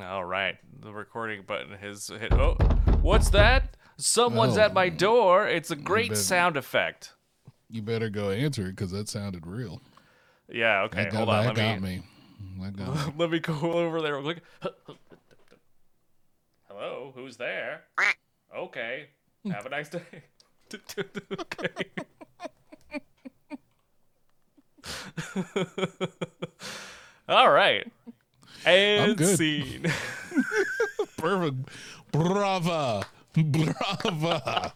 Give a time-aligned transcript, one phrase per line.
[0.00, 2.32] All right, the recording button has hit.
[2.32, 2.54] Oh,
[3.00, 3.76] what's that?
[3.96, 4.62] Someone's Oh.
[4.62, 4.90] at my oh.
[4.90, 5.46] door.
[5.46, 6.18] It's a great bet.
[6.18, 7.12] sound effect.
[7.70, 9.80] You better go answer it because that sounded real.
[10.48, 10.82] Yeah.
[10.82, 11.04] Okay.
[11.04, 11.44] That got, hold on.
[11.44, 12.02] that Let got me, me.
[12.62, 13.12] That got me.
[13.18, 14.42] let me go over there real quick.
[16.68, 17.84] Hello, who's there?
[18.56, 19.06] Okay.
[19.50, 20.00] Have a nice day.
[20.74, 21.84] okay.
[27.28, 27.90] All right.
[28.66, 29.86] And scene.
[31.16, 31.68] Perfect.
[32.12, 33.04] Brava.
[33.34, 34.72] Brava.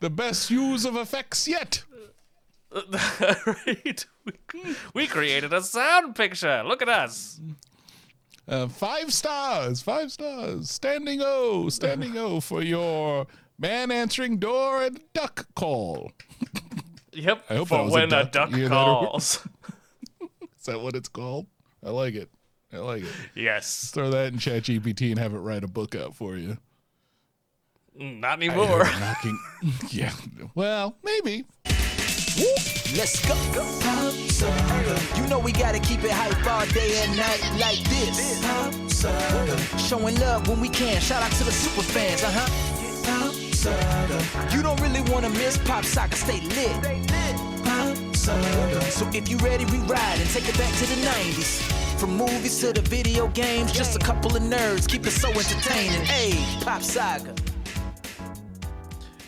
[0.00, 1.82] the best use of effects yet.
[3.66, 4.06] right.
[4.24, 4.32] We,
[4.94, 6.62] we created a sound picture.
[6.64, 7.40] Look at us.
[8.48, 9.82] Uh, five stars.
[9.82, 10.70] Five stars.
[10.70, 11.68] Standing O.
[11.68, 13.26] Standing O for your
[13.58, 16.12] man answering door and duck call.
[17.12, 17.44] Yep.
[17.48, 18.32] I hope for a when a duck.
[18.32, 19.46] duck that over- calls.
[20.58, 21.46] Is that what it's called?
[21.86, 22.28] I like it.
[22.72, 23.08] I like it.
[23.36, 23.90] yes.
[23.94, 26.58] Throw that in ChatGPT and have it write a book out for you.
[27.98, 28.84] Mm, Not I anymore.
[28.84, 29.38] heard knocking.
[29.90, 30.12] yeah.
[30.54, 31.44] Well, maybe.
[32.96, 33.34] Let's go.
[35.16, 38.42] You know we gotta keep it hype all day and night like this.
[39.88, 41.00] Showing love when we can.
[41.00, 42.48] Shout out to the super fans, uh huh.
[44.54, 47.45] You don't really wanna miss Pop Saga, stay lit.
[48.26, 51.62] So if you ready, we ride and take it back to the 90s.
[51.96, 56.04] From movies to the video games, just a couple of nerds keep it so entertaining.
[56.04, 56.32] Hey,
[56.64, 57.32] Pop Saga.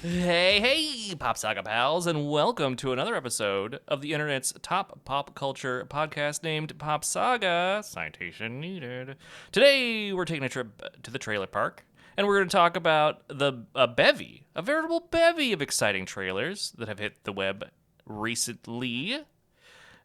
[0.03, 5.33] Hey, hey, Pop Saga pals, and welcome to another episode of the internet's top pop
[5.37, 7.85] culture podcast named Pop Saga.
[7.85, 9.15] Citation needed.
[9.53, 13.23] Today, we're taking a trip to the trailer park, and we're going to talk about
[13.29, 17.69] the a bevy, a veritable bevy of exciting trailers that have hit the web
[18.09, 19.21] recently.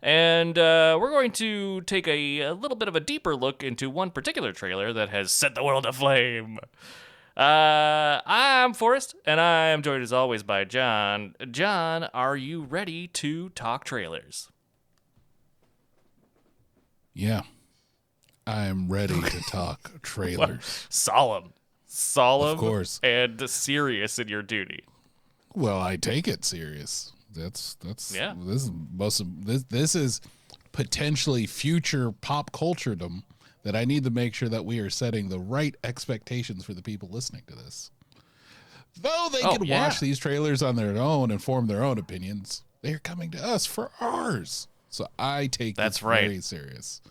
[0.01, 3.89] And uh, we're going to take a, a little bit of a deeper look into
[3.89, 6.59] one particular trailer that has set the world aflame.
[7.37, 11.35] Uh, I'm Forrest, and I am joined as always by John.
[11.49, 14.49] John, are you ready to talk trailers?
[17.13, 17.41] Yeah.
[18.45, 20.85] I'm ready to talk trailers.
[20.89, 21.53] Solemn,
[21.85, 22.99] solemn, Of course.
[23.01, 24.83] and serious in your duty.
[25.55, 27.13] Well, I take it serious.
[27.33, 28.33] That's that's Yeah.
[28.37, 30.21] This is most of, this this is
[30.71, 33.23] potentially future pop culturedom
[33.63, 36.81] that I need to make sure that we are setting the right expectations for the
[36.81, 37.91] people listening to this.
[39.01, 39.87] Though they Oh, can yeah.
[39.87, 43.43] watch these trailers on their own and form their own opinions, they are coming to
[43.43, 44.67] us for ours.
[44.89, 46.21] So I take That's this right.
[46.21, 47.01] very serious.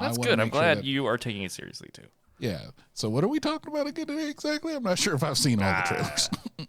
[0.00, 0.32] That's good.
[0.32, 2.06] I'm make sure glad that- you are taking it seriously too.
[2.38, 2.66] Yeah.
[2.94, 4.74] So what are we talking about again today exactly?
[4.74, 6.30] I'm not sure if I've seen all the trailers.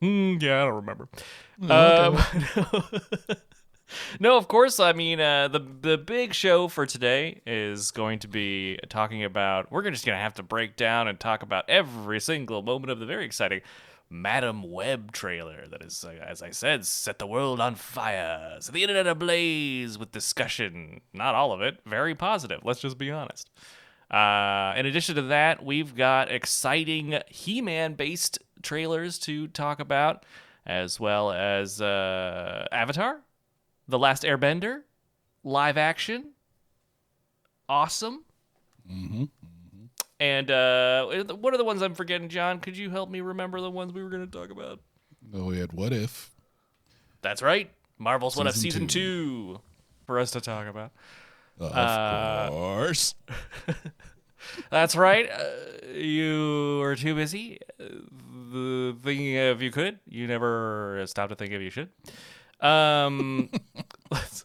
[0.00, 1.08] Hmm, yeah, I don't remember.
[1.68, 2.16] Oh,
[2.72, 3.36] Um,
[4.20, 4.78] no, of course.
[4.78, 9.72] I mean, uh, the the big show for today is going to be talking about.
[9.72, 13.06] We're just gonna have to break down and talk about every single moment of the
[13.06, 13.60] very exciting
[14.10, 18.72] Madame Web trailer that is, uh, as I said, set the world on fire, set
[18.74, 21.00] the internet ablaze with discussion.
[21.12, 22.60] Not all of it, very positive.
[22.64, 23.50] Let's just be honest.
[24.10, 30.24] Uh, in addition to that, we've got exciting He-Man based trailers to talk about,
[30.66, 33.20] as well as uh, Avatar,
[33.88, 34.82] The Last Airbender,
[35.44, 36.32] live action,
[37.68, 38.24] awesome.
[38.90, 39.24] mm-hmm.
[40.20, 42.58] And uh, what are the ones I'm forgetting, John?
[42.58, 44.80] Could you help me remember the ones we were going to talk about?
[45.32, 46.30] Oh, we had what if?
[47.22, 49.60] That's right, Marvel's What If Season Season two
[50.06, 50.90] for us to talk about.
[51.60, 53.14] Of Uh, course.
[54.70, 55.28] That's right.
[55.30, 57.84] Uh, you were too busy uh,
[58.50, 59.98] the thinking if you could.
[60.08, 61.90] You never stop to think if you should.
[62.60, 63.50] Um,
[64.10, 64.44] let's.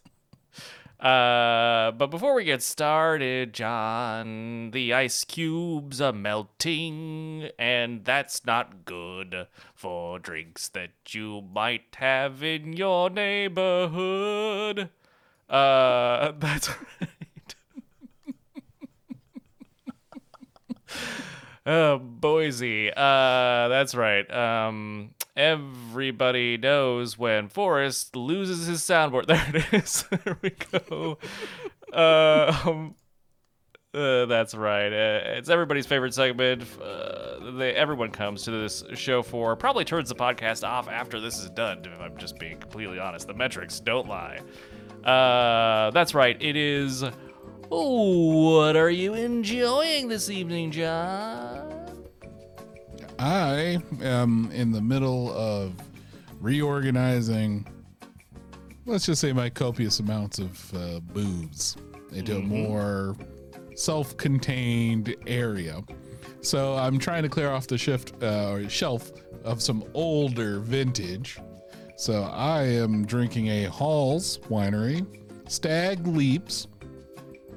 [1.00, 8.86] Uh, but before we get started, John, the ice cubes are melting, and that's not
[8.86, 14.90] good for drinks that you might have in your neighborhood.
[15.50, 17.56] Uh, that's right.
[21.66, 22.92] Oh, Boise.
[22.92, 24.30] Uh, that's right.
[24.32, 29.28] Um, everybody knows when Forrest loses his soundboard.
[29.28, 30.04] There it is.
[30.26, 31.18] there we go.
[31.94, 32.96] um,
[33.94, 34.92] uh, that's right.
[34.92, 36.66] Uh, it's everybody's favorite segment.
[36.82, 41.40] Uh, they, everyone comes to this show for probably turns the podcast off after this
[41.40, 41.84] is done.
[41.86, 44.40] If I'm just being completely honest, the metrics don't lie.
[45.06, 46.36] Uh, that's right.
[46.42, 47.06] It is.
[47.72, 52.06] Oh what are you enjoying this evening, John?
[53.20, 55.74] I am in the middle of
[56.42, 57.66] reorganizing,
[58.86, 61.78] let's just say, my copious amounts of uh, boobs
[62.12, 63.16] into a more
[63.76, 65.82] self-contained area.
[66.42, 69.12] So I'm trying to clear off the shift uh, or shelf
[69.44, 71.40] of some older vintage.
[71.96, 75.06] So I am drinking a Halls Winery
[75.48, 76.68] Stag Leaps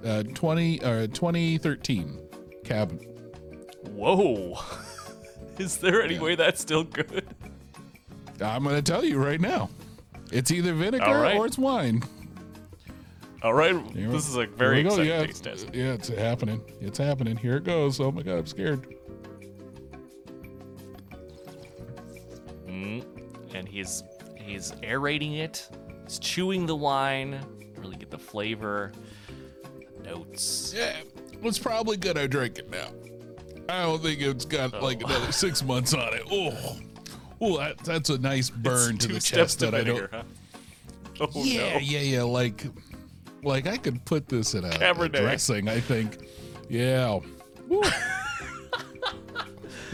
[0.07, 2.21] uh, 20 uh, 2013
[2.65, 3.03] cab.
[3.91, 4.59] Whoa.
[5.59, 7.27] Is there any way that's still good?
[8.41, 9.71] I'm going to tell you right now.
[10.31, 11.37] It's either vinegar right.
[11.37, 12.03] or it's wine.
[13.43, 13.75] All right.
[13.93, 15.75] Here This is a very exciting yeah, taste it's, test.
[15.75, 16.61] yeah, it's happening.
[16.81, 17.37] It's happening.
[17.37, 18.01] Here it goes.
[18.01, 18.87] Oh my god, I'm scared.
[23.57, 24.03] And he's
[24.37, 25.69] he's aerating it.
[26.05, 27.41] He's chewing the wine.
[27.79, 28.93] Really get the flavor,
[30.07, 30.73] notes.
[30.77, 30.97] Yeah,
[31.43, 32.89] it's probably good I drink it now.
[33.69, 34.81] I don't think it's got oh.
[34.81, 35.07] like Oh.
[35.09, 36.23] another six months on it.
[36.31, 36.79] Oh,
[37.41, 40.11] oh, that, that's a nice burn to the chest that I don't.
[40.11, 40.23] huh?
[41.21, 41.79] Oh yeah, no.
[41.79, 42.23] yeah, yeah.
[42.23, 42.65] Like,
[43.43, 45.69] like I could put this in a, a dressing.
[45.69, 46.29] I think.
[46.69, 47.21] Yeah.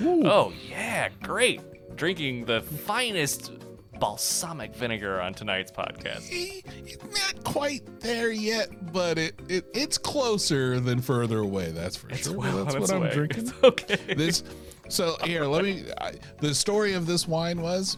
[0.04, 1.60] Oh yeah, great.
[1.96, 3.52] Drinking the finest
[4.02, 6.28] balsamic vinegar on tonight's podcast.
[6.32, 7.04] Eh, It's
[7.34, 11.70] not quite there yet, but it, it it's closer than further away.
[11.70, 12.36] That's for sure.
[12.36, 13.14] well that's what I'm way.
[13.14, 13.44] drinking.
[13.44, 14.14] It's okay.
[14.14, 14.42] this
[14.88, 17.96] so here let me I, the story of this wine was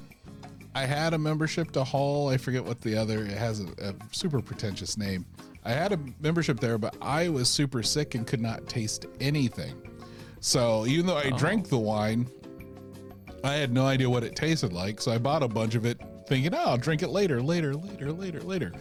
[0.75, 3.95] i had a membership to hall i forget what the other it has a, a
[4.13, 5.25] super pretentious name
[5.65, 9.75] i had a membership there but i was super sick and could not taste anything
[10.41, 12.29] so even though i drank the wine
[13.45, 16.01] i had no idea what it tasted like so i bought a bunch of it
[16.27, 18.73] thinking oh i'll drink it later later later later later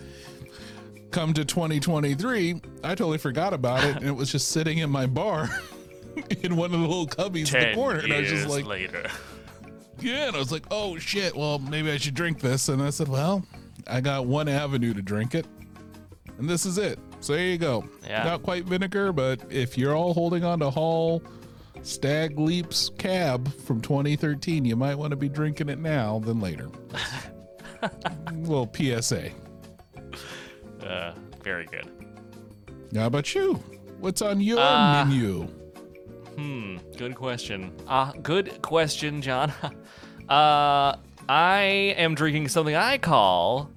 [1.11, 5.05] come to 2023 i totally forgot about it and it was just sitting in my
[5.05, 5.47] bar
[6.41, 8.65] in one of the little cubbies in the Ten corner and i was just like
[8.65, 9.03] later.
[9.99, 12.67] yeah, and I was like, oh shit, well, maybe I should drink this.
[12.69, 13.45] And I said, well,
[13.87, 15.45] I got one avenue to drink it,
[16.37, 16.99] and this is it.
[17.21, 17.87] So there you go.
[18.05, 18.23] Yeah.
[18.23, 21.21] Not quite vinegar, but if you're all holding on to Hall
[21.83, 26.69] Stag Leaps Cab from 2013, you might want to be drinking it now than later.
[28.37, 29.29] little PSA.
[30.81, 31.13] Uh,
[31.43, 31.89] very good.
[32.95, 33.55] How about you?
[33.99, 35.43] What's on your Uh, menu?
[36.37, 37.73] Hmm, good question.
[37.87, 39.51] Uh, good question, John.
[40.29, 40.95] uh,
[41.29, 41.61] I
[41.97, 43.69] am drinking something I call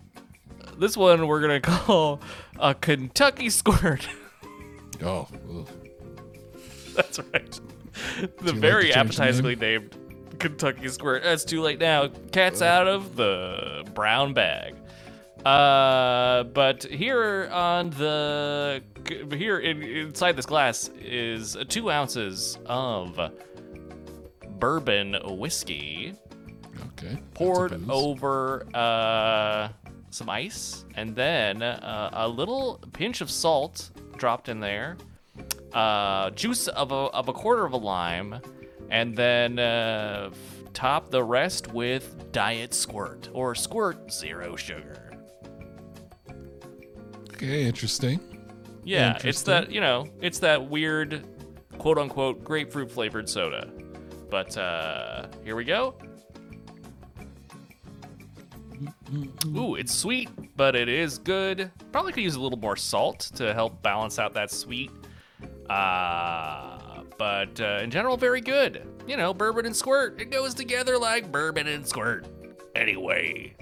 [0.78, 2.20] this one we're gonna call
[2.58, 4.08] a Kentucky Squirt.
[5.02, 5.68] Oh, ugh.
[6.94, 7.60] That's right.
[8.42, 9.96] The very the appetizingly named
[10.38, 11.24] Kentucky Squirt.
[11.24, 12.08] It's too late now.
[12.32, 14.74] Cat's out of the brown bag.
[15.44, 18.82] Uh, but here on the
[19.32, 23.18] here in, inside this glass is two ounces of
[24.58, 26.14] bourbon whiskey
[26.96, 27.18] okay.
[27.34, 29.68] Poured over uh,
[30.10, 34.96] some ice, and then uh, a little pinch of salt dropped in there,
[35.72, 38.40] uh, juice of a, of a quarter of a lime,
[38.90, 40.30] and then uh,
[40.72, 45.10] top the rest with Diet Squirt or Squirt Zero Sugar.
[47.34, 48.20] Okay, interesting.
[48.84, 51.26] Yeah, it's that you know, it's that weird,
[51.78, 53.70] quote unquote, grapefruit flavored soda.
[54.30, 55.94] But uh, here we go.
[59.56, 61.70] Ooh, it's sweet, but it is good.
[61.92, 64.90] Probably could use a little more salt to help balance out that sweet.
[65.68, 68.86] Uh, but uh, in general, very good.
[69.06, 72.26] You know, bourbon and squirt, it goes together like bourbon and squirt.
[72.74, 73.56] Anyway,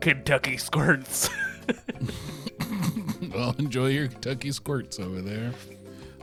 [0.00, 1.28] Kentucky squirts.
[3.34, 5.52] Well, enjoy your Kentucky squirts over there.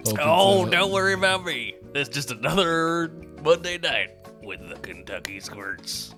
[0.06, 1.76] Hope Oh, don't worry about me.
[1.94, 3.12] It's just another
[3.44, 4.12] Monday night
[4.42, 6.16] with the Kentucky Squirts.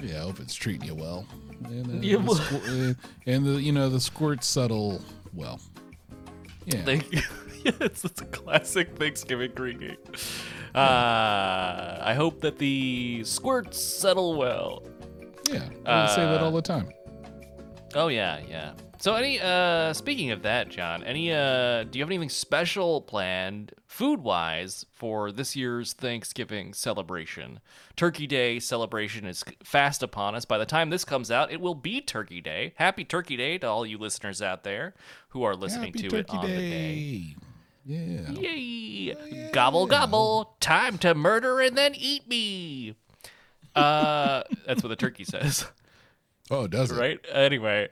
[0.00, 1.26] Yeah, I hope it's treating you well.
[1.64, 2.94] And, uh, Yeah, the squ- uh,
[3.26, 5.02] and the you know the squirts settle
[5.34, 5.60] well.
[6.64, 6.84] Yeah.
[6.84, 7.20] Thank you.
[7.64, 9.96] yes, it's a classic Thanksgiving greeting.
[10.74, 14.82] Uh, I hope that the squirts settle well.
[15.50, 15.68] yeah.
[15.84, 16.88] I say that uh, all the time.
[17.94, 18.72] Oh yeah, yeah.
[19.00, 23.72] So any uh speaking of that, John, any uh do you have anything special planned
[23.88, 27.60] food-wise for this year's Thanksgiving celebration?
[27.96, 30.44] Turkey Day celebration is fast upon us.
[30.44, 32.74] By the time this comes out, it will be Turkey Day.
[32.76, 34.94] Happy Turkey Day to all you listeners out there
[35.30, 37.36] who are listening Happy to it Turkey on the day.
[37.84, 38.30] Yeah.
[38.32, 39.50] Yay!
[39.52, 40.56] Gobble gobble!
[40.60, 42.94] Time to murder and then eat me.
[43.74, 45.66] Uh, that's what the turkey says,
[46.50, 46.98] Oh, does it?
[46.98, 47.18] right?
[47.32, 47.88] Anyway,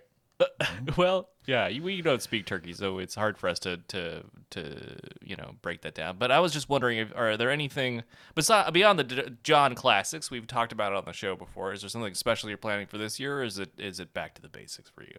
[0.96, 4.98] well, yeah, you- we don't speak turkey, so it's hard for us to to to
[5.22, 6.16] you know break that down.
[6.18, 8.02] But I was just wondering, if, are there anything
[8.34, 11.72] besides beyond the D- John classics we've talked about it on the show before?
[11.72, 14.34] Is there something special you're planning for this year, or is it is it back
[14.34, 15.18] to the basics for you?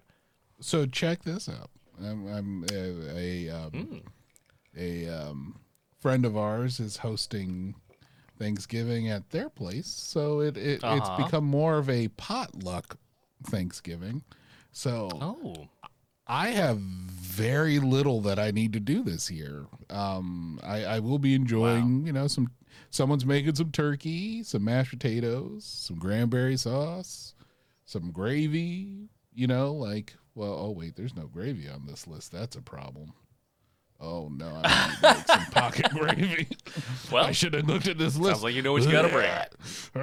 [0.61, 1.69] So check this out.
[2.01, 3.97] I'm, I'm uh, a um, Hmm.
[4.79, 5.59] A um,
[5.99, 7.75] friend of ours is hosting
[8.37, 11.23] Thanksgiving at their place, so it, it it's Uh-huh.
[11.25, 12.97] become more of a potluck
[13.45, 14.23] Thanksgiving.
[14.71, 15.67] So Oh,
[16.27, 19.65] I have very little that I need to do this year.
[19.89, 22.47] Um, I, I will be enjoying, you know, some
[22.91, 27.33] someone's making some turkey, some mashed potatoes, some cranberry sauce,
[27.85, 29.09] some gravy.
[29.33, 32.31] You know, like well, oh wait, there's no gravy on this list.
[32.31, 33.13] That's a problem.
[34.01, 36.47] Oh no, I need to make some pocket gravy.
[37.11, 38.35] well, I should have looked at this list.
[38.35, 39.29] sounds like you know what you got to bring.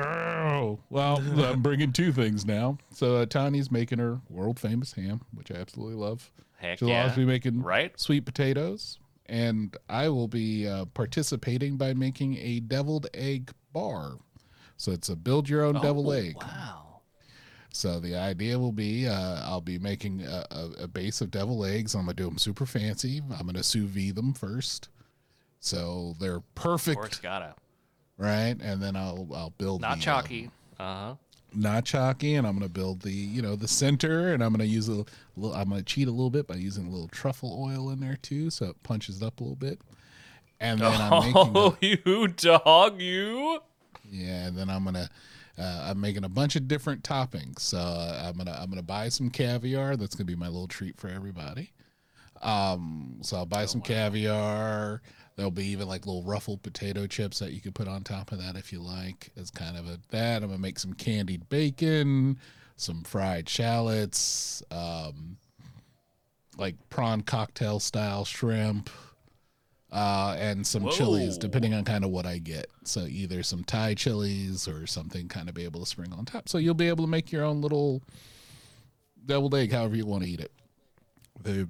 [0.03, 2.77] Oh, well, I'm bringing two things now.
[2.91, 3.27] So uh,
[3.71, 6.31] making her world famous ham, which I absolutely love.
[6.59, 7.05] Heck She'll yeah.
[7.05, 7.99] also be making Right?
[7.99, 14.19] sweet potatoes, and I will be uh, participating by making a deviled egg bar.
[14.77, 16.37] So it's a build your own deviled Oh, egg.
[16.37, 16.86] Wow.
[17.77, 21.65] So the idea will be uh, I'll be making a, a, a base of devil
[21.65, 21.95] eggs.
[21.95, 23.23] I'm gonna do them super fancy.
[23.39, 24.89] I'm gonna sous vide them first,
[25.61, 27.55] so they're Of perfect, course, gotta.
[28.19, 28.57] right?
[28.61, 30.51] And then I'll I'll build Not the, chalky.
[30.79, 31.15] Uh huh.
[31.55, 34.89] not chalky, and I'm gonna build the you know the center, and I'm gonna use
[34.89, 35.05] a
[35.37, 35.55] little.
[35.55, 38.51] I'm gonna cheat a little bit by using a little truffle oil in there too,
[38.51, 39.81] so it punches it up a little bit.
[40.61, 43.61] And then I'm making Oh, you dog, you.
[44.11, 45.11] yeah, and then I'm gonna
[45.59, 47.61] uh, I'm making a bunch of different toppings.
[47.61, 49.97] So uh, I'm gonna I'm gonna buy some caviar.
[49.97, 51.73] That's gonna be my little treat for everybody.
[52.43, 55.01] Um, so I'll buy some caviar.
[55.37, 58.39] There'll be even like little ruffled potato chips that you could put on top of
[58.39, 59.31] that if you like.
[59.37, 60.43] As kind of a that.
[60.43, 62.39] I'm gonna make some candied bacon,
[62.77, 65.37] some fried shallots, um,
[66.59, 68.91] like prawn cocktail style shrimp
[69.93, 72.67] uh, and some chilies, depending on kind of what I get.
[72.85, 76.49] So either some Thai chilies or something kind of be able to sprinkle on top.
[76.49, 78.03] So you'll be able to make your own little
[79.25, 80.53] deviled egg, however you want to eat it.
[81.43, 81.69] The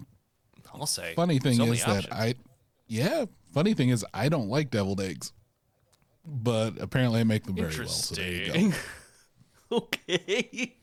[0.75, 1.15] I'll say.
[1.15, 2.13] funny thing is that options.
[2.13, 2.35] I,
[2.87, 5.33] yeah, funny thing is I don't like deviled eggs,
[6.25, 7.89] but apparently I make them very well.
[7.89, 8.53] So there you go.
[8.55, 8.75] Interesting.
[9.73, 10.77] okay.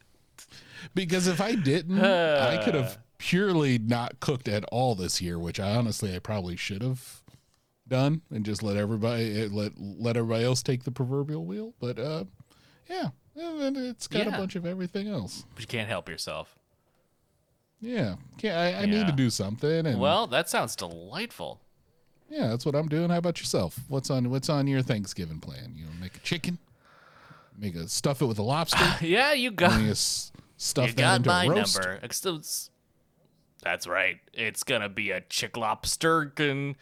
[0.93, 5.59] Because if I didn't, I could have purely not cooked at all this year, which
[5.59, 7.22] I honestly I probably should have
[7.87, 11.73] done and just let everybody let let everybody else take the proverbial wheel.
[11.79, 12.23] But uh,
[12.89, 14.35] yeah, and then it's got Yeah.
[14.35, 15.45] a bunch of everything else.
[15.53, 16.55] But you can't help yourself.
[17.81, 19.85] Yeah, yeah I, I need to do something.
[19.85, 21.59] And Well, that sounds delightful.
[22.29, 23.09] yeah, that's what I'm doing.
[23.09, 23.77] How about yourself?
[23.89, 25.73] What's on What's on your Thanksgiving plan?
[25.75, 26.59] You know, make a chicken,
[27.57, 28.77] make a stuff it with a lobster.
[29.05, 31.77] Yeah, you got you stuff you that got into my a roast.
[31.77, 31.99] number.
[33.63, 34.19] That's right.
[34.33, 36.75] It's gonna be a chick lobster and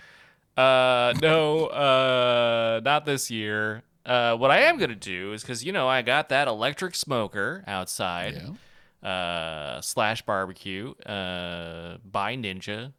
[0.57, 3.83] uh no, uh not this year.
[4.05, 7.63] Uh what I am gonna do is because you know I got that electric smoker
[7.67, 8.35] outside.
[8.35, 9.09] Yeah.
[9.09, 12.93] uh, slash barbecue uh, by Ninja.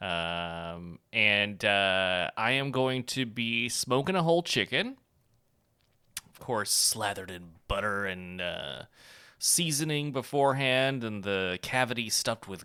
[0.00, 4.96] Um, and uh, I am going to be smoking a whole chicken,
[6.32, 8.82] of course, slathered in butter and uh,
[9.38, 12.64] seasoning beforehand, and the cavity stuffed with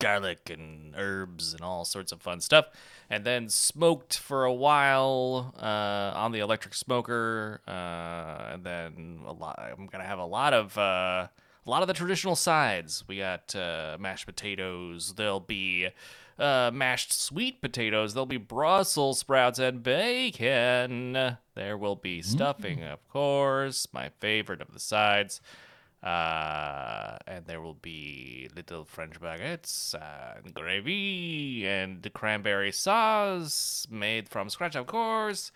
[0.00, 2.66] garlic and herbs and all sorts of fun stuff,
[3.08, 7.60] and then smoked for a while uh, on the electric smoker.
[7.68, 9.60] Uh, and then a lot.
[9.60, 11.28] I'm gonna have a lot of uh,
[11.66, 13.04] a lot of the traditional sides.
[13.06, 15.14] We got uh, mashed potatoes.
[15.14, 15.88] There'll be
[16.38, 18.14] uh, mashed sweet potatoes.
[18.14, 21.36] There'll be Brussels sprouts and bacon.
[21.54, 25.40] There will be stuffing, of course, my favorite of the sides.
[26.02, 34.48] Uh, and there will be little French baguettes and gravy and cranberry sauce made from
[34.48, 35.52] scratch, of course.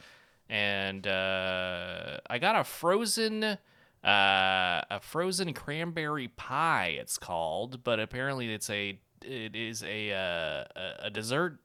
[0.49, 3.57] And uh, I got a frozen, uh,
[4.05, 6.97] a frozen cranberry pie.
[7.01, 11.59] It's called, but apparently it's a, it is a uh, a- a dessert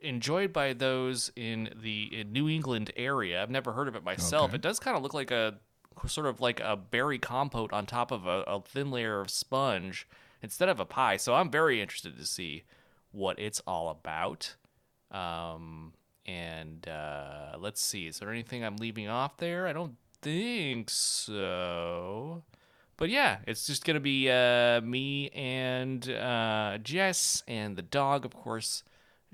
[0.00, 3.42] enjoyed by those in the in New England area.
[3.42, 4.46] I've never heard of it myself.
[4.50, 4.54] Okay.
[4.56, 5.58] It does kind of look like a
[6.06, 10.06] sort of like a berry compote on top of a, a thin layer of sponge
[10.42, 11.16] instead of a pie.
[11.16, 12.64] So I'm very interested to see
[13.10, 14.54] what it's all about.
[15.10, 15.94] Um,
[16.26, 19.66] and uh, let's see, is there anything I'm leaving off there?
[19.66, 22.42] I don't think so.
[22.96, 28.34] But yeah, it's just gonna be uh, me and uh, Jess and the dog, of
[28.34, 28.82] course,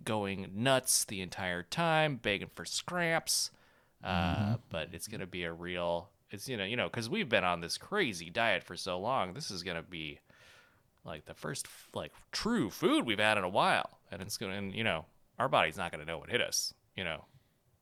[0.04, 3.50] going nuts the entire time, begging for scraps.
[4.02, 6.10] Uh, But it's gonna be a real.
[6.34, 9.32] It's you know you know because we've been on this crazy diet for so long.
[9.34, 10.18] This is gonna be
[11.04, 14.74] like the first like true food we've had in a while, and it's gonna and,
[14.74, 15.06] you know
[15.38, 16.74] our body's not gonna know what hit us.
[16.96, 17.24] You know,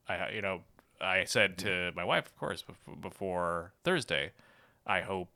[0.06, 0.60] I you know
[1.00, 2.62] I said to my wife, of course,
[3.00, 4.32] before Thursday,
[4.86, 5.30] I hope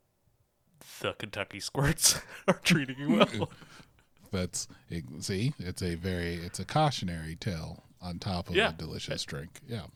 [1.01, 3.49] the Kentucky squirts are treating you well.
[4.31, 4.67] That's
[5.21, 7.83] see, it's a very it's a cautionary tale.
[7.99, 8.69] on top of Yeah.
[8.69, 9.25] a delicious eh.
[9.27, 9.61] drink.
[9.67, 9.87] Yeah.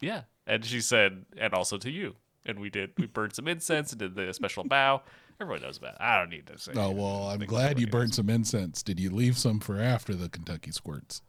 [0.00, 0.22] Yeah.
[0.46, 2.16] And she said, and also to you.
[2.48, 2.90] And we did.
[2.98, 5.02] We burned some incense and did the special bow.
[5.40, 5.94] Everyone knows about.
[5.94, 6.00] It.
[6.00, 6.72] I don't need to say.
[6.74, 8.82] Oh well, I'm glad you burned some incense.
[8.82, 11.22] Did you leave some for after the Kentucky squirts?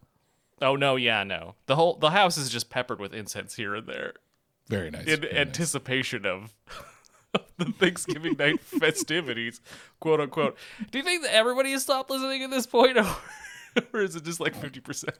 [0.62, 1.54] Oh no, yeah, no.
[1.66, 4.14] The whole the house is just peppered with incense here and there
[4.68, 5.06] Very nice.
[5.06, 5.40] in very nice.
[5.40, 6.54] anticipation of
[7.58, 9.60] the Thanksgiving night festivities,
[10.00, 10.56] quote unquote.
[10.90, 13.06] Do you think that everybody has stopped listening at this point, or,
[13.92, 15.16] or is it just like fifty percent?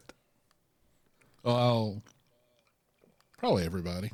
[1.44, 2.02] Well,
[3.38, 4.10] probably everybody.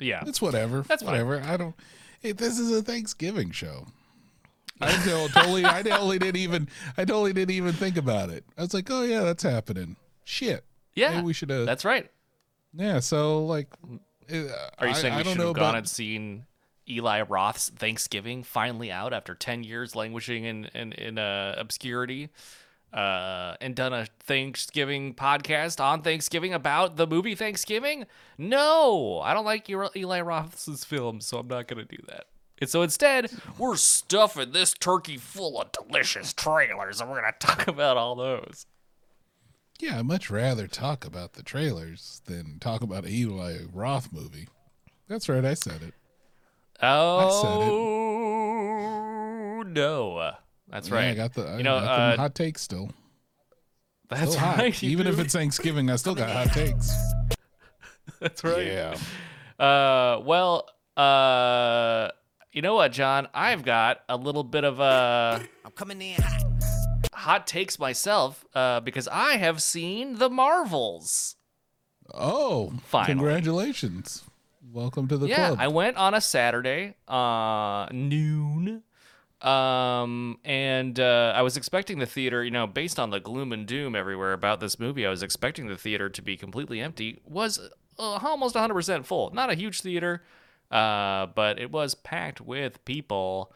[0.00, 0.82] Yeah, It's whatever.
[0.82, 1.12] That's fine.
[1.26, 1.40] whatever.
[1.42, 1.74] I don't.
[2.20, 3.86] Hey, this is a Thanksgiving show.
[4.80, 5.64] I totally.
[5.64, 6.68] I totally didn't even.
[6.96, 8.44] I totally didn't even think about it.
[8.56, 9.96] I was like, oh yeah, that's happening.
[10.24, 10.64] Shit.
[10.94, 11.10] yeah.
[11.14, 11.50] Maybe we should.
[11.50, 12.08] Uh, That's right.
[12.74, 13.00] yeah.
[13.00, 13.68] So like,
[14.30, 14.36] uh,
[14.78, 16.46] Are you I, saying I we don't should know have gone about, and seen
[16.88, 22.28] Eli Roth's Thanksgiving finally out after ten years languishing in in, in uh, obscurity?
[22.92, 28.06] Uh, and done a Thanksgiving podcast on Thanksgiving about the movie Thanksgiving?
[28.38, 32.24] No, I don't like Eli Roth's films, so I'm not gonna do that.
[32.60, 37.68] And so instead, we're stuffing this turkey full of delicious trailers, and we're gonna talk
[37.68, 38.66] about all those.
[39.78, 44.48] Yeah, I'd much rather talk about the trailers than talk about an Eli Roth movie.
[45.06, 45.44] That's right.
[45.44, 45.94] I said it.
[46.82, 47.60] Oh I said
[49.62, 49.68] it.
[49.68, 50.32] no,
[50.70, 51.04] that's Yeah, right.
[51.10, 51.46] I got the.
[51.46, 52.90] I You know, got them uh, hot takes still.
[54.08, 54.58] That's Still hot.
[54.58, 54.82] right.
[54.82, 56.90] you Even if it's Thanksgiving, I still got hot takes.
[58.20, 58.66] that's right.
[58.66, 58.96] Yeah.
[59.62, 62.08] Uh, well, uh,
[62.52, 63.28] you know what, John?
[63.34, 66.42] I've got a little bit of a I'm coming in hot.
[67.12, 71.36] hot takes myself, uh, because I have seen the Marvels.
[72.14, 73.14] Oh, Finally.
[73.16, 74.22] congratulations!
[74.72, 75.58] Welcome to the yeah, club.
[75.60, 78.82] I went on a Saturday, uh, noon.
[79.40, 83.66] Um, and uh, I was expecting the theater, you know, based on the gloom and
[83.66, 87.20] doom everywhere about this movie, I was expecting the theater to be completely empty.
[87.24, 87.60] Was
[87.98, 89.30] uh, almost 100% full.
[89.30, 90.24] Not a huge theater,
[90.70, 93.52] uh, but it was packed with people.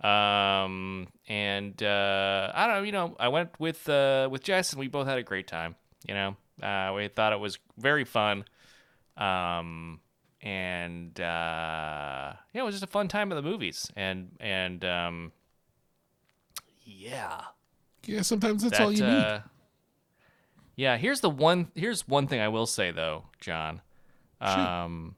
[0.00, 4.80] Um, and uh, I don't know, you know, I went with uh, with Jess, and
[4.80, 5.74] we both had a great time.
[6.06, 8.44] You know, uh, we thought it was very fun.
[9.16, 10.00] Um,
[10.46, 15.32] and uh, yeah, it was just a fun time at the movies, and and um,
[16.84, 17.40] yeah,
[18.04, 19.08] yeah, sometimes that's that, all you need.
[19.08, 19.40] uh,
[20.76, 21.72] yeah, here's the one.
[21.74, 23.80] Here's one thing I will say though, John.
[24.40, 25.16] Um,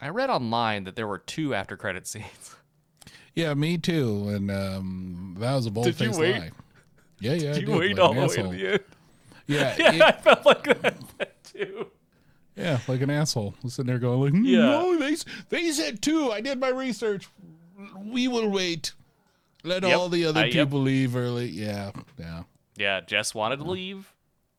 [0.00, 2.56] I read online that there were two after credit scenes.
[3.36, 4.28] Yeah, me too.
[4.28, 6.50] And um, that was a bold Did faced lie.
[7.20, 7.50] Yeah, yeah.
[7.50, 8.80] I Do you did, wait like all the way to the end?
[9.46, 11.86] Yeah, Yeah, it- I felt like that too.
[12.60, 13.54] Yeah, like an asshole.
[13.66, 14.58] Sitting there going like, hmm, Yeah.
[14.60, 15.16] no, they
[15.48, 16.30] they said two.
[16.32, 17.28] I did my research.
[18.04, 18.92] We will wait.
[19.64, 19.98] Let Yep.
[19.98, 20.52] all the other I- yep.
[20.68, 21.46] people leave early.
[21.48, 22.42] Yeah, yeah.
[22.76, 24.12] Yeah, Jess wanted to leave.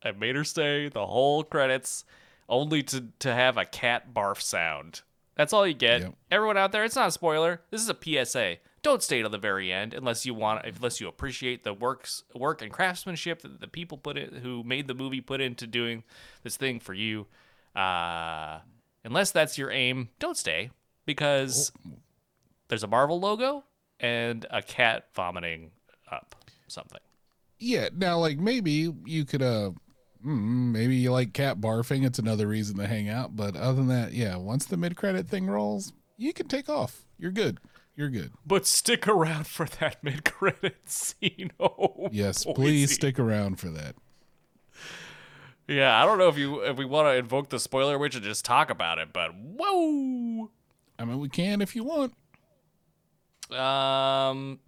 [0.03, 2.05] I made her stay the whole credits,
[2.49, 5.01] only to to have a cat barf sound.
[5.35, 6.01] That's all you get.
[6.01, 6.13] Yep.
[6.29, 7.61] Everyone out there, it's not a spoiler.
[7.71, 8.57] This is a PSA.
[8.83, 12.61] Don't stay till the very end unless you want, unless you appreciate the works, work
[12.63, 16.03] and craftsmanship that the people put in, who made the movie, put into doing
[16.43, 17.27] this thing for you.
[17.75, 18.59] Uh,
[19.03, 20.69] unless that's your aim, don't stay
[21.05, 21.71] because
[22.67, 23.63] there's a Marvel logo
[23.99, 25.71] and a cat vomiting
[26.11, 26.35] up
[26.67, 26.99] something.
[27.59, 29.71] Yeah, now like maybe you could uh
[30.25, 33.87] mm, maybe you like cat barfing, it's another reason to hang out, but other than
[33.87, 37.05] that, yeah, once the mid credit thing rolls, you can take off.
[37.19, 37.59] You're good.
[37.95, 38.31] You're good.
[38.45, 41.51] But stick around for that mid-credit scene.
[41.59, 42.55] Oh, Yes, Boise.
[42.55, 43.95] please stick around for that.
[45.71, 48.23] Yeah, I don't know if you if we want to invoke the spoiler witch and
[48.23, 50.49] just talk about it, but whoa.
[50.99, 52.13] I mean, we can if you want.
[53.57, 54.59] Um,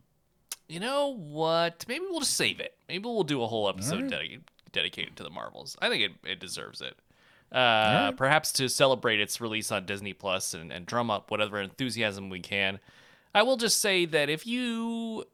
[0.67, 1.85] you know what?
[1.87, 2.75] Maybe we'll just save it.
[2.87, 4.09] Maybe we'll do a whole episode right.
[4.09, 5.77] dedicated dedicated to the Marvels.
[5.81, 6.97] I think it, it deserves it.
[7.55, 12.29] Uh, perhaps to celebrate its release on Disney Plus and, and drum up whatever enthusiasm
[12.29, 12.79] we can.
[13.35, 15.25] I will just say that if you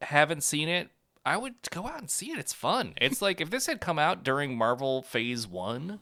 [0.00, 0.90] haven't seen it,
[1.24, 2.38] I would go out and see it.
[2.38, 2.94] It's fun.
[3.00, 6.00] It's like if this had come out during Marvel Phase One,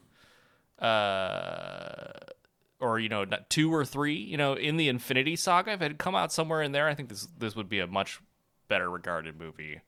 [0.78, 2.12] uh,
[2.80, 5.98] or you know, two or three, you know, in the Infinity Saga, if it had
[5.98, 8.20] come out somewhere in there, I think this this would be a much
[8.68, 9.80] better regarded movie.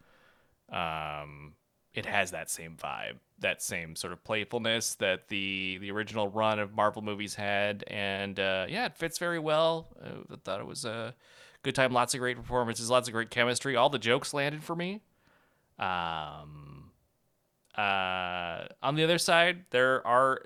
[0.70, 1.54] Um,
[1.94, 6.58] it has that same vibe, that same sort of playfulness that the the original run
[6.58, 9.88] of Marvel movies had, and uh, yeah, it fits very well.
[10.02, 11.14] Uh, I thought it was a
[11.62, 13.76] good time, lots of great performances, lots of great chemistry.
[13.76, 15.02] All the jokes landed for me.
[15.80, 16.92] Um,
[17.76, 20.42] uh, on the other side, there are.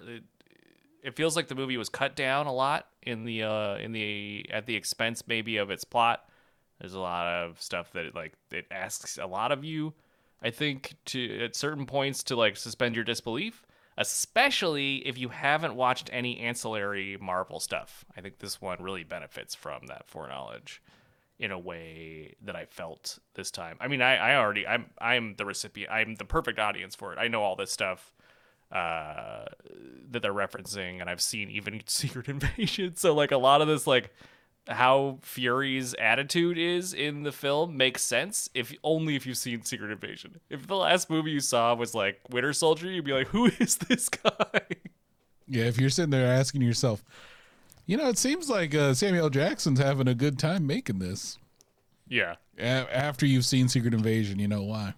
[1.02, 4.46] It feels like the movie was cut down a lot in the uh, in the
[4.50, 6.26] at the expense maybe of its plot.
[6.80, 9.92] There's a lot of stuff that it, like it asks a lot of you.
[10.42, 13.66] I think to at certain points to like suspend your disbelief.
[13.96, 18.04] especially if you haven't watched any ancillary Marvel stuff.
[18.16, 20.82] I think this one really benefits from that foreknowledge
[21.38, 23.76] in a way that I felt this time.
[23.80, 25.90] I mean, I, I already I'm I'm the recipient.
[25.92, 27.18] I'm the perfect audience for it.
[27.18, 28.14] I know all this stuff
[28.70, 29.44] uh,
[30.10, 32.96] that they're referencing, and I've seen even Secret Invasion.
[32.96, 34.10] So like a lot of this like
[34.66, 39.90] how Fury's attitude is in the film makes sense if only if you've seen Secret
[39.90, 40.40] Invasion.
[40.48, 43.76] If the last movie you saw was like Winter Soldier, you'd be like, "Who is
[43.76, 44.60] this guy?"
[45.46, 47.04] Yeah, if you're sitting there asking yourself,
[47.86, 51.38] you know, it seems like uh, Samuel Jackson's having a good time making this.
[52.08, 52.62] yeah, A-
[52.96, 54.94] after you've seen Secret Invasion, you know why?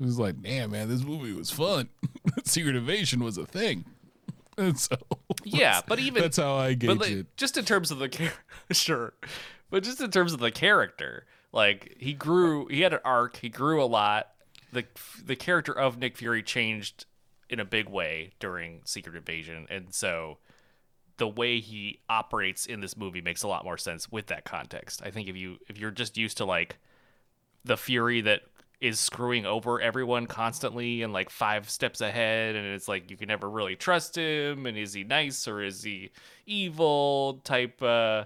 [0.00, 1.88] It was like, damn, man, this movie was fun.
[2.44, 3.84] Secret Invasion was a thing.
[4.58, 4.96] And so
[5.42, 7.36] yeah, but even that's how I gauge but like, it.
[7.38, 8.32] just in terms of the char-
[8.72, 9.14] sure,
[9.70, 13.48] but just in terms of the character, like he grew, he had an arc, he
[13.48, 14.32] grew a lot.
[14.70, 14.84] the
[15.24, 17.06] The character of Nick Fury changed
[17.48, 20.38] in a big way during Secret Invasion, and so
[21.20, 25.02] the way he operates in this movie makes a lot more sense with that context.
[25.04, 26.78] I think if you if you're just used to like
[27.62, 28.40] the Fury that
[28.80, 33.28] is screwing over everyone constantly and like five steps ahead and it's like you can
[33.28, 36.10] never really trust him and is he nice or is he
[36.46, 38.24] evil type uh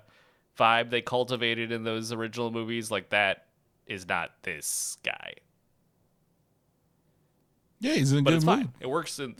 [0.57, 3.46] vibe they cultivated in those original movies like that
[3.88, 5.33] is not this guy
[7.80, 8.59] Yeah, he's in a but good it's mood.
[8.59, 9.35] fine it works in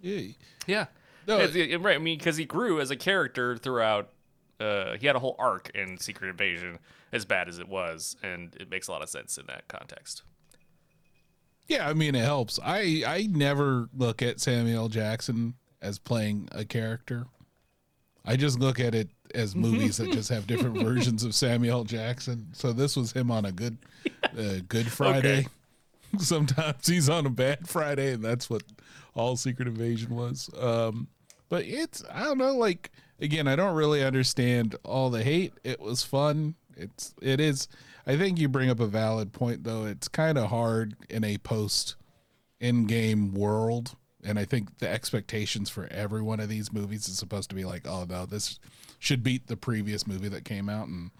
[0.00, 0.20] Yeah.
[0.66, 0.86] yeah
[1.26, 4.10] No, it- right i mean because he grew as a character throughout
[4.58, 6.78] uh he had a whole arc in secret invasion
[7.12, 10.22] as bad as it was and it makes a lot of sense in that context
[11.68, 12.58] Yeah, I mean it helps.
[12.64, 17.26] I I never look at Samuel Jackson as playing a character.
[18.24, 22.48] I just look at it as movies that just have different versions of Samuel Jackson.
[22.52, 23.78] So this was him on a good
[24.36, 25.46] uh, Good Friday.
[26.18, 28.64] Sometimes he's on a bad Friday, and that's what
[29.14, 30.50] all Secret Invasion was.
[30.58, 31.08] Um,
[31.48, 32.54] but it's I don't know.
[32.54, 35.52] Like again, I don't really understand all the hate.
[35.64, 36.54] It was fun.
[36.76, 37.68] It's it is.
[38.06, 39.84] I think you bring up a valid point though.
[39.84, 41.96] It's kind of hard in a post
[42.60, 43.96] Endgame world.
[44.22, 47.64] And I think the expectations for every one of these movies is supposed to be
[47.64, 48.58] like, oh no, this
[48.98, 50.88] should beat the previous movie that came out.
[50.88, 51.10] And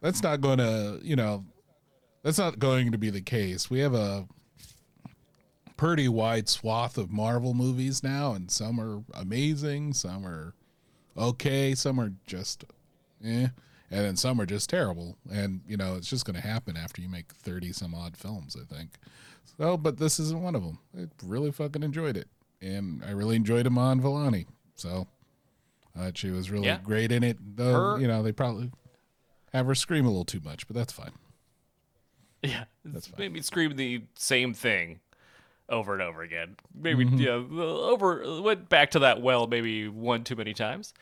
[0.00, 1.44] that's not going to, you know,
[2.22, 3.68] that's not going to be the case.
[3.68, 4.26] We have a
[5.76, 10.54] pretty wide swath of Marvel movies now, and some are amazing, some are
[11.16, 12.64] okay, some are just
[13.24, 13.48] eh,
[13.90, 15.16] and then some are just terrible.
[15.30, 18.56] And you know, it's just going to happen after you make thirty some odd films,
[18.60, 18.90] I think.
[19.58, 20.78] So, but this isn't one of them.
[20.98, 22.28] I really fucking enjoyed it,
[22.60, 24.46] and I really enjoyed Iman Vellani.
[24.74, 25.06] So,
[25.98, 26.78] uh, she was really Yeah.
[26.82, 27.38] great in it.
[27.56, 28.70] Though Her- you know, they probably
[29.52, 31.12] have her scream a little too much, but that's fine.
[32.42, 33.18] Yeah, That's fine.
[33.18, 35.00] made me scream the same thing
[35.68, 36.56] over and over again.
[36.74, 37.18] Maybe Mm-hmm.
[37.18, 40.94] yeah, the- over went back to that well maybe one too many times.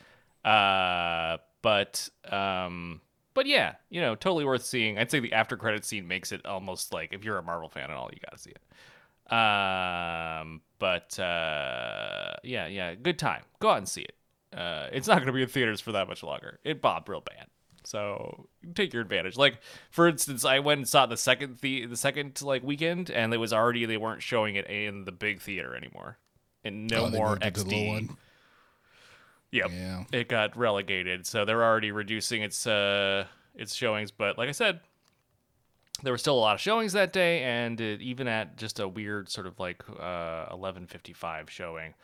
[0.45, 3.01] Uh, but um,
[3.35, 4.99] but yeah, you know, totally worth seeing.
[4.99, 7.85] I'd say the after credit scene makes it almost like if you're a Marvel fan
[7.85, 9.33] and all, you got to see it.
[9.33, 13.43] Um, but uh, yeah, yeah, good time.
[13.61, 14.15] Go out and see it.
[14.57, 16.61] Uh, it's not going to be in theaters for that much longer.
[16.63, 17.47] It bombed real bad.
[17.85, 19.37] So take your advantage.
[19.37, 19.59] Like
[19.91, 23.37] for instance, I went and saw the second the the second like weekend, and it
[23.39, 26.19] was already they weren't showing it in the big theater anymore,
[26.65, 28.09] and no Oh, more XD.
[29.51, 30.05] Yep, Yeah.
[30.13, 34.11] it got relegated, so they're already reducing its uh its showings.
[34.11, 34.81] But like I said,
[36.03, 38.89] there were still a lot of showings that day, and it, even at just a
[38.89, 41.95] weird sort of like uh, eleven fifty five showing,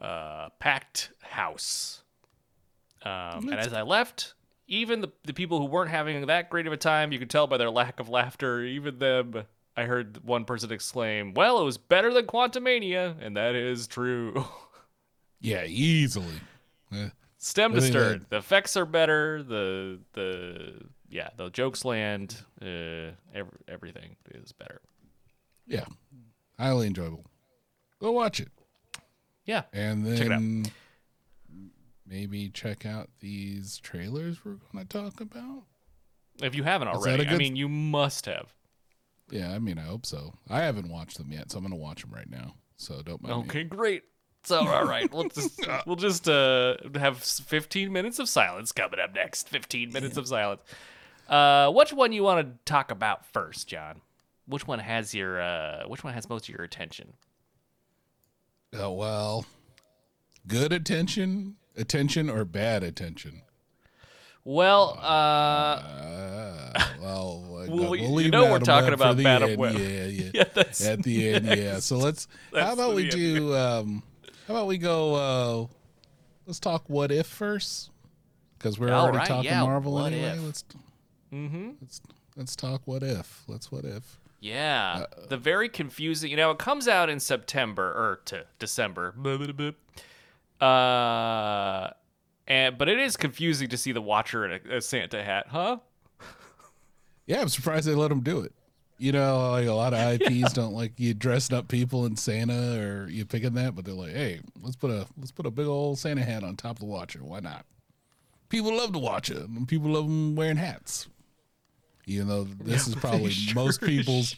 [0.00, 2.02] uh, packed house.
[3.02, 4.32] Um, and as I left,
[4.68, 7.46] even the, the people who weren't having that great of a time, you could tell
[7.46, 9.44] by their lack of laughter, even them,
[9.76, 14.44] I heard one person exclaim, Well, it was better than Quantumania, and that is true.
[15.40, 16.34] Yeah, easily.
[17.36, 18.26] Stem to stern.
[18.28, 19.40] The effects are better.
[19.44, 22.36] The the yeah, the jokes land.
[22.60, 24.80] Uh, every, everything is better.
[25.68, 25.84] yeah,
[26.58, 27.24] highly enjoyable.
[28.00, 28.48] Go watch it,
[29.44, 30.42] Yeah, and Check it out.
[32.08, 35.64] Maybe check out these trailers we're going to talk about.
[36.42, 38.54] if you haven't already, I mean, you must have.
[39.30, 40.34] Yeah, I mean, I hope so.
[40.48, 42.54] I haven't watched them yet, so I'm going to watch them right now.
[42.76, 43.42] So don't mind me.
[43.44, 44.04] Okay, great.
[44.44, 49.14] So all right, we'll just we'll just uh have 15 minutes of silence coming up
[49.14, 49.48] next.
[49.48, 50.62] 15 minutes of silence.
[51.28, 54.00] Uh, which one you want to talk about first, John?
[54.46, 57.14] Which one has your uh which one has most of your attention?
[58.72, 59.44] Oh, well,
[60.46, 63.42] good attention, attention, or bad attention?
[64.44, 69.58] Well, uh, Uh, well, Well, we'll, we- you know we're talking about the Madame.
[69.58, 69.74] Web.
[69.74, 70.30] Yeah, yeah.
[70.34, 71.78] yeah, that's At the end, yeah.
[71.80, 72.28] So let's.
[72.54, 73.54] How about we do?
[73.54, 74.02] Um,
[74.46, 75.14] How about we go?
[75.14, 75.66] uh
[76.46, 77.90] Let's talk what if first,
[78.58, 80.28] because we're All already right, talking yeah, Marvel anyway.
[80.38, 80.42] if?
[80.44, 80.64] Let's
[81.30, 81.70] Mm-hmm.
[81.82, 82.00] let's
[82.36, 83.42] let's talk what if.
[83.48, 84.18] Let's what if.
[84.40, 86.30] Yeah, the very confusing.
[86.30, 89.12] You know, it comes out in September or to December.
[90.60, 91.90] Uh,
[92.46, 95.78] and but it is confusing to see the Watcher in a, a Santa hat, huh?
[97.26, 98.52] Yeah, I'm surprised they let him do it.
[98.96, 102.80] You know, like a lot of IPs don't like you dressing up people in Santa
[102.80, 105.66] or you picking that, but they're like, hey, let's put a let's put a big
[105.66, 107.20] old Santa hat on top of the Watcher.
[107.22, 107.64] Why not?
[108.48, 111.06] People love the Watcher, and people love them wearing hats.
[112.06, 114.34] You know, this is probably most people's.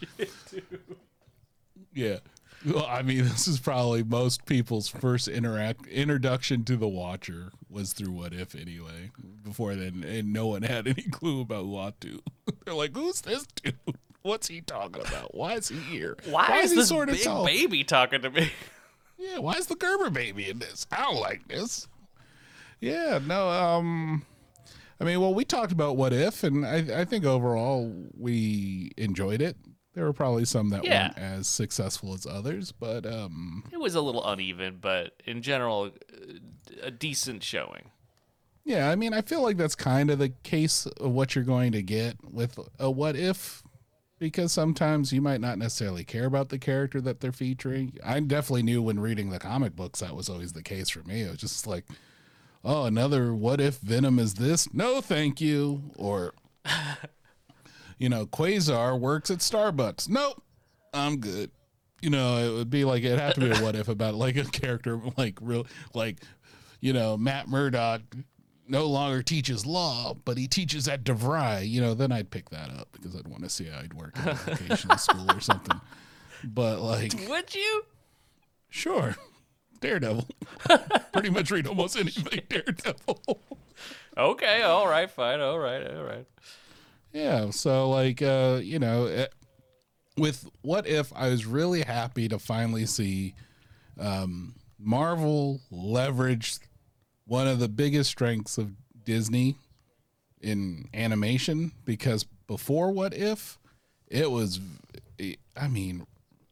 [1.94, 2.18] Yeah.
[2.66, 7.92] Well, I mean, this is probably most people's first interact introduction to the Watcher was
[7.92, 9.10] through What If anyway.
[9.42, 12.20] Before then, and no one had any clue about Uatu.
[12.64, 13.74] They're like, "Who's this dude?
[14.22, 15.34] What's he talking about?
[15.34, 16.16] Why is he here?
[16.28, 17.46] Why, is, he this sorta big tall?
[17.46, 18.52] baby talking to me?
[19.16, 20.86] Yeah, why is the Gerber baby in this?
[20.92, 21.88] I don't like this.
[22.80, 24.24] Yeah, no, um
[25.00, 29.40] I mean, well, we talked about what if and I I think overall we enjoyed
[29.40, 29.56] it.
[30.00, 31.08] There were probably some that Yeah.
[31.08, 35.90] weren't as successful as others, but um It was a little uneven, but in general,
[36.82, 37.90] a decent showing.
[38.64, 41.72] yeah, I mean, I feel like that's kind of the case of what you're going
[41.72, 43.62] to get with a what if
[44.18, 47.98] because sometimes you might not necessarily care about the character that they're featuring.
[48.02, 51.20] I definitely knew when reading the comic books that was always the case for me.
[51.20, 51.84] It was just like,
[52.64, 54.72] oh, another what if Venom is this?
[54.72, 55.90] No, thank you.
[55.96, 56.32] Or,
[58.00, 60.08] you know, Quasar works at Starbucks.
[60.08, 60.42] Nope,
[60.92, 61.50] I'm good.
[62.00, 64.36] You know, it would be like, it'd have to be a what if about like
[64.36, 66.16] a character like real, like,
[66.80, 68.00] you know, Matt Murdock
[68.66, 72.70] no longer teaches law, but he teaches at DeVry, you know, then I'd pick that
[72.70, 75.78] up because I'd want to see how I'd work in a vocational school or something.
[76.42, 77.84] But like, Would you?
[78.70, 79.14] sure,
[79.82, 80.26] Daredevil.
[81.12, 83.20] Pretty much read almost anything Daredevil.
[84.16, 86.26] Okay, all right, fine, all right, all right.
[87.12, 89.26] Yeah, so like, uh, you know, eh,
[90.16, 93.34] with what if I was really happy to finally see
[93.98, 96.58] um, Marvel leverage
[97.26, 98.72] one of the biggest strengths of
[99.04, 99.56] Disney
[100.40, 101.72] in animation?
[101.84, 103.58] Because before what if
[104.08, 104.60] it was
[105.56, 106.06] I mean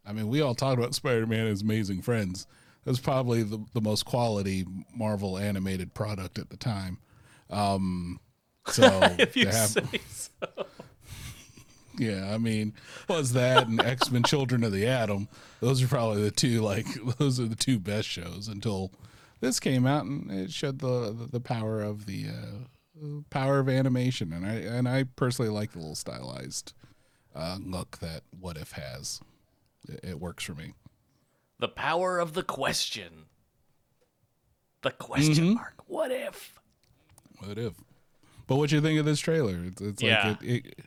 [0.06, 2.46] I mean we all talked about Spider-Man as amazing friends.
[2.86, 6.98] It was probably the, the most quality Marvel animated product at the time.
[7.50, 8.20] Um
[8.70, 10.46] so If you have- say so.
[11.98, 12.74] yeah, I mean,
[13.08, 15.28] was that and X Men: Children of the Atom?
[15.60, 16.86] Those are probably the two like
[17.18, 18.92] those are the two best shows until
[19.40, 23.68] this came out and it showed the the, the power of the uh, power of
[23.68, 26.72] animation, and I and I personally like the little stylized
[27.34, 29.20] uh, look that What If has.
[29.88, 30.74] It, it works for me.
[31.60, 33.24] The power of the question.
[34.82, 35.54] The question Mm-hmm.
[35.54, 35.74] mark.
[35.86, 36.60] What if?
[37.40, 37.74] What if?
[38.48, 39.56] But what you think of this trailer?
[39.66, 40.30] It's, it's Yeah.
[40.30, 40.86] like it, it,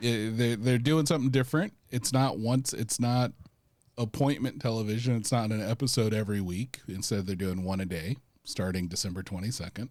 [0.00, 1.74] it, they're they're doing something different.
[1.90, 2.72] It's not once.
[2.72, 3.32] It's not
[3.98, 5.16] appointment television.
[5.16, 6.80] It's not an episode every week.
[6.88, 9.90] Instead, they're doing one a day, starting December twenty second.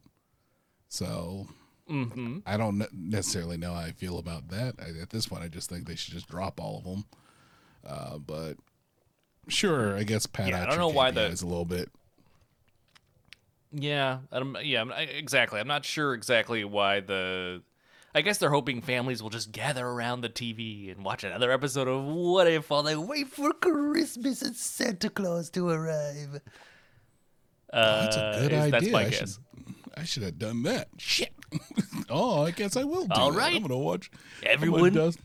[0.87, 1.47] So
[1.89, 2.37] Mm-hmm.
[2.45, 4.75] I don't necessarily know how I feel about that.
[4.79, 7.05] I, at this point, I just think they should just drop all of them.
[7.85, 8.55] Uh, but
[9.49, 10.47] sure, I guess Pat.
[10.49, 11.89] Yeah, I don't know why that is a little bit.
[13.73, 15.59] Yeah, I'm, yeah, I'm, I- exactly.
[15.59, 17.61] I'm not sure exactly why the.
[18.13, 21.87] I guess they're hoping families will just gather around the TV and watch another episode
[21.87, 26.41] of What If while they wait for Christmas and Santa Claus to arrive.
[27.71, 28.71] Uh, That's a good is- idea.
[28.71, 29.19] That's my I guess.
[29.19, 29.37] Should,
[29.95, 30.89] I should have done that.
[30.97, 31.31] Shit.
[32.09, 33.37] oh, I guess I will do All that.
[33.37, 33.55] right.
[33.55, 34.11] I'm gonna watch.
[34.43, 35.19] Everyone- gonna, dust,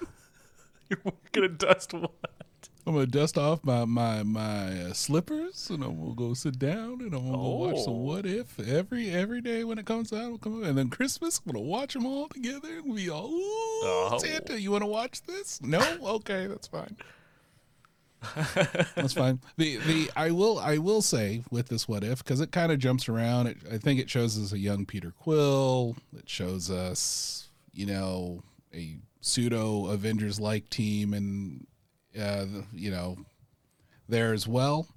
[0.90, 0.98] You're
[1.32, 2.12] gonna dust what?
[2.90, 7.00] I'm gonna dust off my my my uh, slippers, and I'm gonna go sit down,
[7.00, 8.00] and I'm gonna go watch the Oh.
[8.00, 10.28] What If every every day when it comes out.
[10.32, 10.64] Will come.
[10.64, 12.78] And then Christmas, I'm gonna watch them all together.
[12.78, 14.18] and be all, ooh, Oh.
[14.20, 15.62] Santa, you want to watch this?
[15.62, 16.96] No, okay, that's fine.
[18.96, 19.38] That's fine.
[19.56, 22.80] The the I will I will say with this what if because it kind of
[22.80, 23.46] jumps around.
[23.46, 25.96] It, I think it shows us a young Peter Quill.
[26.18, 28.42] It shows us you know
[28.74, 31.68] a pseudo Avengers like team and
[32.18, 33.18] uh, you know
[34.08, 34.88] there as well.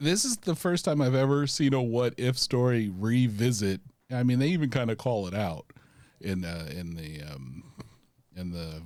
[0.00, 3.80] This is the first time I've ever seen a what if story revisit.
[4.10, 5.66] I mean, they even kind of call it out
[6.20, 7.64] in uh, in the um,
[8.36, 8.82] in the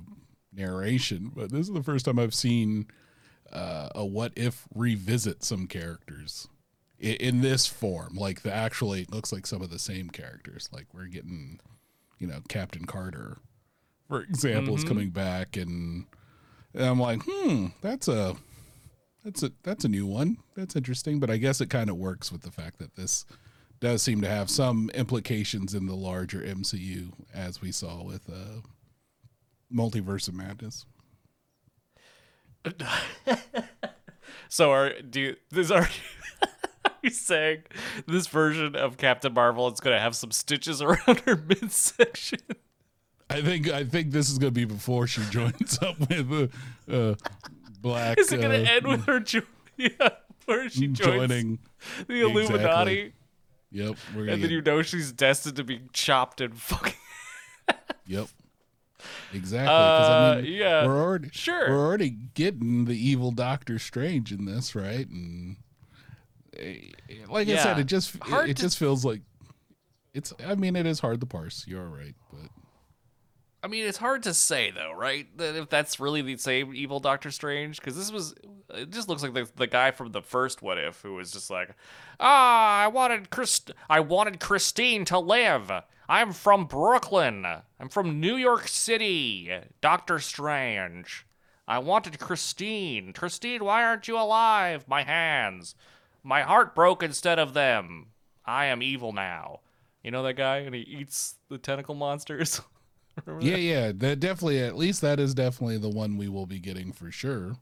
[0.53, 2.87] narration, but this is the first time I've seen
[3.51, 6.47] uh, a what if revisit some characters
[6.99, 8.15] in, in this form.
[8.15, 10.69] Like the actually it looks like some of the same characters.
[10.71, 11.59] Like we're getting,
[12.19, 13.37] you know, Captain Carter,
[14.07, 16.05] for example, is coming back, and,
[16.77, 18.35] and I'm like, hmm, that's a
[19.23, 20.37] that's a that's a new one.
[20.55, 23.25] That's interesting, but I guess it kind of works with the fact that this
[23.79, 28.61] does seem to have some implications in the larger MCU, as we saw with uh,
[29.71, 30.85] Multiverse of Madness.
[34.49, 35.81] So are do you, this are
[36.85, 37.63] are you saying
[38.07, 42.39] this version of Captain Marvel is going to have some stitches around her midsection?
[43.29, 46.51] I think I think this is going to be before she joins up with
[46.89, 47.15] uh, uh,
[47.81, 48.17] Black.
[48.19, 49.41] Is it going to uh, end with her jo-
[49.77, 49.89] yeah,
[50.45, 51.59] where she joining?
[52.07, 53.13] the Illuminati?
[53.71, 56.93] Yep, we're gonna And then get- you know she's destined to be chopped and fucking.
[58.07, 58.27] Yep.
[59.33, 59.67] Exactly.
[59.67, 61.69] 'cause, I Uh, mean, yeah, We're already sure.
[61.69, 65.05] We're already getting the evil Doctor Strange in this, right?
[65.09, 65.57] And
[66.57, 66.75] eh,
[67.27, 69.21] like I said, it just it, it to- just feels like
[70.13, 70.33] it's.
[70.45, 71.65] I mean, it is hard to parse.
[71.67, 72.49] You're right, but
[73.67, 75.27] I mean, it's hard to say though, right?
[75.37, 78.33] That if that's really the same evil Doctor Strange, because this was,
[78.73, 81.49] it just looks like the, the guy from the first What If, who was just
[81.49, 81.71] like,
[82.17, 85.69] ah, I wanted Christ, I wanted Christine to live.
[86.07, 87.45] I'm from Brooklyn.
[87.45, 89.51] I'm from New York City.
[89.81, 91.25] Doctor Strange.
[91.67, 93.11] I wanted Christine.
[93.11, 94.85] Christine, why aren't you alive?
[94.87, 95.75] My hands.
[96.23, 98.11] My heart broke instead of them.
[98.45, 99.59] I am evil now.
[100.01, 102.61] You know that guy, and he eats the tentacle monsters.
[103.39, 104.61] Yeah, yeah, that definitely.
[104.61, 107.55] At least that is definitely the one we will be getting for sure.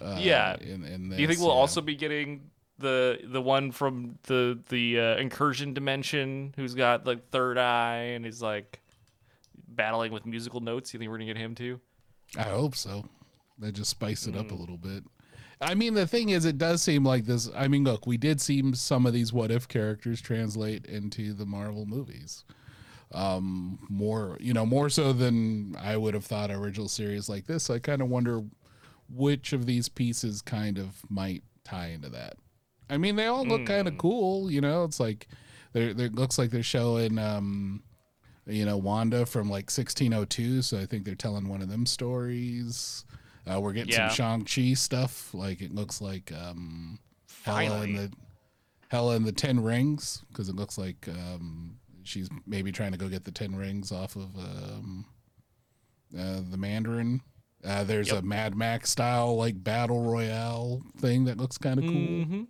[0.00, 0.56] Uh, Yeah.
[0.60, 1.54] In, in Do you think we'll yeah.
[1.54, 7.28] also be getting the the one from the the uh, incursion dimension who's got like
[7.30, 8.80] third eye and he's like
[9.68, 10.92] battling with musical notes?
[10.92, 11.80] You think we're gonna get him too?
[12.36, 13.04] I hope so.
[13.58, 14.40] That just spice it Mm.
[14.40, 15.04] up a little bit.
[15.60, 17.50] I mean, the thing is, it does seem like this.
[17.54, 21.44] I mean, look, we did see some of these what if characters translate into the
[21.44, 22.44] Marvel movies.
[23.12, 27.68] Um, more, you know, more so than I would have thought original series like this.
[27.68, 28.42] I kind of wonder
[29.08, 32.34] which of these pieces kind of might tie into that.
[32.88, 34.84] I mean, they all look kind of cool, you know.
[34.84, 35.26] It's like
[35.72, 37.82] they're, they looks like they're showing um,
[38.46, 43.04] you know Wanda from like 1602 so I think they're telling one of them stories
[43.46, 44.08] uh, we're getting Yeah.
[44.08, 47.94] some Shang-Chi stuff like it looks like um Finally.
[47.94, 48.12] and the
[48.88, 53.08] Hela and the 10 rings because it looks like um she's maybe trying to go
[53.08, 55.04] get the 10 rings off of um
[56.18, 57.20] uh, the Mandarin
[57.64, 58.22] uh, there's Yep.
[58.22, 62.42] a Mad Max style like battle royale thing that looks kind of cool Mm-hmm.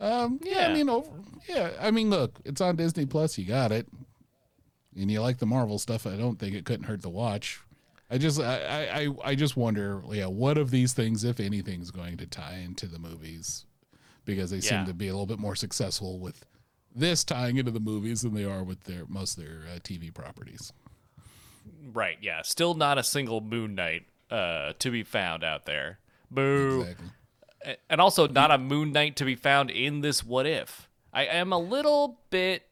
[0.00, 0.68] um, yeah, Yeah.
[0.68, 1.10] I mean, over,
[1.48, 3.38] yeah, I mean, look, it's on Disney Plus.
[3.38, 3.86] You got it,
[4.96, 6.06] and you like the Marvel stuff.
[6.06, 7.60] I don't think it couldn't hurt to watch.
[8.10, 11.80] I just, I, I, I- I just wonder, yeah, what of these things, if anything,
[11.80, 13.66] is going to tie into the movies,
[14.24, 14.78] because they Yeah.
[14.78, 16.44] seem to be a little bit more successful with
[16.94, 20.12] this tying into the movies than they are with their most of their uh, TV
[20.12, 20.72] properties.
[21.92, 22.18] Right.
[22.20, 22.42] Yeah.
[22.42, 25.98] Still not a single Moon Knight uh, to be found out there.
[26.30, 26.82] Boo.
[26.82, 27.06] Exactly.
[27.88, 30.88] And also not a Moon Knight to be found in this What If.
[31.12, 32.64] I am a little bit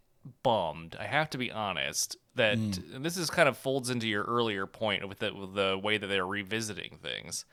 [0.42, 0.96] bummed.
[0.98, 4.66] I have to be honest that and this is kind of folds into your earlier
[4.66, 7.44] point with the, with the way that they're revisiting things.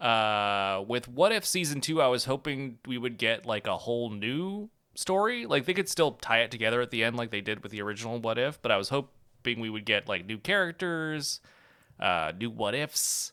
[0.00, 4.10] Uh, with What If season two, I was hoping we would get like a whole
[4.10, 5.46] new story.
[5.46, 7.82] Like they could still tie it together at the end, like they did with the
[7.82, 8.60] original What If.
[8.60, 11.40] But I was hoping we would get like new characters,
[12.00, 13.32] uh, new What Ifs.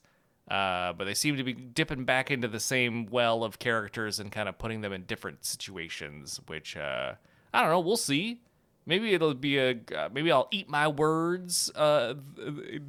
[0.50, 4.32] Uh, but they seem to be dipping back into the same well of characters and
[4.32, 6.40] kind of putting them in different situations.
[6.48, 7.14] Which uh,
[7.54, 7.80] I don't know.
[7.80, 8.42] We'll see.
[8.86, 9.80] Maybe it'll be a.
[9.96, 12.16] Uh, maybe I'll eat my words uh,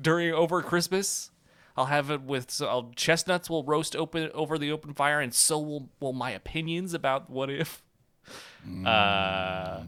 [0.00, 1.30] during over Christmas.
[1.76, 5.32] I'll have it with so I'll, chestnuts will roast open over the open fire, and
[5.32, 7.83] so will will my opinions about what if.
[8.86, 9.82] Uh,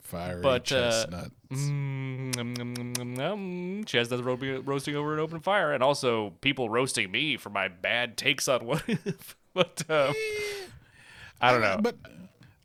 [0.00, 1.30] Fiery But, uh, chestnuts.
[1.50, 6.30] mm, um, um, um, um, um, chestnuts ro- roasting over an open fire, and also
[6.40, 9.36] people roasting me for my bad takes on what if.
[9.54, 10.12] But um,
[11.40, 11.78] I don't know.
[11.80, 11.96] But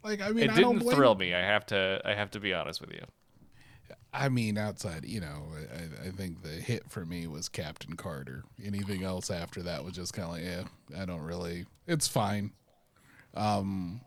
[0.03, 1.35] like, I mean, it I don't didn't blame thrill me.
[1.35, 2.01] I have to.
[2.03, 3.03] I have to be honest with you.
[4.11, 8.43] I mean, outside, you know, I, I think the hit for me was Captain Carter.
[8.63, 11.67] Anything else after that was just kind of like, yeah, I don't really.
[11.85, 12.53] It's fine.
[13.35, 14.01] Um,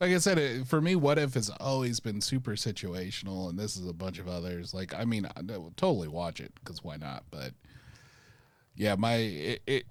[0.00, 3.76] like I said, it, for me, what if has always been super situational, and this
[3.76, 4.72] is a bunch of others.
[4.72, 5.42] Like, I mean, I
[5.76, 7.24] totally watch it because why not?
[7.30, 7.52] But
[8.74, 9.62] yeah, my it.
[9.66, 9.84] it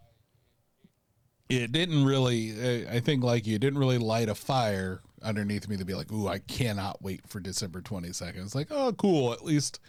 [1.50, 5.84] it didn't really i think like you didn't really light a fire underneath me to
[5.84, 9.80] be like ooh i cannot wait for december 22nd it's like oh cool at least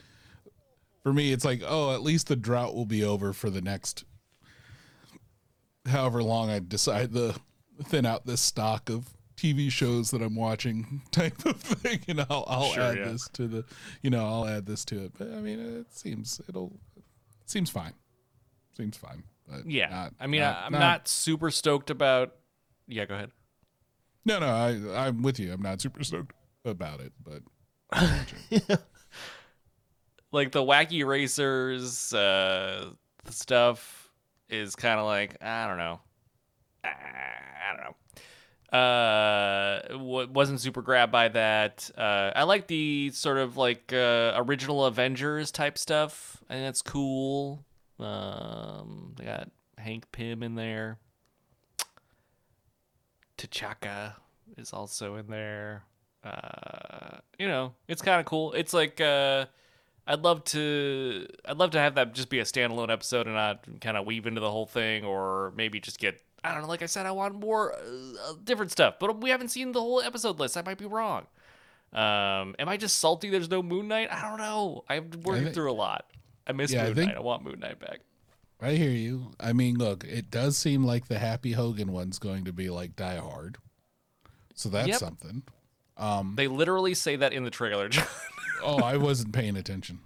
[1.02, 4.04] for me it's like oh at least the drought will be over for the next
[5.86, 7.34] however long i decide to
[7.84, 9.06] thin out this stock of
[9.40, 13.04] tv shows that i'm watching type of thing and i'll, I'll Sure, add yeah.
[13.12, 13.64] this to the
[14.02, 17.02] you know i'll add this to it but i mean it seems it'll it
[17.50, 17.94] seems fine
[18.76, 22.34] seems fine but Yeah, not- I mean, not- I'm not, super stoked about
[22.86, 23.30] Yeah, go ahead.
[24.24, 25.52] No, no, I I'm with you.
[25.52, 26.34] I'm not super stoked
[26.64, 27.42] about it, but
[30.32, 32.90] Like the wacky racers uh,
[33.28, 34.10] stuff
[34.48, 36.00] is kind of like I don't know.
[36.84, 36.90] I
[37.74, 37.96] don't know.
[38.72, 41.90] Uh, wasn't super grabbed by that.
[41.96, 46.42] Uh, I like the sort of like uh, original Avengers type stuff.
[46.48, 47.64] and that's cool.
[47.98, 50.98] Um, they got Hank Pym in there.
[53.38, 54.14] T'Chaka
[54.56, 55.84] is also in there.
[56.22, 58.52] Uh, you know, it's kind of cool.
[58.52, 59.46] It's like uh,
[60.06, 63.64] I'd love to, I'd love to have that just be a standalone episode and not
[63.80, 66.20] kind of weave into the whole thing, or maybe just get.
[66.42, 66.68] I don't know.
[66.68, 70.00] Like I said, I want more uh, different stuff, but we haven't seen the whole
[70.00, 70.56] episode list.
[70.56, 71.26] I might be wrong.
[71.92, 73.30] Um, am I just salty?
[73.30, 74.12] There's no Moon Knight.
[74.12, 74.84] I don't know.
[74.88, 76.06] I'm working think- through a lot.
[76.46, 77.16] I miss Yeah, I Moon think- Knight.
[77.16, 78.00] I want Moon Knight back.
[78.62, 79.32] I hear you.
[79.40, 82.94] I mean, look, it does seem like the Happy Hogan one's going to be like
[82.94, 83.56] Die Hard,
[84.54, 84.98] so that's Yep.
[84.98, 85.42] something.
[86.36, 87.88] They literally say that in the trailer.
[88.62, 90.00] Oh, I wasn't paying attention.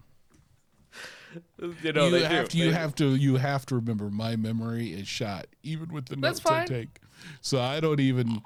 [1.83, 2.51] you know you have do.
[2.51, 6.05] to, you They- have to you have to remember my memory is shot even with
[6.07, 6.99] the notes I take.
[7.41, 8.41] So I don't even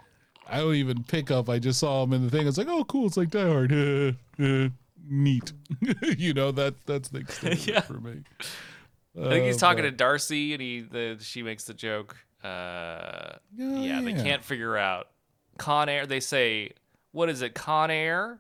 [0.48, 1.50] I don't even pick up.
[1.50, 2.48] I just saw him in the thing.
[2.48, 3.06] It's like, oh, cool.
[3.08, 3.72] It's like Die Hard.
[3.72, 4.12] Uh,
[4.44, 4.70] uh,
[5.08, 5.52] neat.
[6.18, 7.82] you know that that's the extent Yeah.
[7.82, 8.24] for me.
[9.20, 12.16] I think he's Uh, talking but- to Darcy, and he the she makes the joke.
[12.44, 15.10] Uh, Oh, yeah, they can't figure out
[15.58, 16.06] Con Air.
[16.06, 16.72] They say,
[17.12, 17.54] "What is it?
[17.54, 18.40] Con Air,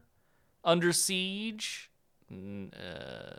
[0.63, 1.91] Under Siege."
[2.31, 3.35] Uh,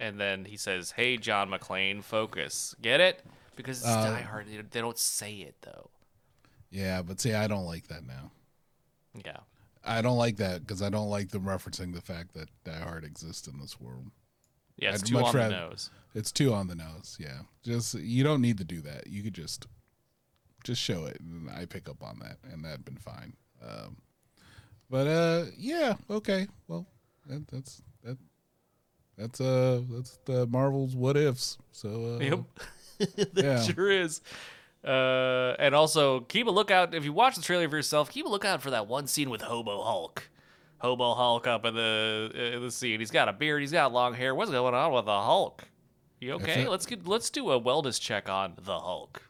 [0.00, 2.74] and then he says, "Hey, John McClane, focus.
[2.80, 3.24] Get it?
[3.56, 4.46] Because it's Uh, Die Hard.
[4.70, 5.90] They, don't say it though.
[6.70, 8.32] Yeah, but see, I don't like that now.
[9.24, 9.38] Yeah,
[9.84, 13.04] I don't like that because I don't like them referencing the fact that Die Hard
[13.04, 14.10] exists in this world.
[14.76, 15.90] yeah, it's I'd too on the nose.
[16.14, 17.16] It's too on the nose.
[17.20, 19.06] Yeah, just you don't need to do that.
[19.06, 19.66] You could just
[20.64, 23.34] just show it, and I pick up on that, and that'd been fine.
[23.62, 23.98] Um,
[24.90, 26.48] but uh, yeah, okay.
[26.66, 26.86] Well,
[27.26, 27.84] that, that's that.
[29.16, 31.58] That's uh, that's the Marvel's what ifs.
[31.72, 33.28] So uh, Yep.
[33.34, 34.20] yeah, sure is.
[34.84, 38.10] Uh, and also keep a lookout if you watch the trailer for yourself.
[38.10, 40.28] Keep a lookout for that one scene with Hobo Hulk.
[40.78, 43.00] Hobo Hulk up in the in the scene.
[43.00, 43.62] He's got a beard.
[43.62, 44.34] He's got long hair.
[44.34, 45.64] What's going on with the Hulk?
[46.20, 46.68] You okay?
[46.68, 49.22] Let's get let's do a wellness check on the Hulk.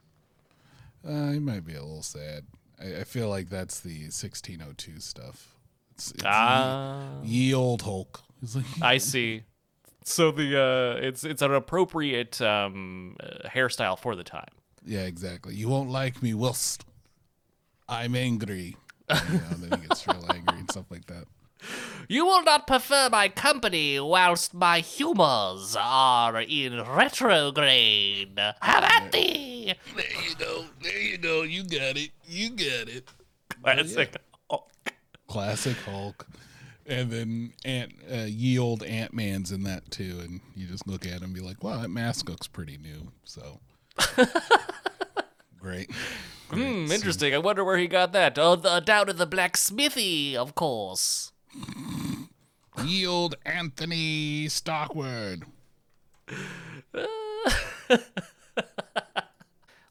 [1.07, 2.45] uh, he might be a little sad.
[2.81, 5.55] I, I feel like that's the 1602 stuff.
[5.93, 8.21] It's, it's Ah, ye, ye old Hulk.
[8.55, 9.45] Like, I see.
[10.05, 14.51] So the uh, it's it's an appropriate um, uh, hairstyle for the time.
[14.85, 15.55] Yeah, exactly.
[15.55, 16.85] You won't like me whilst
[17.89, 18.77] I'm angry.
[19.11, 21.25] You know, then he gets real angry and stuff like that.
[22.09, 28.39] You will not prefer my company whilst my humors are in retrograde.
[28.39, 29.75] Have at thee!
[29.95, 30.65] There you go.
[30.83, 31.43] There you go.
[31.43, 32.11] You got it.
[32.27, 33.09] You got it.
[33.63, 34.17] Classic.
[34.51, 34.71] Hulk.
[35.29, 36.27] Classic Hulk.
[36.87, 41.07] And then Ant, uh, ye old Ant Man's in that too, and you just look
[41.07, 43.61] at him and be like, "Wow, that mask looks pretty new." So
[45.59, 45.91] great.
[46.51, 47.35] Hmm, interesting.
[47.35, 48.39] I wonder where he got that.
[48.39, 51.33] Oh, the, down at the blacksmithy, of course.
[52.85, 55.45] Ye old Anthony Stockward.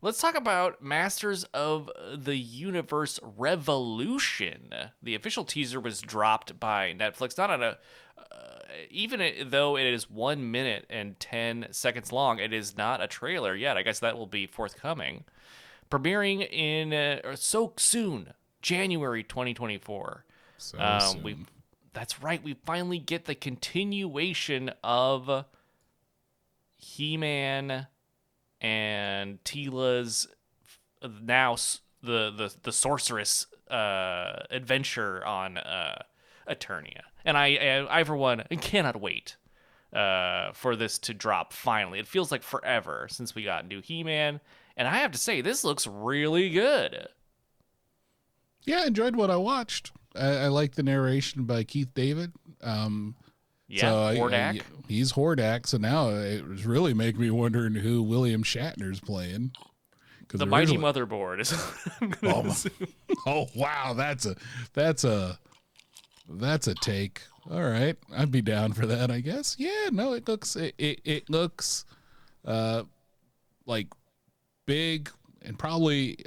[0.04, 4.74] Let's talk about Masters of the Universe Revolution.
[5.02, 7.78] The official teaser was dropped by Netflix, not on a.
[8.18, 8.58] Uh,
[8.90, 13.56] even though it is one minute and 10 seconds long, it is not a trailer
[13.56, 13.78] yet.
[13.78, 15.24] I guess that will be forthcoming.
[15.90, 20.26] Premiering in uh, so soon, January 2024.
[20.58, 21.38] So Um, we,
[21.94, 22.44] that's right.
[22.44, 25.46] We finally get the continuation of
[26.76, 27.88] He-Man
[28.64, 30.28] and Teela's
[31.22, 31.56] now
[32.02, 36.02] the the the sorceress uh, adventure on uh,
[36.50, 39.36] Eternia, and I, I I for one cannot wait
[39.94, 41.54] uh, for this to drop.
[41.54, 44.40] Finally, it feels like forever since we got new He-Man,
[44.76, 47.08] and I have to say this looks really good.
[48.64, 49.92] yeah, I enjoyed what I watched.
[50.16, 52.32] I, I like the narration by Keith David.
[52.62, 53.16] Um,
[53.74, 54.62] Yeah, so I- I- Hordak.
[54.88, 55.68] he's Hordak.
[55.68, 59.52] So now it was really making me wondering who William Shatner's playing.
[60.30, 61.54] the mighty motherboard is.
[62.24, 62.88] Oh, my-
[63.26, 64.36] Oh wow, that's a
[64.74, 65.38] that's a
[66.30, 67.22] that's a take.
[67.52, 69.12] All right, I'd be down for that.
[69.12, 69.56] I guess.
[69.60, 69.90] Yeah.
[69.92, 71.86] No, it looks it it, it looks
[72.46, 72.84] uh
[73.66, 73.88] like
[74.66, 75.10] big
[75.42, 76.18] and probably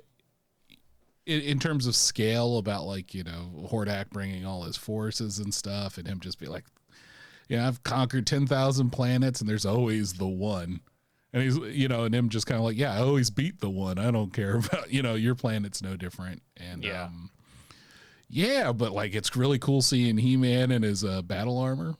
[1.26, 5.53] in, in terms of scale about like you know Hordak bringing all his forces and
[5.53, 6.64] stuff and him just be like,
[7.49, 10.80] yeah, I've conquered ten thousand planets and there's always the one.
[11.32, 13.68] And he's, you know, and him just kind of like, yeah, I always beat the
[13.68, 13.99] one.
[13.99, 16.40] I don't care about, you know, your planet's no different.
[16.57, 17.05] And, Yeah.
[17.05, 17.30] um,
[18.28, 21.94] yeah, but like it's really cool seeing He Man in his uh, battle armor,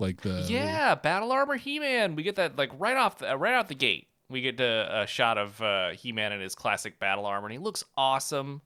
[0.00, 2.14] like the Yeah, battle armor He-Man.
[2.16, 4.08] We get that like right off the, right out the gate.
[4.30, 7.58] We get a, a shot of uh, He-Man in his classic battle armor, and he
[7.58, 8.60] looks awesome.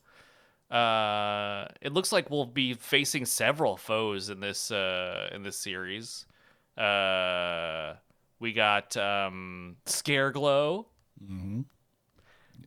[0.72, 6.24] Uh, it looks like we'll be facing several foes in this uh, in this series.
[6.78, 7.94] Uh,
[8.40, 10.86] we got um, Scare Glow,
[11.22, 11.64] Mhm.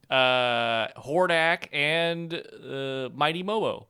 [0.10, 3.88] uh, Hordak, and uh, Mighty Mobo.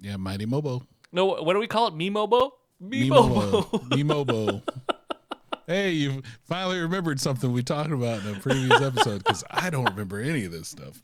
[0.00, 1.94] yeah, Mighty Mobo, No, what do we call it?
[1.94, 2.52] Mimobo.
[2.82, 4.62] Mimobo, Mimobo.
[5.66, 9.84] hey, you finally remembered something we talked about in a previous episode because I don't
[9.84, 11.00] remember any of this stuff.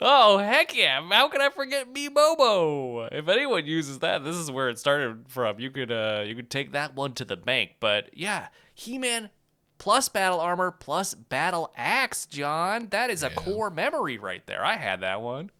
[0.00, 1.00] Oh heck yeah!
[1.10, 3.08] How can I forget Me Mobo?
[3.10, 5.58] If anyone uses that, this is where it started from.
[5.60, 7.72] You could uh you could take that one to the bank.
[7.80, 9.30] But yeah, He Man
[9.78, 12.88] plus battle armor plus battle axe, John.
[12.90, 13.34] That is a Yeah.
[13.34, 14.64] core memory right there.
[14.64, 15.50] I had that one.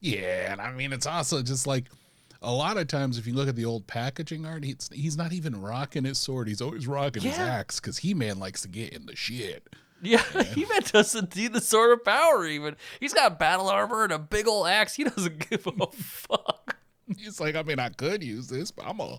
[0.00, 1.84] Yeah, and I mean it's also just like
[2.42, 5.32] a lot of times if you look at the old packaging art, he's he's not
[5.32, 6.48] even rocking his sword.
[6.48, 9.68] He's always rocking his axe because He Man likes to get in the shit.
[10.04, 10.22] Yeah,
[10.54, 12.76] He Man doesn't need the sword of power even.
[12.98, 14.94] He's got battle armor and a big old axe.
[14.94, 16.76] He doesn't give a fuck.
[17.16, 19.18] He's like, I mean, I could use this, but I'm gonna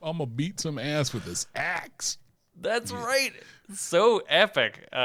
[0.00, 2.18] I'm gonna beat some ass with this axe.
[2.60, 3.32] That's right.
[3.74, 4.86] So epic.
[4.92, 4.96] Uh,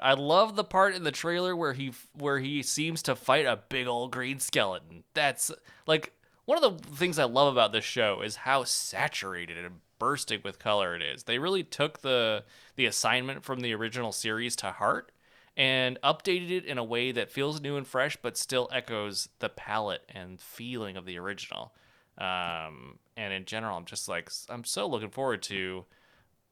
[0.00, 3.60] I love the part in the trailer where he where he seems to fight a
[3.68, 5.04] big old green skeleton.
[5.14, 5.50] That's
[5.86, 6.12] like
[6.44, 10.58] one of the things I love about this show is how saturated and bursting with
[10.58, 11.24] color it is.
[11.24, 12.44] They really took the
[12.76, 15.12] the assignment from the original series to heart
[15.56, 19.48] and updated it in a way that feels new and fresh but still echoes the
[19.48, 21.72] palette and feeling of the original.
[22.18, 25.86] Um, and in general, I'm just like I'm so looking forward to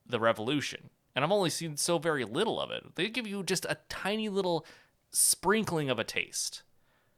[0.07, 3.65] the revolution and i've only seen so very little of it they give you just
[3.67, 4.67] a tiny little
[5.11, 6.63] sprinkling of a taste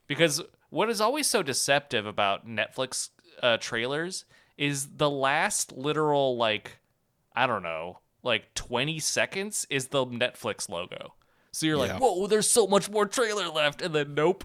[0.07, 3.11] because what is always so deceptive about netflix
[3.43, 4.25] uh, trailers
[4.59, 6.79] is the last literal like
[7.35, 11.15] i don't know like 20 seconds is the netflix logo
[11.53, 11.93] so you're Yeah.
[11.95, 14.45] like whoa there's so much more trailer left and then nope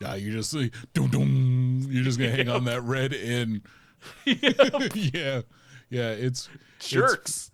[0.00, 1.86] Yeah, you're just like, dum dum.
[1.88, 3.62] You're just gonna hang on that red in.
[4.26, 5.40] yeah,
[5.88, 6.10] yeah.
[6.10, 7.50] It's it's- jerks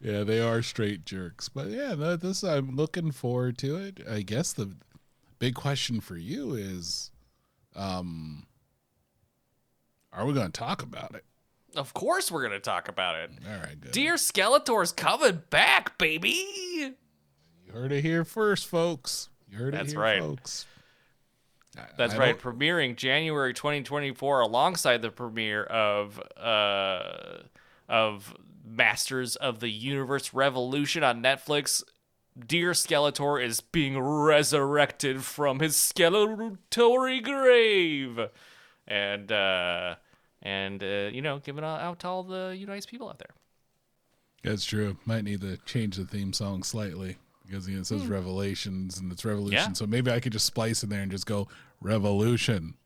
[0.00, 1.48] yeah, they are straight jerks.
[1.48, 4.00] But yeah, this I'm looking forward to it.
[4.08, 4.74] I guess the
[5.38, 7.10] big question for you is,
[7.74, 8.46] um,
[10.16, 11.24] are we going to talk about it?
[11.74, 13.92] of course we're gonna talk about it All right, good.
[13.92, 16.28] dear skeletor's coming back baby
[17.66, 19.28] You heard it here first, folks.
[19.50, 20.20] You heard That's it here, right.
[20.20, 20.64] folks.
[21.98, 27.42] That's I right, don't- premiering January 2024 alongside the premiere of uh
[27.88, 31.82] of Masters of the Universe Revolution on Netflix.
[32.38, 38.18] Dear Skeletor is being resurrected from his skeletori grave.
[38.88, 39.96] And uh
[40.42, 43.34] and uh, you know, giving out out to all the you nice people out there.
[44.42, 44.96] That's true.
[45.04, 49.10] Might need to change the theme song slightly because you know, it says Revelations and
[49.10, 49.70] it's Revolution.
[49.70, 49.72] Yeah.
[49.72, 51.48] So maybe I could just splice in there and just go
[51.80, 52.74] Revolution.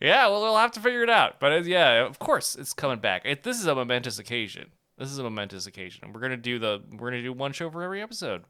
[0.00, 1.40] Yeah, well, we'll have to figure it out.
[1.40, 3.22] But uh, yeah, of course, it's coming back.
[3.24, 4.70] It, this is a momentous occasion.
[4.98, 7.70] This is a momentous occasion, and we're gonna do the we're gonna do one show
[7.70, 8.44] for every episode.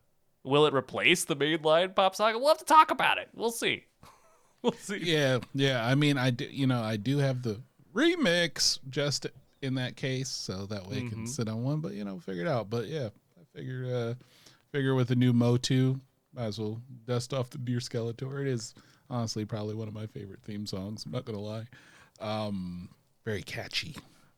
[0.46, 2.38] Will it replace the mainline pop saga?
[2.38, 3.28] We'll have to talk about it.
[3.34, 3.84] We'll see.
[4.62, 4.98] We'll see.
[5.02, 5.86] Yeah, yeah.
[5.86, 6.46] I mean, I do.
[6.46, 7.60] You know, I do have the
[7.94, 9.26] remix just
[9.62, 11.08] in that case, so that way I Mm-hmm.
[11.10, 11.80] can sit on one.
[11.80, 12.68] But you know, figure it out.
[12.70, 14.14] But yeah, I figure uh,
[14.72, 15.96] figure with the new Motu,
[16.34, 18.40] might as well dust off the Dear Skeletor.
[18.40, 18.74] It is
[19.08, 21.04] honestly probably one of my favorite theme songs.
[21.04, 21.66] I'm not gonna lie.
[22.18, 22.88] Um,
[23.24, 23.94] very catchy.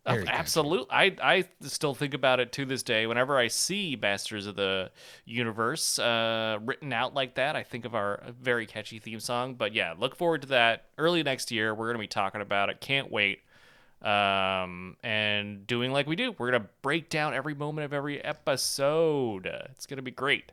[0.08, 0.86] Absolutely.
[0.90, 3.06] I, I still think about it to this day.
[3.06, 4.90] Whenever I see Masters of the
[5.24, 9.54] Universe uh, written out like that, I think of our very catchy theme song.
[9.54, 11.74] But yeah, look forward to that early next year.
[11.74, 12.80] We're going to be talking about it.
[12.80, 13.40] Can't wait.
[14.02, 18.22] Um, and doing like we do, we're going to break down every moment of every
[18.24, 19.46] episode.
[19.46, 20.52] It's going to be great.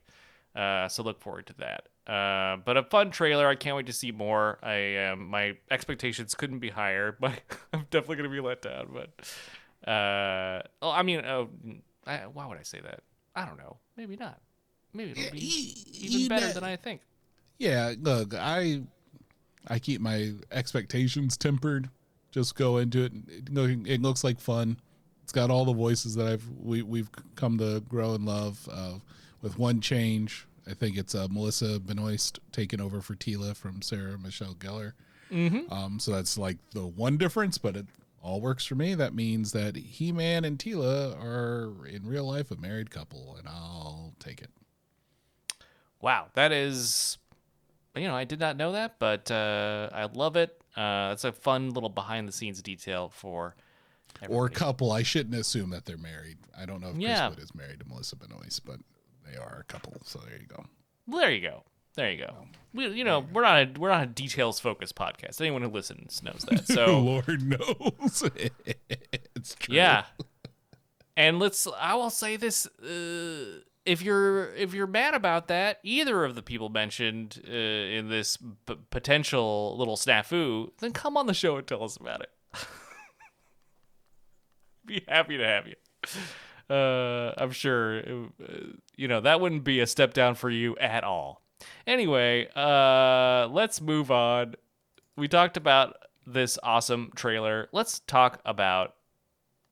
[0.56, 1.88] Uh, so look forward to that.
[2.08, 3.48] Uh, but a fun trailer.
[3.48, 4.60] I can't wait to see more.
[4.62, 7.34] I um, my expectations couldn't be higher, but
[7.74, 8.90] I'm definitely gonna be let down.
[8.94, 11.50] But uh, oh, I mean, oh,
[12.06, 13.02] I, why would I say that?
[13.36, 13.78] I don't know.
[13.98, 14.40] Maybe not.
[14.94, 17.02] Maybe it'll be even you better know- than I think.
[17.58, 18.84] Yeah, look, I
[19.68, 21.90] I keep my expectations tempered.
[22.32, 23.14] Just go into it.
[23.28, 24.78] It, it looks like fun.
[25.24, 28.68] It's got all the voices that I've we we've come to grow and love.
[28.72, 28.96] Uh,
[29.42, 34.18] with one change, I think it's uh, Melissa Benoist taking over for Teela from Sarah
[34.18, 34.94] Michelle Gellar.
[35.32, 35.72] Mm-hmm.
[35.72, 37.86] Um, so that's like the one difference, but it
[38.22, 38.96] all works for me.
[38.96, 43.48] That means that He Man and Teela are in real life a married couple, and
[43.48, 44.50] I'll take it.
[46.02, 47.18] Wow, that is,
[47.96, 50.62] you know, I did not know that, but uh, I love it.
[50.76, 53.56] Uh, it's a fun little behind the scenes detail for.
[54.22, 54.56] Or everybody.
[54.56, 54.92] couple.
[54.92, 56.38] I shouldn't assume that they're married.
[56.58, 57.28] I don't know if Yeah.
[57.28, 58.80] Chris Wood is married to Melissa Benoist, but
[59.30, 59.94] they are a couple.
[60.06, 60.66] So there you go.
[61.08, 61.64] Well, there you go.
[61.96, 62.34] There you go.
[62.74, 65.40] We, you know, we're not a we're not a details focused podcast.
[65.40, 66.66] Anyone who listens knows that.
[66.76, 68.24] So Lord knows.
[69.36, 69.76] it's true.
[69.76, 70.04] yeah.
[71.16, 71.68] And let's.
[71.80, 76.42] I will say this: uh, if you're if you're mad about that, either of the
[76.42, 81.66] people mentioned uh, in this p- potential little snafu, then come on the show and
[81.66, 82.30] tell us about it.
[84.86, 85.76] be happy to have you.
[86.70, 88.56] Uh, I'm sure uh,
[88.96, 91.42] you know that wouldn't be a step down for you at all.
[91.88, 94.56] Anyway, uh, let's move on.
[95.16, 95.96] We talked about
[96.28, 97.70] this awesome trailer.
[97.72, 98.96] Let's talk about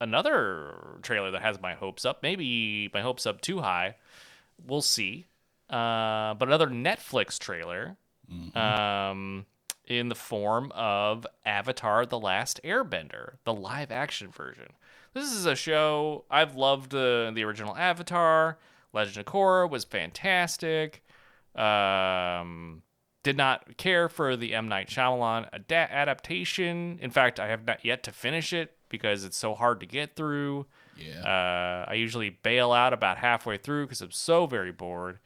[0.00, 2.22] another trailer that has my hopes up.
[2.22, 3.96] Maybe my hopes up too high.
[4.66, 5.26] We'll see.
[5.68, 7.96] Uh, but another Netflix trailer
[8.56, 9.46] um,
[9.86, 14.68] in the form of Avatar The Last Airbender, the live action version.
[15.12, 18.58] This is a show I've loved uh, the original Avatar.
[18.94, 21.02] Legend of Korra was fantastic.
[21.54, 22.82] Um,
[23.22, 26.98] did not care for the M Night Shyamalan ada- adaptation.
[27.00, 30.14] In fact, I have not yet to finish it because it's so hard to get
[30.14, 30.66] through.
[30.96, 31.22] Yeah.
[31.22, 35.18] Uh, I usually bail out about halfway through because I'm so very bored.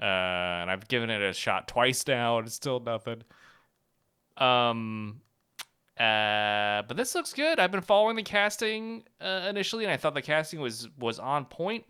[0.00, 3.22] Uh, and I've given it a shot twice now, and it's still nothing.
[4.36, 5.22] Um,
[5.98, 7.58] uh, but this looks good.
[7.58, 11.46] I've been following the casting uh, initially, and I thought the casting was was on
[11.46, 11.84] point.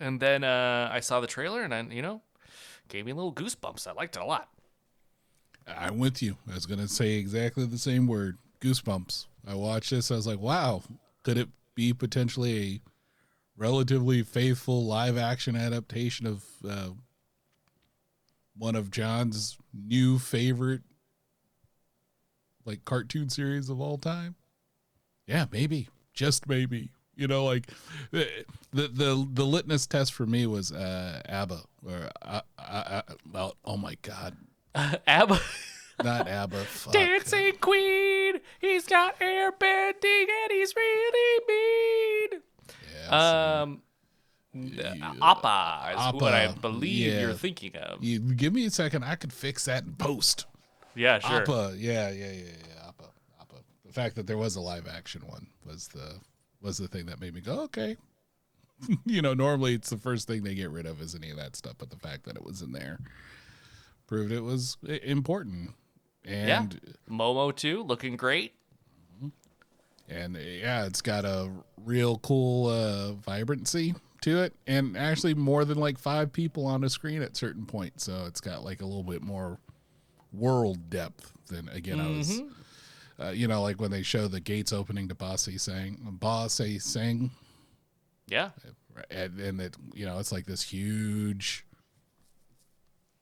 [0.00, 2.22] And then uh, I saw the trailer, and I, you know,
[2.88, 3.86] gave me a little goosebumps.
[3.86, 4.48] I liked it a lot.
[5.66, 6.36] I'm with you.
[6.50, 8.38] I was gonna say exactly the same word.
[8.60, 9.26] Goosebumps.
[9.46, 10.10] I watched this.
[10.10, 10.82] I was like, wow,
[11.22, 12.80] could it be potentially a
[13.56, 16.90] relatively faithful live action adaptation of uh,
[18.56, 20.82] one of John's new favorite
[22.64, 24.34] like cartoon series of all time?
[25.26, 25.88] Yeah, maybe.
[26.12, 26.90] Just maybe.
[27.16, 27.68] You know, like
[28.10, 28.28] the
[28.72, 33.02] the the, the litmus test for me was uh, ABBA or uh, uh, uh,
[33.32, 34.36] well, oh my god,
[35.06, 35.40] Abba,
[36.02, 36.64] not ABBA.
[36.64, 36.92] Fuck.
[36.92, 38.40] dancing queen.
[38.60, 42.40] He's got air bending, and he's really mean.
[43.08, 43.82] Yeah, Um,
[45.22, 47.20] Appa is what I believe yeah.
[47.20, 48.02] you're thinking of.
[48.02, 49.04] you give me a second.
[49.04, 50.46] I could fix that in post.
[50.94, 51.42] Yeah, sure.
[51.42, 52.88] Appa, yeah, yeah, yeah, yeah.
[52.88, 53.04] Appa,
[53.40, 53.56] Appa.
[53.84, 56.20] The fact that there was a live action one was the
[56.64, 57.96] was the thing that made me go, okay.
[59.06, 61.54] you know, normally it's the first thing they get rid of is any of that
[61.54, 62.98] stuff, but the fact that it was in there
[64.06, 65.70] proved it was i- important.
[66.24, 66.62] Yeah.
[66.62, 68.54] And Momo too, looking great.
[70.08, 71.50] and uh, yeah, it's got a
[71.84, 76.88] real cool uh, vibrancy to it, and actually more than like five people on a
[76.90, 78.04] screen at certain points.
[78.04, 79.58] So it's got like a little bit more
[80.32, 82.40] world depth than again I was.
[83.20, 86.78] Uh, you know, like when they show the gates opening to Ba Sing Se Bossy
[86.80, 87.30] sing,
[88.26, 88.50] Yeah.
[89.10, 91.64] and, and it you know it's like this huge,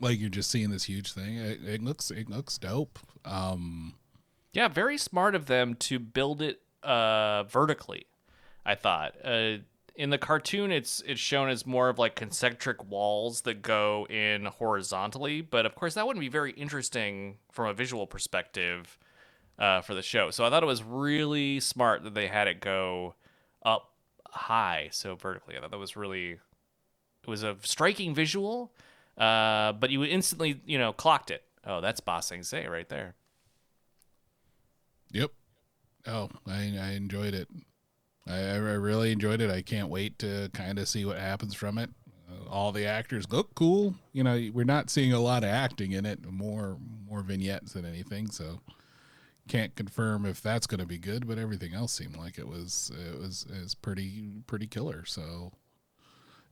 [0.00, 1.36] like you're just seeing this huge thing.
[1.36, 2.98] It, it looks it looks dope.
[3.24, 3.94] Um,
[4.52, 8.06] Yeah, very smart of them to build it uh, vertically.
[8.64, 9.58] I thought uh,
[9.94, 14.46] in the cartoon, it's it's shown as more of like concentric walls that go in
[14.46, 18.98] horizontally, but of course that wouldn't be very interesting from a visual perspective
[19.58, 20.30] uh, for the show.
[20.30, 23.14] So I thought it was really smart that they had it go
[23.64, 23.92] up
[24.30, 25.56] high so vertically.
[25.56, 28.72] I thought that was really it was a striking visual,
[29.16, 31.42] uh, but you instantly you know clocked it.
[31.64, 33.14] Oh, that's Ba Sing Se right there.
[35.12, 35.30] Yep.
[36.06, 37.48] Oh, I I enjoyed it.
[38.26, 39.50] I, I really enjoyed it.
[39.50, 41.90] I can't wait to kind of see what happens from it.
[42.30, 43.96] Uh, all the actors look cool.
[44.12, 46.24] You know, we're not seeing a lot of acting in it.
[46.24, 46.78] More
[47.08, 48.30] more vignettes than anything.
[48.30, 48.60] So
[49.52, 51.26] can't confirm if that's going to be good.
[51.26, 55.04] But everything else seemed like it was it was is pretty pretty killer.
[55.04, 55.52] So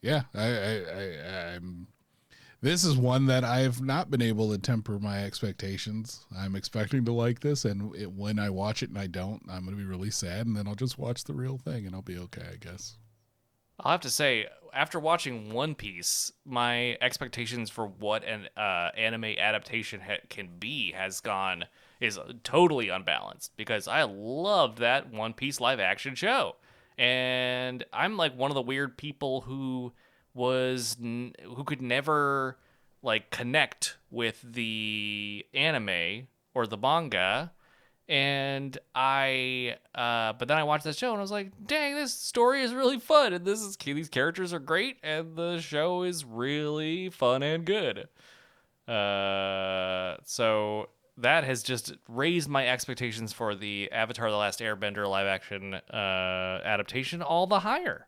[0.03, 1.87] yeah, I I, I I'm
[2.63, 6.27] this is one that I've not been able to temper my expectations.
[6.37, 9.65] I'm expecting to like this, and it, when I watch it and I don't, I'm
[9.65, 12.03] going to be really sad, and then I'll just watch the real thing, and I'll
[12.03, 12.99] be okay, I guess.
[13.79, 19.25] I'll have to say, after watching One Piece, my expectations for what an uh, anime
[19.39, 21.65] adaptation ha- can be has gone
[22.01, 26.57] is totally unbalanced because I loved that One Piece live action show,
[26.99, 29.93] and I'm like one of the weird people who
[30.35, 32.59] was who could never
[33.03, 37.53] like connect with the anime or the manga
[38.09, 42.13] And I, uh, but then I watched that show and I was like, dang, this
[42.13, 43.33] story is really fun.
[43.33, 44.99] And this is, these characters are great.
[45.03, 48.09] And the show is really fun and good.
[48.89, 50.89] Uh, so
[51.23, 56.61] that has just raised my expectations for the Avatar The Last Airbender live action uh,
[56.65, 58.07] adaptation all the higher.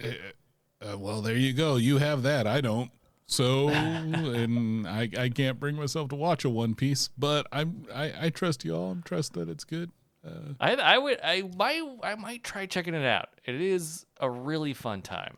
[0.00, 1.76] Uh, well, there you go.
[1.76, 2.46] You have that.
[2.46, 2.90] I don't.
[3.26, 8.12] So, and I, I can't bring myself to watch a One Piece, but I'm I,
[8.26, 8.96] I trust y'all.
[8.98, 9.90] I trust that it's good.
[10.26, 13.28] Uh, I I would I might I might try checking it out.
[13.44, 15.36] It is a really fun time.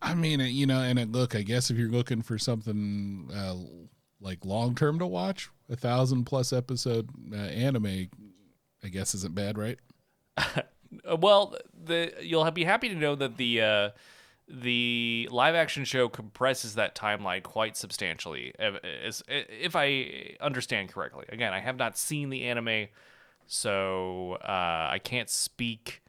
[0.00, 3.54] I mean, you know, and it, look, I guess if you're looking for something uh,
[4.20, 8.08] like long term to watch, a thousand plus episode uh, anime,
[8.82, 9.78] I guess isn't bad, right?
[10.36, 10.62] Uh,
[11.18, 13.90] well, the you'll be happy to know that the uh,
[14.48, 21.26] the live action show compresses that timeline quite substantially, if, if I understand correctly.
[21.28, 22.88] Again, I have not seen the anime,
[23.46, 26.02] so uh, I can't speak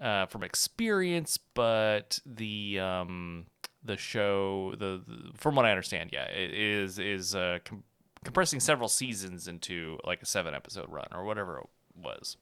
[0.00, 3.46] uh, from experience, but the um,
[3.84, 7.84] the show, the, the, from what I understand, yeah, it is is uh, com-
[8.24, 11.66] compressing several seasons into like a seven episode run or whatever it
[12.02, 12.36] was.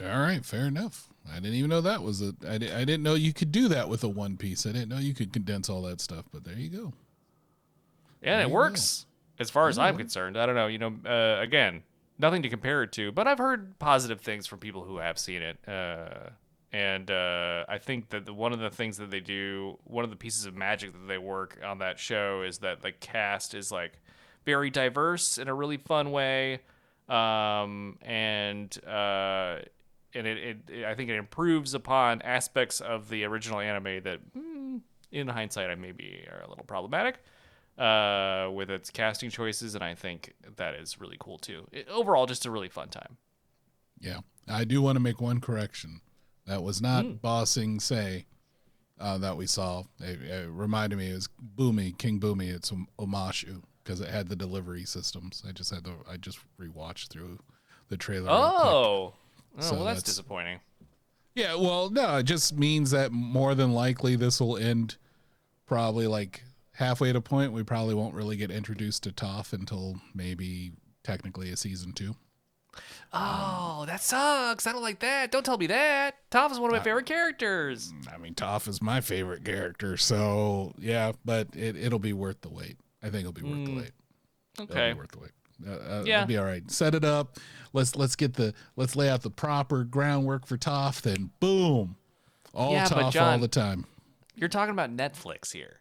[0.00, 1.08] All right, fair enough.
[1.28, 2.34] I didn't even know that was a.
[2.48, 4.64] I, di- I didn't know you could do that with a one piece.
[4.64, 6.26] I didn't know you could condense all that stuff.
[6.32, 6.92] But there you go.
[8.22, 9.06] Yeah, and it works
[9.38, 10.38] as far as I'm concerned.
[10.38, 10.68] I don't know.
[10.68, 11.82] You know, uh, again,
[12.20, 15.42] nothing to compare it to, but I've heard positive things from people who have seen
[15.42, 15.58] it.
[15.66, 16.30] Uh,
[16.72, 20.10] and uh, I think that the, one of the things that they do, one of
[20.10, 23.72] the pieces of magic that they work on that show is that the cast is
[23.72, 23.98] like
[24.44, 26.60] very diverse in a really fun way,
[27.08, 29.58] um, and uh,
[30.14, 34.20] and it, it, it, I think it improves upon aspects of the original anime that,
[34.36, 34.80] mm,
[35.12, 37.16] in hindsight, I maybe are a little problematic
[37.80, 41.66] uh, with its casting choices, and I think that is really cool too.
[41.72, 43.16] It, overall, just a really fun time.
[43.98, 46.02] Yeah, I do want to make one correction.
[46.46, 47.20] That was not mm.
[47.20, 48.26] Ba Sing Se
[49.00, 49.84] uh, that we saw.
[49.98, 52.54] It, it, reminded me it was Bumi King Bumi.
[52.54, 55.42] It's Omashu because it had the delivery systems.
[55.48, 55.92] I just had to.
[56.08, 57.38] I just rewatched through
[57.88, 58.28] the trailer.
[58.30, 59.14] Oh,
[59.56, 60.60] oh so well, that's, that's disappointing.
[61.34, 64.96] Yeah, well, no, it just means that more than likely this will end
[65.64, 66.42] probably like
[66.80, 67.52] halfway to point.
[67.52, 70.72] We probably won't really get introduced to Toph until maybe
[71.04, 72.16] technically a season two.
[73.12, 74.66] Oh, that sucks.
[74.66, 75.30] I don't like that.
[75.30, 76.16] Don't tell me that.
[76.30, 77.92] Toph is one of my favorite characters.
[78.12, 79.96] I mean, Toph is my favorite character.
[79.96, 82.78] So, yeah, but it, it'll be worth the wait.
[83.02, 83.66] I think it'll be worth mm.
[83.66, 83.92] the wait.
[84.60, 84.92] Okay.
[84.94, 85.30] worth the wait.
[85.66, 86.22] Uh, uh, yeah.
[86.22, 86.68] It'll be all right.
[86.70, 87.38] Set it up.
[87.72, 91.02] Let's let's get the let's lay out the proper groundwork for Toph.
[91.02, 91.96] Then boom,
[92.54, 93.84] all yeah, Toph John, all the time.
[94.34, 95.79] You're talking about Netflix here.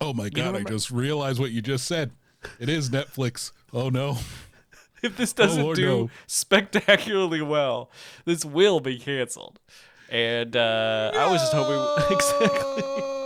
[0.00, 0.56] Oh my god!
[0.56, 2.12] I just realized what you just said.
[2.58, 3.52] It is Netflix.
[3.72, 4.16] Oh no.
[5.02, 6.10] if this doesn't oh, do no.
[6.26, 7.90] spectacularly well,
[8.24, 9.60] this will be canceled.
[10.08, 11.18] And uh, no!
[11.18, 12.82] I was just hoping exactly.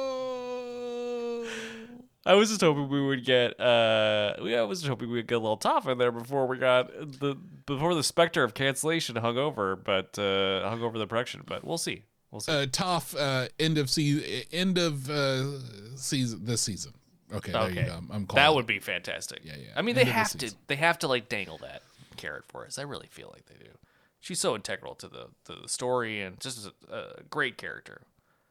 [2.27, 3.61] I was just hoping we would get.
[3.61, 6.91] Uh, I was just hoping we'd get a little Toph in there before we got
[7.21, 11.43] the before the specter of cancellation hung over, but uh, hung over the production.
[11.47, 12.05] But we'll see.
[12.35, 12.51] We'll see.
[12.51, 15.61] Uh, Toph uh, end of season, end of uh,
[15.95, 16.93] season this season.
[17.33, 17.75] Okay, okay.
[17.75, 18.01] there you go.
[18.11, 19.43] I'm that would be fantastic.
[19.45, 19.69] Yeah, yeah.
[19.77, 20.53] I mean, they have to.
[20.67, 21.83] They have to like dangle that
[22.17, 22.77] carrot for us.
[22.77, 23.71] I really feel like they do.
[24.19, 28.03] She's so integral to the to the story and just a, a great character.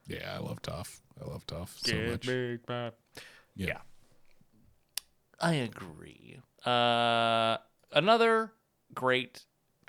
[0.08, 1.02] Yeah, I love Toph.
[1.22, 2.26] I love Toph so Get much.
[2.26, 2.90] Big yeah.
[3.56, 3.78] yeah.
[5.42, 6.40] I agree.
[6.66, 7.58] Uh,
[7.92, 8.54] another
[8.94, 9.44] great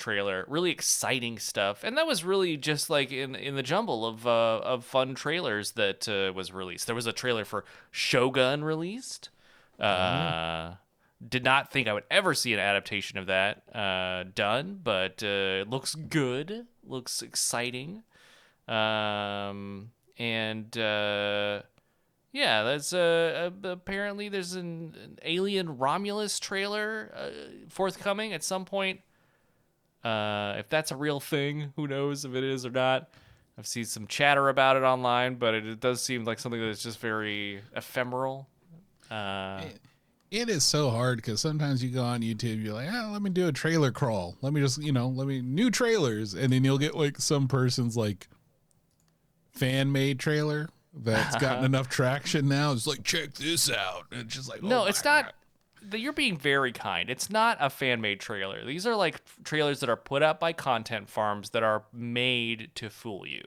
[0.05, 4.27] trailer, really exciting stuff, and that was really just like in in the jumble of
[4.27, 6.87] uh, of fun trailers that uh, was released.
[6.87, 9.31] There was a trailer for Shogun released.
[9.81, 10.79] Uh, mm.
[11.27, 15.63] Did not think I would ever see an adaptation of that uh, done, but uh,
[15.63, 18.03] it looks good, looks exciting,
[18.69, 21.63] um, and uh,
[22.31, 27.31] yeah, that's uh, apparently there's an, an Alien Romulus trailer uh,
[27.71, 29.01] forthcoming at some point
[30.05, 33.11] uh, if that's a real thing, who knows if it is or not.
[33.57, 36.83] I've seen some chatter about it online, but it, it does seem like something that's
[36.83, 38.49] just very ephemeral.
[39.11, 39.63] Uh,
[40.31, 43.31] it, is so hard because sometimes you go on YouTube, you're like, ah, let me
[43.31, 44.37] do a trailer crawl.
[44.43, 47.47] Let me just, you know, let me new trailers, and then you'll get like some
[47.47, 48.29] person's like
[49.53, 52.73] fan made trailer that's gotten enough traction now.
[52.73, 54.07] It's like, check this out.
[54.11, 55.33] And it's just like, oh no, it's not
[55.93, 57.11] you're being very kind.
[57.11, 58.65] It's not a fan made trailer.
[58.65, 62.91] These are like trailers that are put up by content farms that are made to
[62.91, 63.43] fool you.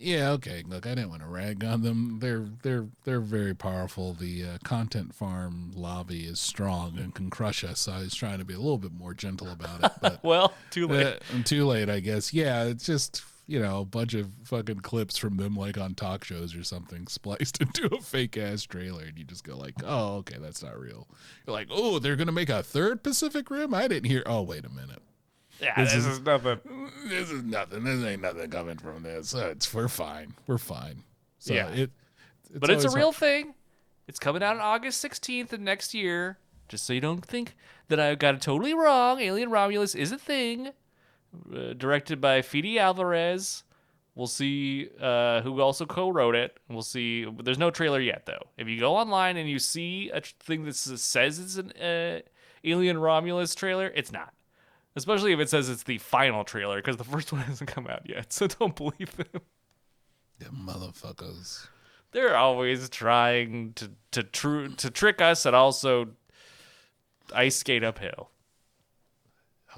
[0.00, 0.62] Yeah, okay.
[0.64, 2.18] Look, I didn't want to rag on them.
[2.20, 4.12] They're they're they're very powerful.
[4.12, 7.80] The uh, content farm lobby is strong and can crush us.
[7.80, 10.52] So I was trying to be a little bit more gentle about it, but Well,
[10.70, 11.06] too late.
[11.06, 12.32] uh, I'm too late, I guess.
[12.32, 16.22] Yeah, it's just you know a bunch of fucking clips from them like on talk
[16.22, 20.16] shows or something spliced into a fake ass trailer, and you just go like, oh,
[20.18, 21.08] okay, that's not real.
[21.46, 23.74] You're like, oh, they're gonna make a third Pacific Rim.
[23.74, 24.22] I didn't hear.
[24.26, 25.02] Oh, wait a minute.
[25.60, 26.60] yeah, this this, is- is nothing.
[27.06, 27.82] This is nothing.
[27.84, 29.34] This ain't nothing coming from this.
[29.34, 30.34] Uh, it's we're fine.
[30.46, 31.02] We're fine.
[31.40, 31.68] So Yeah.
[31.70, 31.90] it.
[32.54, 33.54] but it's a real hard- thing.
[34.06, 36.38] It's coming out on August 16th of next year.
[36.68, 37.54] Just so you don't think
[37.88, 39.20] that I got it totally wrong.
[39.20, 40.70] Alien Romulus is a thing.
[41.54, 43.64] Uh, directed by Fede Alvarez.
[44.14, 46.58] We'll see uh, who also co-wrote it.
[46.68, 47.24] We'll see.
[47.42, 48.42] There's no trailer yet, though.
[48.56, 52.20] If you go online and you see a thing that says it's an uh,
[52.64, 54.34] Alien Romulus trailer, it's not.
[54.96, 58.08] Especially if it says it's the final trailer, because the first one hasn't come out
[58.08, 58.32] yet.
[58.32, 59.42] So don't believe them.
[60.40, 61.68] Them motherfuckers.
[62.12, 66.08] they're always trying to to tr- to trick us and also
[67.32, 68.30] ice skate uphill.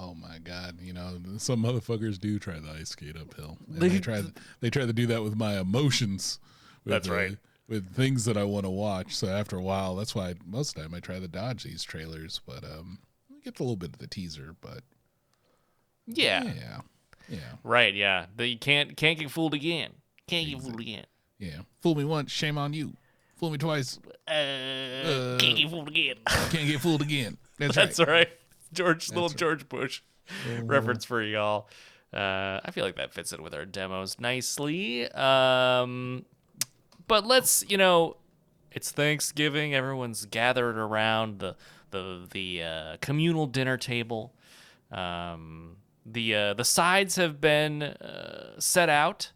[0.02, 0.78] Oh my god!
[0.80, 3.58] You know some motherfuckers do try the ice skate uphill.
[3.68, 4.22] And They- they, try.
[4.60, 6.38] They try to do that with my emotions.
[6.84, 7.36] With, That's right.
[7.68, 9.14] With things that I want to watch.
[9.14, 11.82] So after a while, that's why most of the time I try to dodge these
[11.82, 12.40] trailers.
[12.46, 14.56] But um, I get a little bit of the teaser.
[14.62, 14.80] But
[16.06, 16.44] Yeah.
[16.44, 16.80] yeah,
[17.28, 18.26] yeah, Right, yeah.
[18.36, 19.90] That you can't can't get fooled again.
[20.26, 21.04] Can't get fooled again.
[21.38, 21.60] yeah.
[21.82, 22.94] Fool me once, shame on you.
[23.36, 23.98] Fool me twice,
[24.28, 26.16] Uh, can't get fooled again.
[26.26, 27.36] can't get fooled again.
[27.58, 28.08] That's, That's right.
[28.08, 28.28] right.
[28.72, 29.36] George little right.
[29.36, 30.02] George Bush
[30.62, 31.68] reference for y'all.
[32.12, 35.10] Uh, I feel like that fits in with our demos nicely.
[35.12, 36.24] Um,
[37.06, 38.16] but let's, you know,
[38.72, 39.74] it's Thanksgiving.
[39.74, 41.56] Everyone's gathered around the
[41.90, 44.34] the the uh, communal dinner table.
[44.92, 49.32] Um, the uh, the sides have been uh, set out,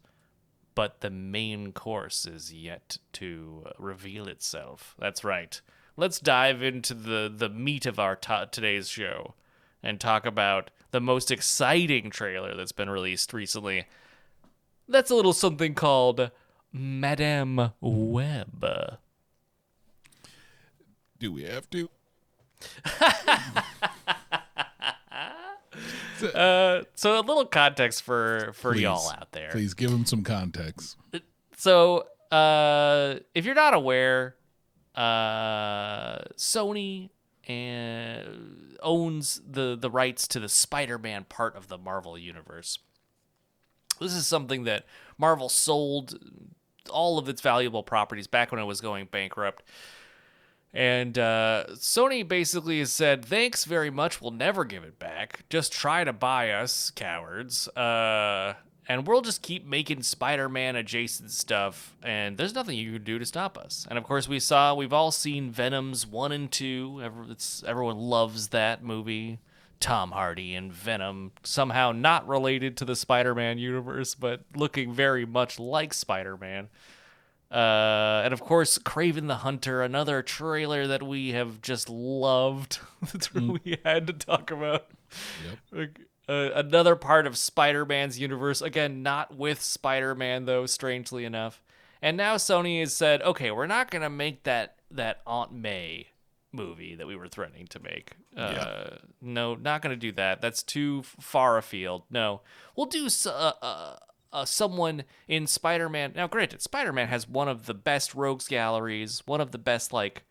[0.73, 4.95] but the main course is yet to reveal itself.
[4.99, 5.61] That's right.
[5.97, 9.35] Let's dive into the the meat of our to today's show
[9.81, 13.85] and talk about the most exciting trailer that's been released recently.
[14.87, 16.31] That's a little something called
[16.71, 18.65] Madame Web.
[21.17, 21.89] Do we have to?
[26.33, 28.83] Uh, so a little context for for Please.
[28.83, 29.49] y'all out there.
[29.51, 30.95] Please give them some context.
[31.57, 34.35] So, uh, if you're not aware,
[34.95, 37.09] uh, Sony
[37.47, 42.79] and owns the the rights to the Spider-Man part of the Marvel universe.
[43.99, 44.85] This is something that
[45.17, 46.17] Marvel sold
[46.89, 49.63] all of its valuable properties back when it was going bankrupt.
[50.73, 54.21] And uh, Sony basically has said, thanks very much.
[54.21, 55.45] We'll never give it back.
[55.49, 57.69] Just try to buy us, cowards.
[57.69, 58.55] Uh,
[58.87, 61.95] and we'll just keep making Spider Man adjacent stuff.
[62.03, 63.87] And there's nothing you can do to stop us.
[63.89, 67.25] And of course, we saw, we've all seen Venom's 1 and 2.
[67.29, 69.39] It's, everyone loves that movie.
[69.79, 75.25] Tom Hardy and Venom, somehow not related to the Spider Man universe, but looking very
[75.25, 76.69] much like Spider Man.
[77.51, 82.79] Uh, and of course, Kraven the Hunter, another trailer that we have just loved.
[83.13, 84.87] that we had to talk about.
[85.71, 88.61] Like, uh, another part of Spider-Man's universe.
[88.61, 90.65] Again, not with Spider-Man though.
[90.65, 91.61] Strangely enough,
[92.01, 96.07] and now Sony has said, okay, we're not gonna make that that Aunt May
[96.51, 98.13] movie that we were threatening to make.
[98.35, 100.41] Uh, No, not gonna do that.
[100.41, 102.03] That's too far afield.
[102.09, 102.41] No,
[102.75, 103.95] we'll do uh, uh,
[104.31, 106.13] uh, someone in Spider-Man.
[106.15, 110.23] Now, granted, Spider-Man has one of the best rogues galleries, one of the best like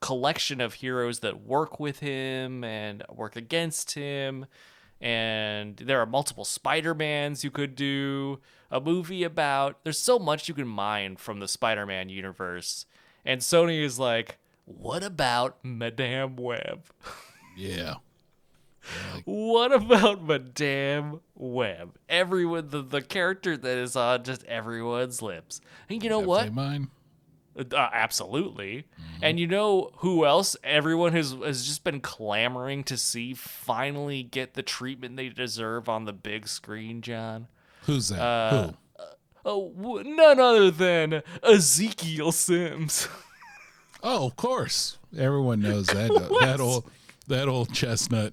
[0.00, 4.46] collection of heroes that work with him and work against him.
[5.00, 8.40] And there are multiple Spider-Mans you could do
[8.70, 9.82] a movie about.
[9.82, 12.86] There's so much you can mine from the Spider-Man universe.
[13.24, 16.84] And Sony is like, what about Madame Web?
[17.56, 17.96] Yeah.
[19.24, 21.98] What about Madame Web?
[22.08, 25.60] Everyone, the, the character that is on just everyone's lips.
[25.88, 26.54] And you know what?
[26.54, 26.88] Mine.
[27.60, 28.84] Uh, absolutely.
[29.22, 34.54] And you know who else everyone has has just been clamoring to see finally get
[34.54, 37.48] the treatment they deserve on the big screen, John?
[37.82, 38.20] Who's that?
[38.20, 38.74] Uh, Who?
[39.44, 43.08] Oh, none other than Ezekiel Sims.
[44.02, 44.96] Oh, of course.
[45.14, 46.08] Everyone knows that
[46.40, 46.90] that old
[47.28, 48.32] that old chestnut.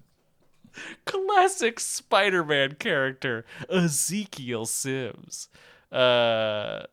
[1.05, 5.49] Classic Spider-Man character, Ezekiel Sims.
[5.91, 6.84] Uh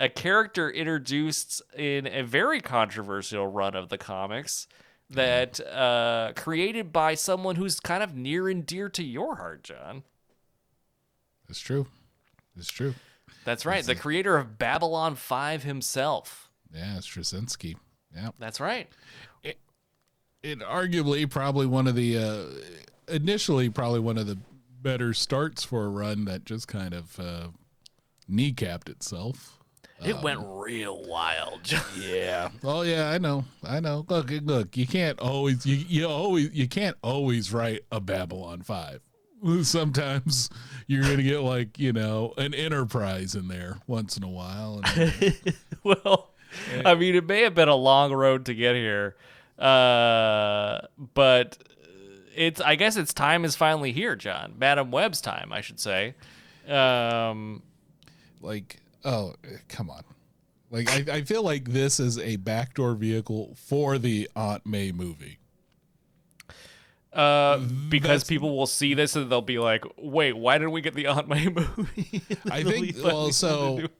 [0.00, 4.66] a character introduced in a very controversial run of the comics
[5.10, 10.02] that uh, created by someone who's kind of near and dear to your heart, John.
[11.46, 11.86] That's true.
[12.56, 12.94] It's true.
[13.44, 13.84] That's right.
[13.84, 16.50] The creator of Babylon 5 himself.
[16.72, 17.76] Yeah, Straczynski.
[18.14, 18.30] Yeah.
[18.38, 18.88] That's right.
[19.42, 22.44] It arguably probably one of the uh,
[23.08, 24.36] initially probably one of the
[24.82, 27.48] better starts for a run that just kind of uh,
[28.30, 29.58] kneecapped itself.
[30.04, 31.60] It went real wild.
[31.98, 32.50] Yeah.
[32.64, 33.44] Oh yeah, I know.
[33.62, 34.04] I know.
[34.08, 34.76] Look, look.
[34.76, 35.64] You can't always.
[35.66, 36.52] You you always.
[36.52, 39.00] You can't always write a Babylon Five.
[39.62, 40.50] Sometimes
[40.86, 44.80] you're gonna get like you know an Enterprise in there once in a while.
[44.96, 45.34] And,
[45.84, 46.30] well,
[46.84, 49.16] I mean, it may have been a long road to get here,
[49.58, 50.80] uh,
[51.14, 51.58] but
[52.34, 52.60] it's.
[52.60, 54.54] I guess its time is finally here, John.
[54.58, 56.14] Madame Web's time, I should say.
[56.68, 57.62] Um,
[58.40, 59.34] like, oh,
[59.68, 60.02] come on.
[60.70, 65.38] Like, I, I feel like this is a backdoor vehicle for the Aunt May movie.
[67.12, 70.94] uh, because people will see this and they'll be like, "Wait, why didn't we get
[70.94, 73.94] the Aunt May movie?" I think well, so something to do.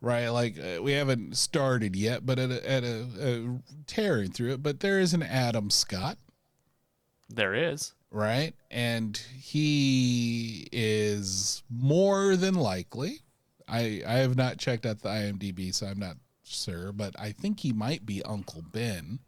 [0.00, 4.54] right, like uh, we haven't started yet, but at a, at a, a tearing through
[4.54, 4.62] it.
[4.64, 6.18] But there is an Adam Scott,
[7.28, 7.92] there is.
[8.10, 13.20] right, and he is more than likely.
[13.68, 17.60] I I have not checked out the IMDb, so I'm not sure, but I think
[17.60, 19.20] he might be Uncle Ben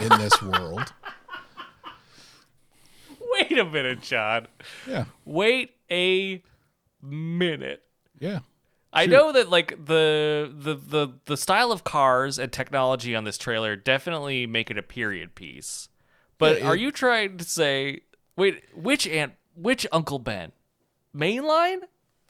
[0.00, 0.92] in this world.
[3.20, 4.46] Wait a minute, John.
[4.86, 6.42] Yeah, Wait a
[7.02, 7.82] minute.
[8.18, 8.40] yeah.
[8.94, 9.10] I Shoot.
[9.10, 13.74] know that like the, the the the style of cars and technology on this trailer
[13.74, 15.88] definitely make it a period piece.
[16.36, 18.00] But Yeah, are you trying to say
[18.36, 20.52] wait, which aunt which Uncle Ben?
[21.16, 21.78] Mainline?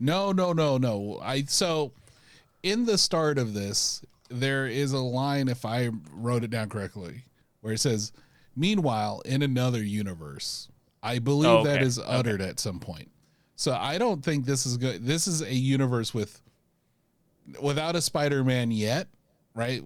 [0.02, 1.20] No, no, no, no.
[1.22, 1.92] I so
[2.62, 7.22] in the start of this, there is a line, if I wrote it down correctly,
[7.60, 8.12] where it says,
[8.56, 10.68] "Meanwhile, in another universe."
[11.04, 11.80] I believe Oh, okay.
[11.84, 13.10] is uttered at some point.
[13.56, 15.04] So I don't think this is good.
[15.04, 16.40] This is a universe with
[17.60, 19.08] without a Spider-Man yet,
[19.54, 19.82] right?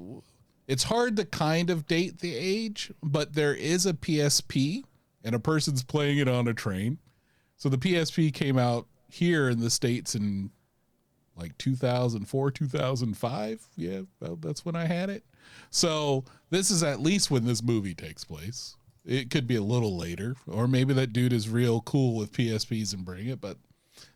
[0.66, 4.84] It's hard to kind of date the age, but there is a PSP
[5.24, 6.98] and a person's playing it on a train.
[7.56, 10.50] So the PSP came out here in the states in
[11.36, 13.68] like 2004, 2005.
[13.76, 15.24] Yeah, well, that's when I had it.
[15.70, 18.76] So this is at least when this movie takes place.
[19.04, 22.92] It could be a little later, or maybe that dude is real cool with PSPs
[22.92, 23.56] and bring it, but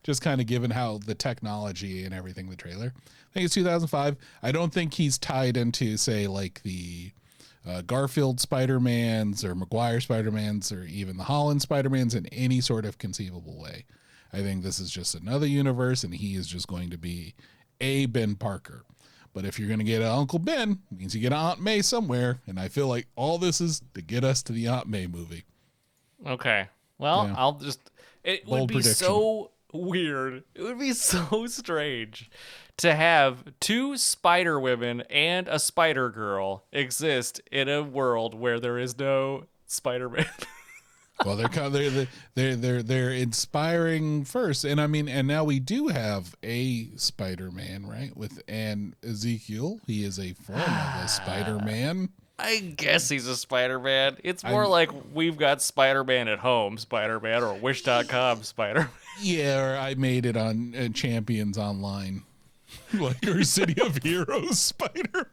[0.03, 2.93] just kind of given how the technology and everything, the trailer.
[2.97, 4.16] I think it's 2005.
[4.43, 7.12] I don't think he's tied into, say, like the
[7.66, 12.26] uh, Garfield Spider Mans or Maguire Spider Mans or even the Holland Spider Mans in
[12.26, 13.84] any sort of conceivable way.
[14.33, 17.35] I think this is just another universe, and he is just going to be
[17.81, 18.85] a Ben Parker.
[19.33, 21.61] But if you're going to get an Uncle Ben, it means you get an Aunt
[21.61, 24.89] May somewhere, and I feel like all this is to get us to the Aunt
[24.89, 25.45] May movie.
[26.26, 26.68] Okay.
[26.99, 27.35] Well, Yeah.
[27.39, 27.81] I'll just.
[28.24, 28.95] It would be prediction.
[29.07, 30.43] so weird.
[30.55, 32.31] It would be so strange
[32.78, 38.78] to have two Spider Women and a Spider Girl exist in a world where there
[38.78, 40.26] is no Spider Man.
[41.25, 45.89] Well, they're they're they're they're they're inspiring first, and I mean, and now we do
[45.89, 48.16] have a Spider-Man, right?
[48.16, 52.09] With an Ezekiel, he is a form of a Spider-Man.
[52.39, 54.16] I guess he's a Spider Man.
[54.25, 58.89] It's more I'm- like we've got Spider Man at home, Spider Man, or Wish.com Spider
[59.21, 62.23] Yeah, or I made it on uh, Champions Online,
[62.95, 65.27] like our City of Heroes Spider-Man.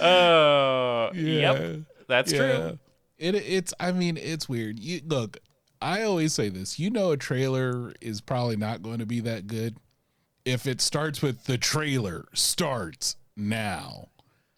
[0.00, 1.52] Oh, Yeah.
[1.52, 1.80] yep.
[2.12, 2.78] That's true.
[3.18, 4.78] It it's I mean it's weird.
[4.78, 5.38] You look,
[5.80, 6.78] I always say this.
[6.78, 9.76] You know a trailer is probably not going to be that good
[10.44, 14.08] if it starts with the trailer starts now.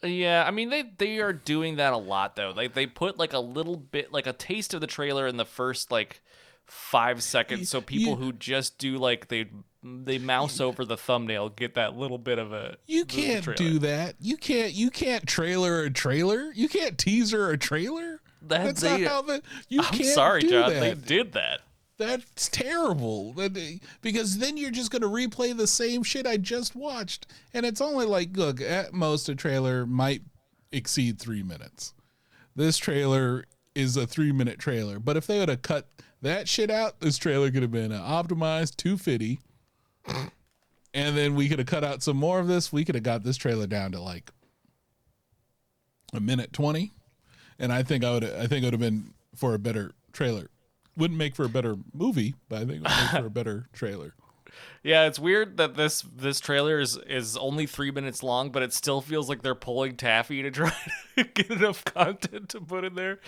[0.03, 2.53] Yeah, I mean they they are doing that a lot though.
[2.57, 5.45] Like they put like a little bit like a taste of the trailer in the
[5.45, 6.21] first like
[6.67, 9.47] 5 seconds so people you- who just do like they
[9.85, 14.17] they mouse over the thumbnail get that little bit of a You can't do that.
[14.19, 16.51] You can't you can't trailer a trailer.
[16.55, 18.21] You can't teaser a trailer.
[18.43, 20.71] That That's they- not how the you I'm can't sorry, do John.
[20.71, 20.81] that.
[20.81, 21.61] They did that.
[21.97, 23.35] That's terrible.
[24.03, 27.27] Because then you're just going to replay the same shit I just watched.
[27.53, 30.23] And it's only like, look, at most a trailer might
[30.73, 31.95] exceed three minutes.
[32.57, 33.45] This trailer
[33.77, 34.99] is a three minute trailer.
[34.99, 35.89] But if they would have cut
[36.21, 39.39] that shit out, this trailer could have been an optimized 250.
[40.07, 42.73] And then we could have cut out some more of this.
[42.73, 44.31] We could have got this trailer down to like
[46.13, 46.93] a minute 20.
[47.59, 50.51] And I think I would I think it would have been for a better trailer
[50.97, 53.69] wouldn't make for a better movie, but I think it would make for a better
[53.73, 54.15] trailer.
[54.85, 58.73] Yeah, it's weird that this this trailer is is only three minutes long, but it
[58.73, 60.73] still feels like they're pulling taffy to try
[61.17, 63.19] to get enough content to put in there.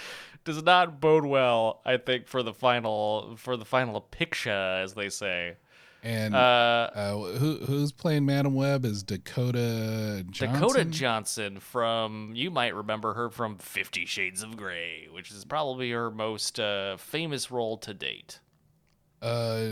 [0.45, 5.09] Does not bode well, I think, for the final for the final picture, as they
[5.09, 5.57] say.
[6.03, 10.61] And Uh, uh, who who's playing Madame Web is Dakota Johnson.
[10.61, 15.91] Dakota Johnson from you might remember her from Fifty Shades of Grey, which is probably
[15.91, 18.39] her most uh, famous role to date.
[19.21, 19.63] Uh,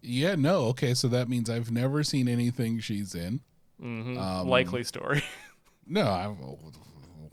[0.00, 3.40] yeah, no, okay, so that means I've never seen anything she's in.
[3.80, 5.22] hmm Um, Likely story.
[5.88, 6.36] No, I've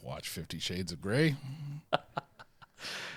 [0.04, 1.36] watched Fifty Shades of Grey.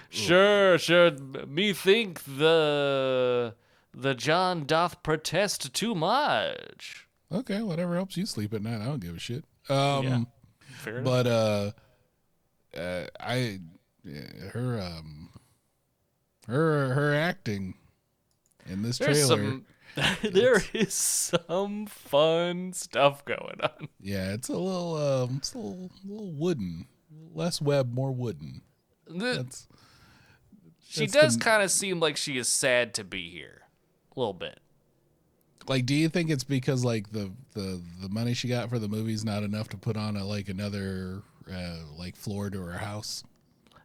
[0.08, 1.10] Sure, sure.
[1.46, 3.54] Me think the
[3.96, 7.08] the John doth protest too much.
[7.32, 8.80] Okay, whatever helps you sleep at night.
[8.80, 9.44] I don't give a shit.
[9.68, 10.20] Um, Yeah.
[10.76, 11.04] Fair enough.
[11.04, 11.70] but uh,
[12.78, 13.60] uh, I
[14.04, 15.30] yeah, her um,
[16.46, 17.74] her her acting
[18.66, 19.42] in this There's trailer.
[19.42, 19.66] some
[20.32, 23.88] there is some fun stuff going on.
[24.00, 26.86] Yeah, it's a little um, it's a little, little wooden,
[27.34, 28.60] less web, more wooden.
[29.08, 29.66] The- That's
[30.88, 33.62] she that's does kind of seem like she is sad to be here,
[34.16, 34.58] a little bit.
[35.68, 35.86] like.
[35.86, 39.24] Do you think it's because like the the the money she got for the movie's
[39.24, 43.24] not enough to put on a like another uh, like floor to her house?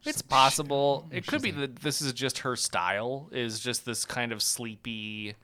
[0.04, 1.08] It's possible.
[1.12, 3.28] It could she's be that this is just her style.
[3.30, 5.34] Is just this kind of sleepy,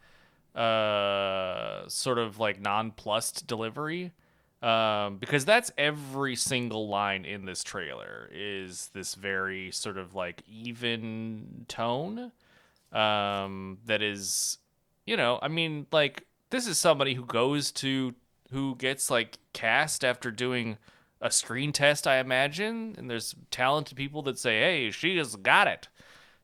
[0.54, 4.12] uh, sort of like nonplussed delivery.
[4.60, 10.42] Um, because that's every single line in this trailer is this very sort of like
[10.48, 12.32] even tone.
[12.92, 14.58] Um, that is,
[15.08, 18.14] you know, I mean, like this is somebody who goes to
[18.50, 20.76] who gets like cast after doing
[21.22, 25.66] a screen test, I imagine, and there's talented people that say, "Hey, she has got
[25.66, 25.88] it."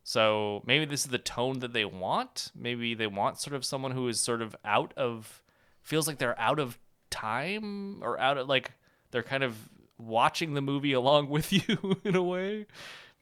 [0.02, 2.52] So maybe this is the tone that they want.
[2.54, 5.42] Maybe they want sort of someone who is sort of out of
[5.82, 6.78] feels like they're out of
[7.10, 8.72] time or out of like
[9.10, 9.56] they're kind of
[9.98, 12.66] watching the movie along with you in a way.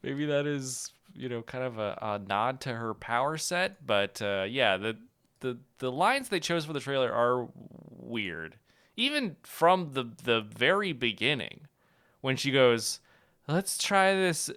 [0.05, 4.23] Maybe that is you know kind of a, a nod to her power set, but
[4.23, 4.97] uh, yeah, the
[5.43, 8.57] the the lines they chose for the trailer are weird.
[8.97, 11.67] Even from the the very beginning,
[12.21, 13.01] when she goes,
[13.47, 14.51] "Let's try this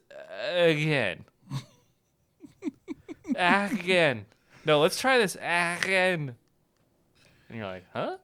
[0.56, 1.26] again."
[3.36, 4.26] again.
[4.64, 6.36] No, let's try this again.
[7.50, 8.18] And you're like, huh?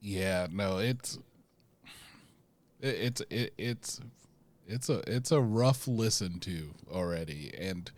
[0.00, 1.18] Yeah, no, it's
[2.80, 4.00] it, it's it, it's
[4.66, 7.90] it's a it's a rough listen to already, and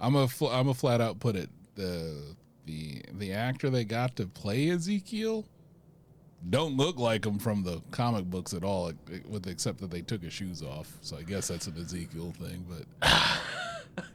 [0.00, 2.36] I'm a I'm a flat out put it the
[2.66, 5.44] the the actor they got to play Ezekiel
[6.50, 8.92] don't look like him from the comic books at all,
[9.28, 10.92] with except that they took his shoes off.
[11.00, 13.10] So I guess that's an Ezekiel thing, but.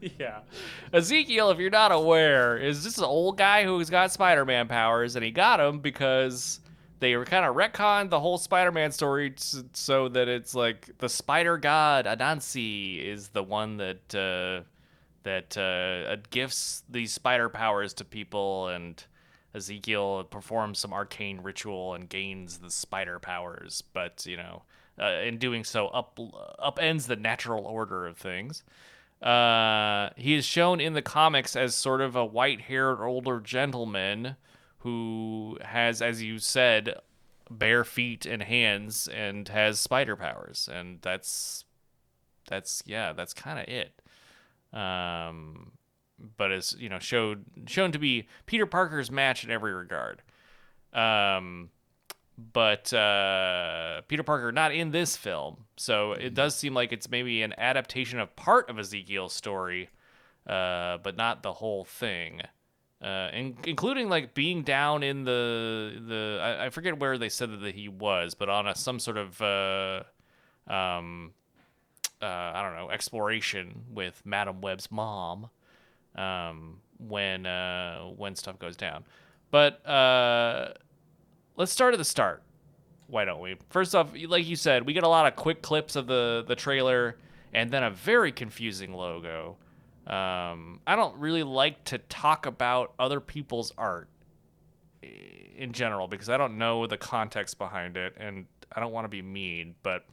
[0.19, 0.39] yeah.
[0.93, 5.15] Ezekiel, if you're not aware, is this an old guy who's got Spider Man powers,
[5.15, 6.59] and he got them because
[6.99, 10.97] they were kind of retconned the whole Spider Man story t- so that it's like
[10.99, 14.63] the Spider God Anansi is the one that uh,
[15.23, 19.03] that uh, gifts these spider powers to people, and
[19.53, 24.63] Ezekiel performs some arcane ritual and gains the spider powers, but you know,
[24.99, 26.17] uh, in doing so, up
[26.63, 28.63] upends the natural order of things.
[29.21, 34.37] Uh, he is shown in the comics as sort of a white-haired older gentleman
[34.79, 36.95] who has, as you said,
[37.51, 41.65] bare feet and hands and has spider powers, and that's
[42.47, 44.01] that's yeah, that's kind of it.
[44.73, 45.71] Um,
[46.37, 50.21] but is you know showed shown to be Peter Parker's match in every regard.
[50.93, 51.69] Um,
[52.53, 57.41] but uh, Peter Parker not in this film, so it does seem like it's maybe
[57.41, 59.89] an adaptation of part of Ezekiel's story,
[60.47, 62.41] uh, but not the whole thing.
[63.01, 67.61] Uh, in, including like being down in the the I, I forget where they said
[67.61, 70.03] that he was, but on a some sort of uh,
[70.67, 71.33] um,
[72.21, 75.49] uh, I don't know exploration with Madame Web's mom
[76.15, 79.05] um, when uh, when stuff goes down.
[79.51, 80.73] But uh,
[81.55, 82.43] let's start at the start.
[83.07, 83.55] Why don't we?
[83.69, 86.55] First off, like you said, we get a lot of quick clips of the the
[86.55, 87.17] trailer,
[87.53, 89.57] and then a very confusing logo.
[90.05, 94.09] Um, I don't really like to talk about other people's art
[95.01, 99.09] in general because I don't know the context behind it, and I don't want to
[99.09, 100.05] be mean, but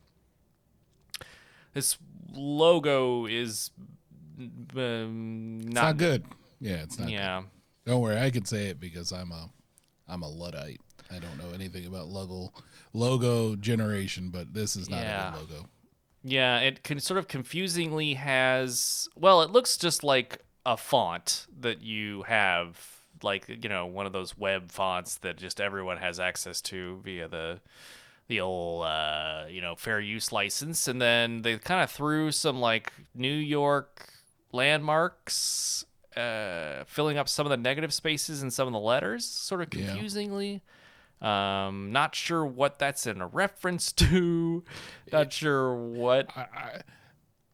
[1.77, 1.99] this
[2.33, 3.71] logo is
[4.75, 6.25] um, not, not good.
[6.61, 7.11] Yeah, it's not.
[7.11, 7.43] Yeah.
[7.85, 7.91] Good.
[7.93, 9.51] Don't worry, I can say it because I'm a
[10.09, 10.81] I'm a luddite.
[11.11, 12.53] I don't know anything about logo
[12.93, 15.29] logo generation, but this is not Yeah.
[15.29, 15.69] a good logo.
[16.25, 21.83] Yeah, it can sort of confusingly has well, it looks just like a font that
[21.83, 22.81] you have
[23.23, 27.29] like you know one of those web fonts that just everyone has access to via
[27.29, 27.61] the
[28.29, 32.59] the old uh, you know fair use license, and then they kind of threw some
[32.61, 34.09] like New York
[34.53, 35.85] landmarks,
[36.17, 39.69] uh, filling up some of the negative spaces and some of the letters, sort of
[39.75, 39.87] Yeah.
[39.87, 40.63] confusingly.
[41.21, 44.63] Um, not sure what that's in a reference to.
[45.13, 46.29] Not sure what.
[46.37, 46.83] I,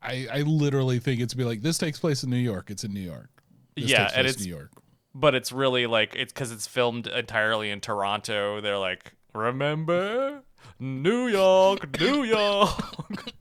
[0.03, 2.71] I I literally think it's be like this takes place in New York.
[2.71, 3.31] It's in New York.
[3.77, 4.73] This Yeah, takes and it's- in New York.
[5.15, 8.61] but it's really like it's because it's filmed entirely in Toronto.
[8.61, 10.43] They're like, remember
[10.79, 13.33] New York, New York.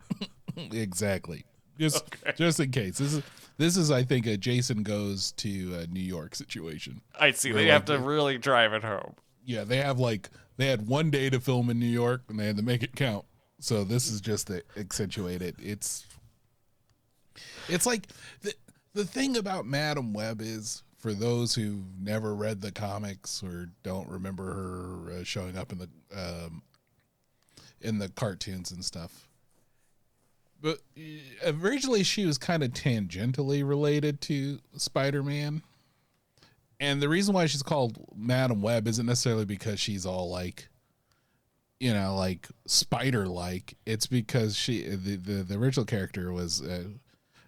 [0.71, 1.45] Exactly.
[1.79, 2.03] Just
[2.35, 2.97] just in case.
[2.97, 3.23] This is
[3.57, 7.01] this is I think a Jason goes to New York situation.
[7.19, 7.49] I see.
[7.49, 9.15] They Really have to really drive it home.
[9.45, 12.45] Yeah, they have like they had one day to film in New York and they
[12.45, 13.25] had to make it count.
[13.59, 15.55] So this is just to accentuate it.
[15.59, 16.05] It's
[17.67, 18.07] it's like
[18.41, 18.53] the
[18.93, 24.07] the thing about Madame Web is for those who've never read the comics or don't
[24.07, 26.61] remember her uh, showing up in the um,
[27.81, 29.27] in the cartoons and stuff.
[30.61, 35.63] But uh, originally she was kind of tangentially related to Spider-Man.
[36.79, 40.67] And the reason why she's called Madame Web isn't necessarily because she's all like,
[41.79, 43.75] you know, like spider like.
[43.85, 46.85] It's because she, the, the, the original character was, uh,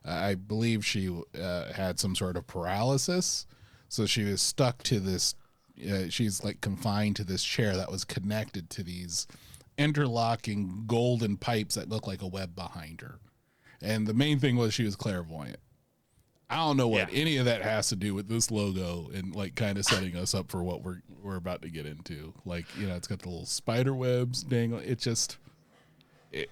[0.06, 3.46] I believe she uh, had some sort of paralysis.
[3.90, 5.36] So she was stuck to this,
[5.88, 9.28] uh, she's like confined to this chair that was connected to these
[9.78, 13.20] interlocking golden pipes that look like a web behind her.
[13.82, 15.58] And the main thing was she was clairvoyant.
[16.50, 17.20] I don't know what Yeah.
[17.20, 20.34] any of that has to do with this logo and like kind of setting us
[20.36, 22.34] up for what we're we're about to get into.
[22.46, 24.88] Like, you know, it's got the little spider webs dangling.
[24.88, 25.38] It just
[26.32, 26.50] it,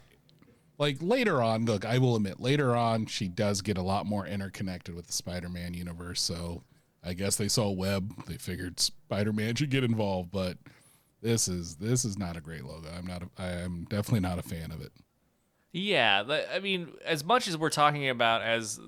[0.77, 4.25] like later on, look, I will admit, later on she does get a lot more
[4.25, 6.21] interconnected with the Spider-Man universe.
[6.21, 6.63] So
[7.03, 10.57] I guess they saw web, they figured Spider-Man should get involved, but
[11.21, 12.89] this is this is not a great logo.
[12.89, 14.91] I'm not a, I am definitely not a fan of it.
[15.71, 16.23] Yeah,
[16.53, 18.79] I mean, as much as we're talking about as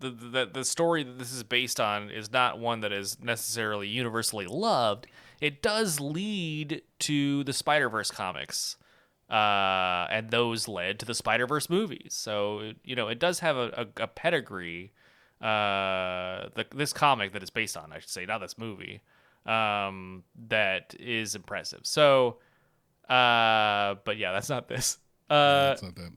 [0.00, 3.88] the, the the story that this is based on is not one that is necessarily
[3.88, 5.06] universally loved,
[5.40, 8.76] it does lead to the Spider Verse comics,
[9.30, 12.10] uh, and those led to the Spider Verse movies.
[12.10, 14.92] So you know, it does have a, a, a pedigree.
[15.40, 19.02] Uh, the, this comic that it's based on, I should say, not this movie,
[19.48, 21.80] um, that is impressive.
[21.84, 22.38] So,
[23.08, 24.98] uh, but yeah, that's not this.
[25.30, 26.10] Uh, not that.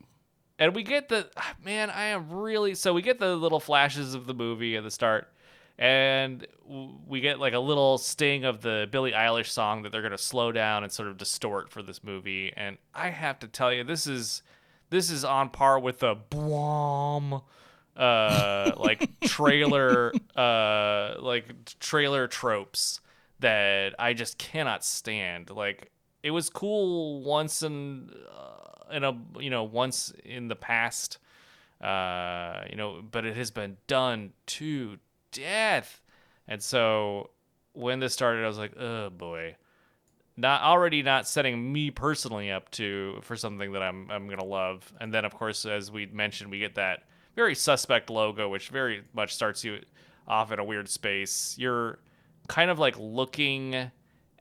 [0.58, 4.14] and we get the ah, man i am really so we get the little flashes
[4.14, 5.28] of the movie at the start
[5.78, 6.48] and
[7.06, 10.18] we get like a little sting of the billie eilish song that they're going to
[10.18, 13.84] slow down and sort of distort for this movie and i have to tell you
[13.84, 14.44] this is
[14.92, 17.42] this is on par with the blom
[17.98, 23.01] uh like trailer uh like trailer tropes
[23.42, 25.50] that i just cannot stand.
[25.50, 25.92] Like
[26.24, 31.18] it was cool once in uh, in a you know once in the past
[31.82, 34.98] uh you know but it has been done to
[35.32, 36.02] death.
[36.48, 37.32] And so
[37.74, 39.56] when this started i was like oh boy.
[40.38, 44.92] Not already not setting me personally up to for something that i'm i'm gonna love.
[45.00, 47.04] And then of course as we mentioned we get that
[47.36, 49.80] very suspect logo which very much starts you
[50.28, 51.56] off in a weird space.
[51.58, 52.00] You're
[52.52, 53.90] kind of like looking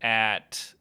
[0.02, 0.74] at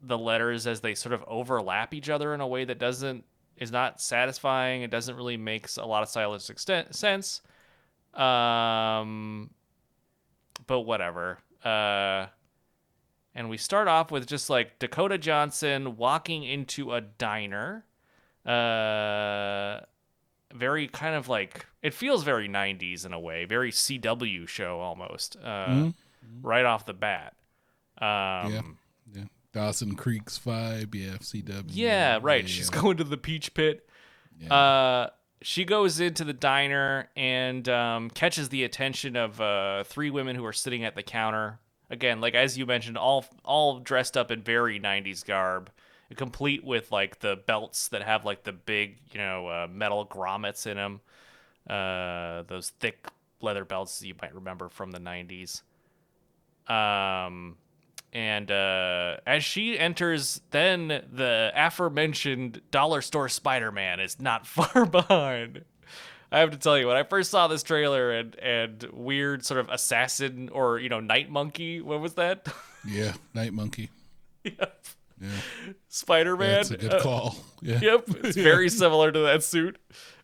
[0.00, 3.24] the letters as they sort of overlap each other in a way that doesn't
[3.56, 4.82] is not satisfying.
[4.82, 7.40] It doesn't really makes a lot of stylistic st- sense.
[8.14, 9.50] Um,
[10.68, 11.38] but whatever.
[11.64, 12.26] Uh,
[13.34, 17.84] and we start off with just like Dakota Johnson walking into a diner.
[18.46, 19.80] Uh,
[20.54, 25.36] very kind of like it feels very 90s in a way, very CW show almost.
[25.42, 25.94] Uh, Mhm.
[26.42, 27.34] Right off the bat.
[28.00, 28.06] Um,
[28.52, 28.62] Yeah.
[29.14, 29.24] Yeah.
[29.52, 31.64] Dawson Creek's vibe, yeah, FCW.
[31.68, 32.42] Yeah, right.
[32.42, 32.80] yeah, She's yeah.
[32.82, 33.88] going to the peach pit.
[34.38, 34.54] Yeah.
[34.54, 35.10] Uh,
[35.42, 40.44] she goes into the diner and um, catches the attention of uh, three women who
[40.44, 41.58] are sitting at the counter.
[41.90, 45.70] Again, like as you mentioned, all all dressed up in very '90s garb,
[46.16, 50.66] complete with like the belts that have like the big, you know, uh, metal grommets
[50.66, 51.00] in them.
[51.68, 53.08] Uh, those thick
[53.40, 55.62] leather belts you might remember from the '90s.
[56.68, 57.56] Um,
[58.12, 64.86] and uh, as she enters, then the aforementioned dollar store Spider Man is not far
[64.86, 65.64] behind.
[66.30, 69.60] I have to tell you, when I first saw this trailer and and weird sort
[69.60, 72.46] of assassin or you know night monkey, what was that?
[72.86, 73.90] yeah, Night Monkey.
[74.44, 74.84] yep.
[75.20, 75.28] Yeah.
[75.88, 76.54] Spider Man.
[76.56, 77.36] That's a good call.
[77.60, 77.80] Yeah.
[77.80, 79.78] Yep, it's very similar to that suit.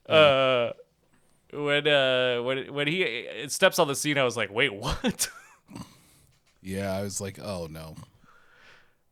[0.08, 0.70] Uh,
[1.52, 3.16] when uh when when he
[3.48, 5.28] steps on the scene, I was like, wait, what?
[6.64, 7.94] Yeah, I was like, oh no.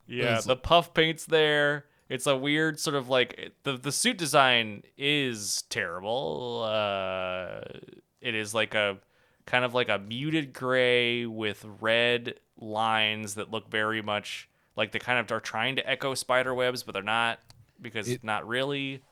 [0.06, 1.84] Yeah, the puff paint's there.
[2.08, 6.64] It's a weird sort of like the the suit design is terrible.
[6.66, 7.60] Uh,
[8.20, 8.98] it is like a
[9.46, 14.98] kind of like a muted gray with red lines that look very much like they
[14.98, 17.38] kind of are trying to echo spider webs, but they're not
[17.80, 19.02] because It- not really.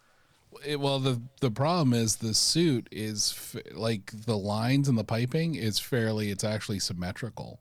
[0.67, 5.05] It, well, the the problem is the suit is f- like the lines and the
[5.05, 6.31] piping is fairly.
[6.31, 7.61] It's actually symmetrical.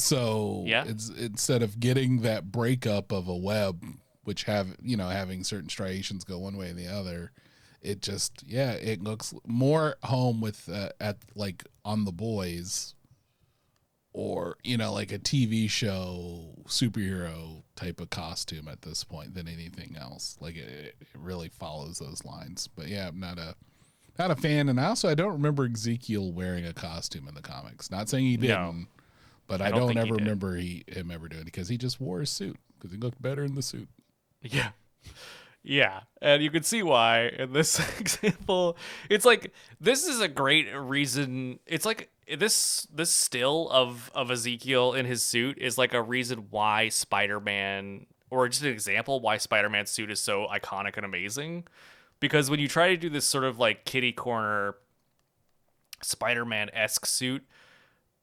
[0.00, 0.84] So Yeah.
[0.86, 3.84] it's instead of getting that breakup of a web,
[4.22, 7.32] which have you know having certain striations go one way and the other,
[7.82, 12.94] it just yeah it looks more home with uh, at like on the boys,
[14.12, 19.46] or you know like a TV show superhero type of costume at this point than
[19.48, 20.36] anything else.
[20.40, 22.68] Like it, it really follows those lines.
[22.74, 23.54] But yeah, I'm not a
[24.18, 24.68] not a fan.
[24.68, 27.90] And also, I don't remember Ezekiel wearing a costume in the comics.
[27.90, 28.56] Not saying he didn't.
[28.80, 28.84] No.
[29.48, 31.78] But I, don't don't, think he ever remember he, him ever doing it because he
[31.78, 33.88] just wore a suit because he looked better in the suit.
[34.42, 34.70] Yeah.
[35.64, 36.02] Yeah.
[36.22, 38.78] And you can see why in this example.
[39.10, 41.58] It's like this is a great reason.
[41.66, 46.46] It's like this this still of of Ezekiel in his suit is like a reason
[46.50, 51.66] why Spider-Man or just an example why Spider-Man's suit is so iconic and amazing.
[52.20, 54.76] Because when you try to do this sort of like kitty corner
[56.02, 57.44] Spider-Man-esque suit,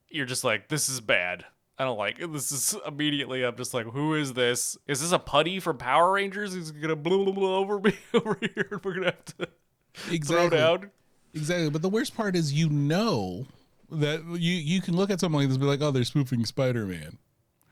[0.10, 1.46] you're just like, this is bad.
[1.78, 2.32] I don't like it.
[2.32, 3.44] This is immediately.
[3.44, 4.78] I'm just like, who is this?
[4.88, 6.54] Is this a putty from Power Rangers?
[6.54, 10.50] He's gonna blow, blah blah over me over here, and we're gonna have to throw
[10.50, 10.92] down.
[11.34, 11.70] Exactly.
[11.70, 13.46] But the worst part is you know
[13.92, 16.46] that you you can look at something like this and be like, oh, they're spoofing
[16.46, 17.18] Spider Man.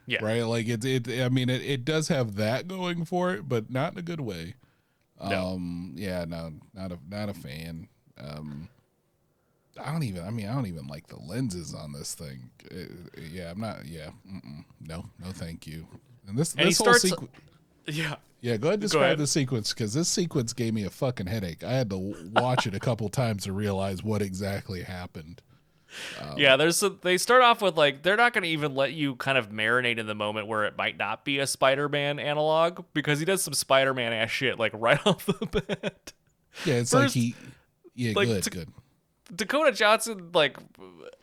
[0.06, 0.42] Yeah, Right?
[0.44, 3.94] Like it it I mean it, it does have that going for it, but not
[3.94, 4.56] in a good way.
[5.24, 5.54] No.
[5.54, 7.88] Um yeah, no, not a not a fan.
[8.18, 8.68] Um
[9.82, 12.50] I don't even I mean I don't even like the lenses on this thing.
[12.72, 14.10] Uh, yeah, I'm not yeah.
[14.80, 15.88] No, no thank you.
[16.28, 17.32] And this And this whole sequence
[17.86, 18.16] yeah.
[18.42, 19.18] yeah, go ahead and describe ahead.
[19.18, 21.64] the sequence because this sequence gave me a fucking headache.
[21.64, 25.42] I had to watch it a couple times to realize what exactly happened.
[26.38, 29.16] Yeah, there's a, they start off with like they're not going to even let you
[29.16, 33.20] kind of marinate in the moment where it might not be a Spider-Man analog because
[33.20, 36.14] he does some Spider-Man ass shit like right off the bat.
[36.66, 37.36] Yeah, it's First, like he.
[37.96, 38.70] Yeah, like, good, to- good.
[39.34, 40.58] Dakota Johnson like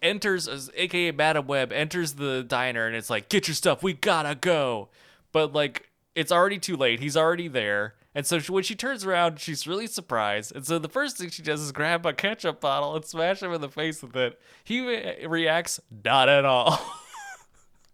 [0.02, 3.92] enters as aka Madame Web enters the diner and it's like get your stuff we
[3.92, 4.88] gotta go.
[5.32, 7.94] But like it's already too late he's already there.
[8.12, 10.54] And so she, when she turns around she's really surprised.
[10.54, 13.52] And so the first thing she does is grab a ketchup bottle and smash him
[13.52, 14.40] in the face with it.
[14.64, 16.80] He re- reacts not at all.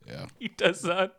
[0.08, 1.16] Yeah, he does not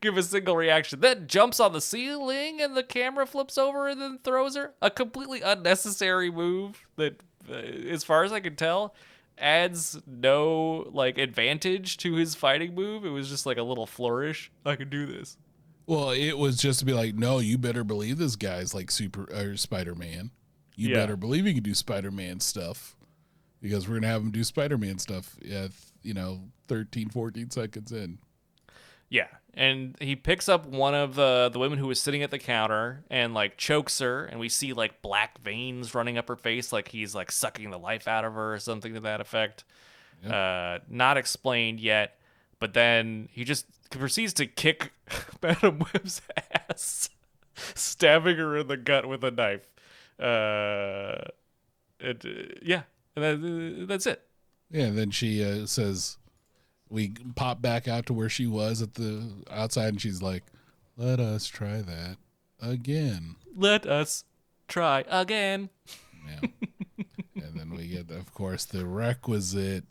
[0.00, 1.00] give a single reaction.
[1.00, 4.74] Then jumps on the ceiling and the camera flips over and then throws her.
[4.80, 8.94] A completely unnecessary move that Uh, as far as i can tell
[9.38, 14.50] adds no like advantage to his fighting move it was just like a little flourish
[14.64, 15.36] i can do this
[15.86, 19.26] Well, it was just to be like, no, you better believe this guy's like super
[19.34, 20.30] uh, or Spider Man.
[20.76, 20.94] You Yeah.
[21.00, 22.94] better believe he can do Spider Man stuff
[23.60, 25.36] because we're gonna have him do Spider Man stuff.
[25.42, 25.66] Yeah,
[26.02, 28.18] you know, 13, 14 seconds in.
[29.08, 32.38] Yeah, and he picks up one of the the women who was sitting at the
[32.38, 36.72] counter and like chokes her, and we see like black veins running up her face,
[36.72, 39.64] like he's like sucking the life out of her or something to that effect.
[40.24, 42.18] Uh, not explained yet,
[42.58, 44.92] but then he just proceeds to kick
[45.42, 46.20] Madame Web's
[46.68, 47.08] ass,
[47.74, 49.72] stabbing her in the gut with a knife.
[50.18, 51.30] Uh,
[51.98, 52.82] it, uh, yeah,
[53.16, 54.22] and that, that's it.
[54.70, 56.18] Yeah, and then she uh, says,
[56.90, 60.42] we pop back out to where she was at the outside, and she's like,
[60.96, 62.16] let us try that
[62.60, 63.36] again.
[63.56, 64.24] Let us
[64.68, 65.70] try again.
[66.26, 66.48] Yeah.
[67.36, 69.84] and then we get, of course, the requisite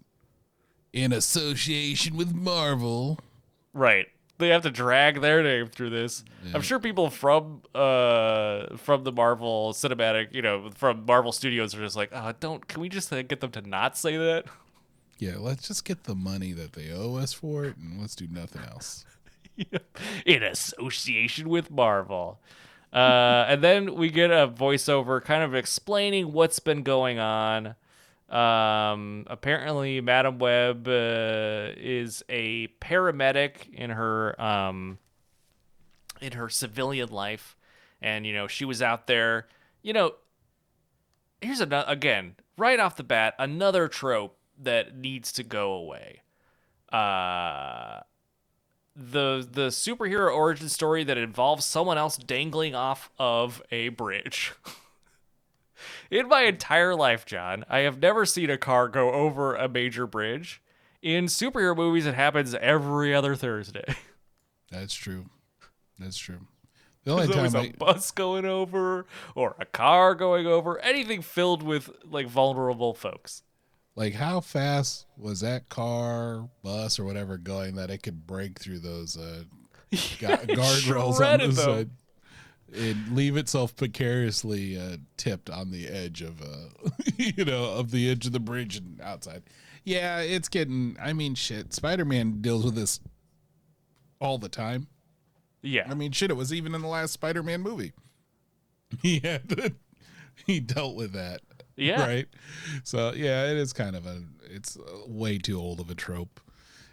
[0.93, 3.19] in association with Marvel.
[3.73, 4.07] Right.
[4.38, 6.23] They have to drag their name through this.
[6.53, 11.81] I'm sure people from uh from the Marvel cinematic, you know, from Marvel Studios are
[11.81, 14.45] just like, "Oh, don't can we just uh, get them to not say that?"
[15.20, 18.28] Yeah, let's just get the money that they owe us for it, and let's do
[18.32, 19.06] nothing else.
[20.26, 22.40] In association with Marvel.
[22.91, 27.76] Uh and then we get a voiceover kind of explaining what's been going on.
[28.30, 34.98] Um apparently Madame Web uh, is a paramedic in her um
[36.20, 37.56] in her civilian life
[38.02, 39.48] and you know she was out there
[39.84, 40.14] you know
[41.41, 46.22] here's another again right off the bat another trope that needs to go away
[46.91, 48.02] uh
[48.95, 54.53] the the superhero origin story that involves someone else dangling off of a bridge
[56.11, 60.06] in my entire life john i have never seen a car go over a major
[60.06, 60.61] bridge
[61.02, 63.95] In superhero movies, it happens every other Thursday.
[64.69, 65.27] That's true.
[65.98, 66.41] That's true.
[67.06, 71.22] The only There's time a I, bus going over or a car going over, anything
[71.22, 73.44] filled with like vulnerable folks.
[73.99, 78.80] Like, how fast was that car, bus, or whatever going that it could break through
[78.80, 79.43] those uh,
[79.91, 81.89] guardrails on the side
[82.73, 88.09] and leave itself precariously uh, tipped on the edge of, uh, you know, of the
[88.09, 89.43] edge of the bridge and outside.
[89.84, 90.95] Yeah, it's getting.
[91.01, 91.73] I mean, shit.
[91.73, 93.01] Spider Man deals with this
[94.21, 94.88] all the time.
[95.61, 95.88] Yeah.
[95.89, 96.31] I mean, shit.
[96.31, 97.91] It was even in the last Spider Man movie.
[99.01, 99.76] He had
[100.47, 101.41] he dealt with that.
[101.80, 102.06] Yeah.
[102.06, 102.27] Right.
[102.84, 104.23] So yeah, it is kind of a.
[104.51, 104.77] It's
[105.07, 106.39] way too old of a trope,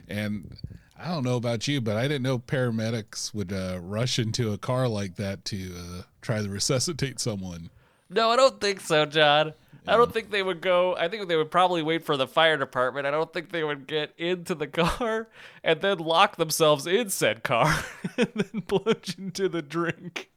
[0.08, 0.56] and
[0.98, 4.58] I don't know about you, but I didn't know paramedics would uh, rush into a
[4.58, 7.70] car like that to uh, try to resuscitate someone.
[8.08, 9.54] No, I don't think so, John.
[9.88, 10.96] I don't think they would go.
[10.96, 13.06] I think they would probably wait for the fire department.
[13.06, 15.28] I don't think they would get into the car
[15.62, 17.84] and then lock themselves in said car
[18.16, 20.30] and then plunge into the drink.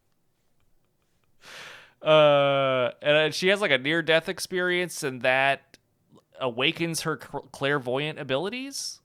[2.01, 5.77] Uh, and uh, she has like a near death experience, and that
[6.39, 8.99] awakens her clairvoyant abilities.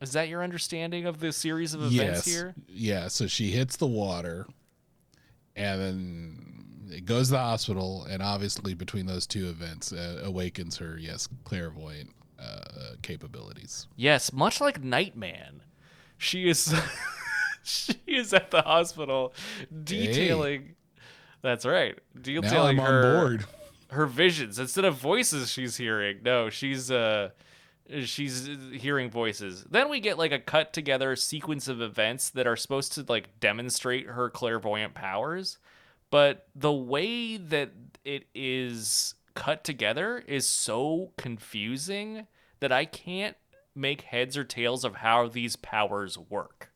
[0.00, 2.34] Is that your understanding of the series of events yes.
[2.34, 2.54] here?
[2.68, 3.08] Yeah.
[3.08, 4.46] So she hits the water,
[5.54, 6.52] and then
[6.92, 11.28] it goes to the hospital, and obviously between those two events, uh, awakens her yes
[11.44, 13.86] clairvoyant uh, capabilities.
[13.96, 15.62] Yes, much like Nightman,
[16.18, 16.74] she is
[17.62, 19.34] she is at the hospital
[19.84, 20.74] detailing.
[21.42, 23.44] That's right, Now detailing I'm on her board.
[23.90, 26.20] her visions instead of voices she's hearing.
[26.24, 27.30] No, she's uh
[28.04, 29.64] she's hearing voices.
[29.68, 33.40] Then we get like a cut together sequence of events that are supposed to like
[33.40, 35.58] demonstrate her clairvoyant powers,
[36.10, 37.70] but the way that
[38.04, 42.26] it is cut together is so confusing
[42.60, 43.36] that I can't
[43.74, 46.70] make heads or tails of how these powers work.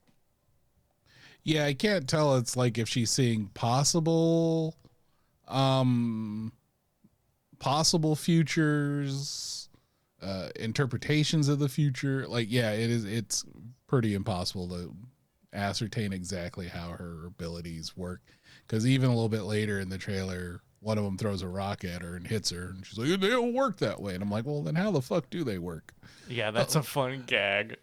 [1.47, 2.35] Yeah, I can't tell.
[2.39, 4.75] It's like if she's seeing possible,
[5.47, 6.53] um,
[7.61, 9.69] possible futures,
[10.21, 12.27] uh, interpretations of the future.
[12.27, 13.05] Like, yeah, it is.
[13.05, 13.45] It's
[13.87, 14.93] pretty impossible to
[15.53, 18.23] ascertain exactly how her abilities work.
[18.67, 21.85] Because even a little bit later in the trailer, one of them throws a rock
[21.85, 24.33] at her and hits her, and she's like, "They don't work that way." And I'm
[24.33, 25.95] like, "Well, then how the fuck do they work?"
[26.29, 27.77] Yeah, that's a fun gag.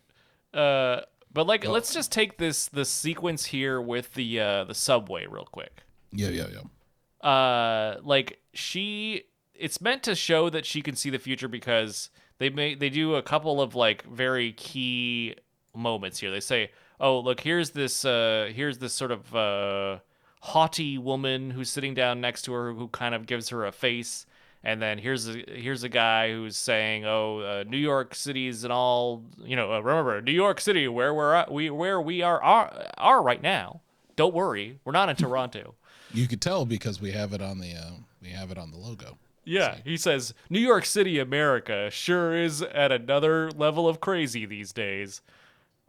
[0.53, 0.99] Uh,
[1.33, 5.45] but like, let's just take this the sequence here with the uh, the subway real
[5.45, 5.81] quick.
[6.11, 7.27] Yeah, yeah, yeah.
[7.27, 9.23] Uh, like she,
[9.55, 13.15] it's meant to show that she can see the future because they may they do
[13.15, 15.35] a couple of like very key
[15.75, 16.29] moments here.
[16.29, 19.99] They say, "Oh, look, here's this uh, here's this sort of uh,
[20.41, 24.25] haughty woman who's sitting down next to her who kind of gives her a face."
[24.65, 28.63] And then here's a here's a guy who's saying, "Oh, uh, New York City's is
[28.63, 29.73] an all you know.
[29.73, 33.41] Uh, remember, New York City, where we're at, we where we are, are are right
[33.41, 33.81] now.
[34.15, 35.75] Don't worry, we're not in Toronto."
[36.15, 37.89] You could tell because we have it on the uh,
[38.21, 39.17] we have it on the logo.
[39.45, 44.71] Yeah, he says New York City, America sure is at another level of crazy these
[44.71, 45.21] days.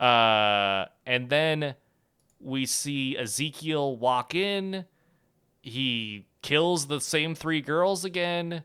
[0.00, 1.74] Uh, and then
[2.40, 4.86] we see Ezekiel walk in.
[5.62, 8.64] He kills the same three girls again.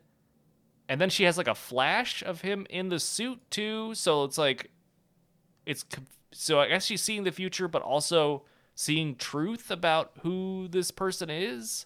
[0.90, 3.96] And then she has like a flash of him in the suit too.
[3.96, 4.70] So it's like,
[5.66, 5.86] it's
[6.34, 8.44] so I guess she's seeing the future, but also
[8.76, 11.86] seeing truth about who this person is.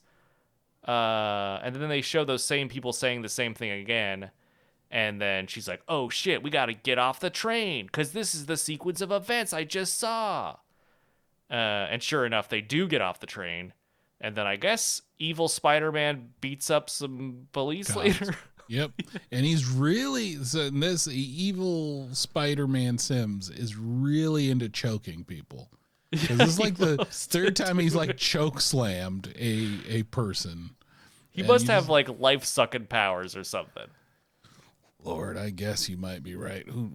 [0.88, 4.32] Uh, and then they show those same people saying the same thing again.
[4.90, 8.34] And then she's like, oh shit, we got to get off the train because this
[8.34, 10.58] is the sequence of events I just saw.
[11.52, 13.74] Uh, and sure enough, they do get off the train.
[14.24, 17.98] And then I guess evil Spider Man beats up some police God.
[18.06, 18.36] later.
[18.70, 18.92] Yep.
[19.30, 25.70] and he's really so in this evil Spider-Man Sims is really into choking people.
[26.12, 30.72] Because it's like the third time he's like choke slammed a a person.
[31.32, 33.88] he must have just- like life sucking powers or something.
[35.04, 36.68] Lord, I guess you might be right.
[36.68, 36.92] Who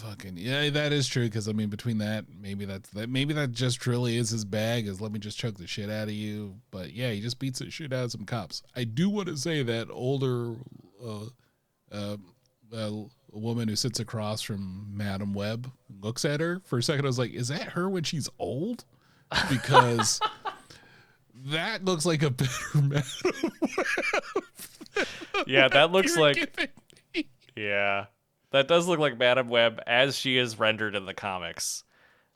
[0.00, 1.24] fucking yeah, that is true.
[1.24, 3.08] Because I mean, between that, maybe that's that.
[3.08, 4.86] Maybe that just truly is his bag.
[4.86, 6.56] Is let me just choke the shit out of you.
[6.70, 8.62] But yeah, he just beats the shit out of some cops.
[8.74, 10.54] I do want to say that older,
[11.04, 11.26] uh,
[11.92, 12.16] uh,
[12.74, 12.90] uh,
[13.32, 15.70] woman who sits across from Madame Web
[16.00, 17.04] looks at her for a second.
[17.04, 18.84] I was like, is that her when she's old?
[19.48, 20.20] Because.
[21.46, 23.04] That looks like a better Madame
[25.46, 26.54] Yeah, that looks like.
[27.56, 28.06] Yeah.
[28.50, 31.84] That does look like Madame Web as she is rendered in the comics.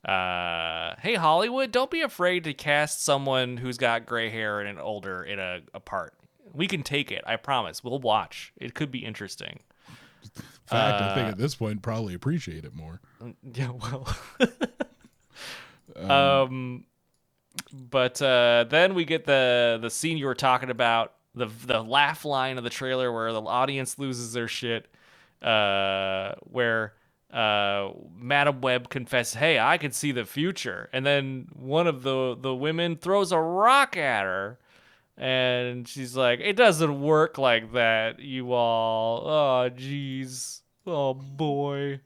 [0.04, 4.78] Uh, hey Hollywood, don't be afraid to cast someone who's got gray hair and an
[4.78, 6.14] older in a, a part.
[6.52, 7.22] We can take it.
[7.26, 7.82] I promise.
[7.82, 8.52] We'll watch.
[8.56, 9.60] It could be interesting.
[10.66, 13.00] fact, I think Uh, at this point probably appreciate it more.
[13.54, 14.06] Yeah, well.
[15.96, 16.84] um,
[17.72, 22.24] but uh, then we get the the scene you were talking about, the the laugh
[22.24, 24.86] line of the trailer where the audience loses their shit,
[25.44, 26.94] uh, where
[27.32, 32.36] uh, Madame Web confesses, "Hey, I can see the future," and then one of the
[32.40, 34.58] the women throws a rock at her.
[35.16, 39.28] And she's like, "It doesn't work like that, you all.
[39.28, 40.62] Oh, jeez.
[40.86, 42.00] Oh boy,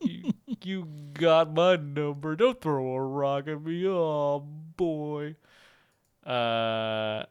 [0.00, 0.32] you,
[0.62, 2.36] you got my number.
[2.36, 3.86] Don't throw a rock at me.
[3.88, 4.40] Oh
[4.76, 5.36] boy."
[6.24, 7.24] Uh,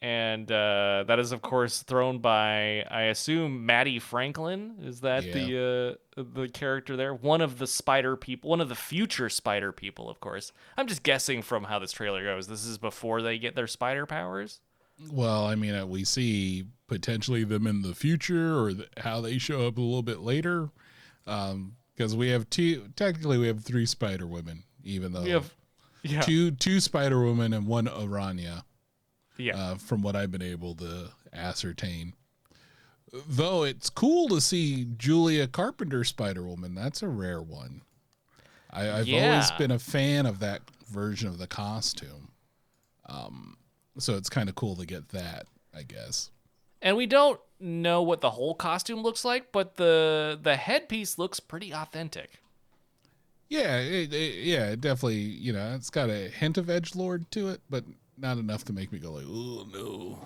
[0.00, 4.76] and uh, that is of course thrown by, I assume, Mattie Franklin.
[4.82, 7.14] Is that the uh, the character there?
[7.14, 10.52] One of the spider people, one of the future spider people, of course.
[10.76, 12.46] I'm just guessing from how this trailer goes.
[12.46, 14.60] This is before they get their spider powers.
[15.12, 19.38] Well, I mean, uh, we see potentially them in the future or th- how they
[19.38, 20.70] show up a little bit later.
[21.24, 25.52] Because we have two, technically, we have three Spider Women, even though We have,
[26.02, 28.64] yeah, two two Spider Women and one Araña,
[29.38, 29.56] yeah.
[29.56, 32.14] uh, from what I've been able to ascertain.
[33.26, 36.74] Though it's cool to see Julia Carpenter Spider Woman.
[36.74, 37.82] That's a rare one.
[38.70, 42.28] I, I've always been a fan of that version of the costume.
[43.06, 43.56] Um,
[43.98, 46.30] so it's kind of cool to get that, I guess.
[46.82, 51.40] And we don't know what the whole costume looks like, but the the headpiece looks
[51.40, 52.40] pretty authentic.
[53.48, 55.16] Yeah, it, it, yeah, it definitely.
[55.16, 57.84] You know, it's got a hint of edge lord to it, but
[58.18, 60.18] not enough to make me go like, "Oh no,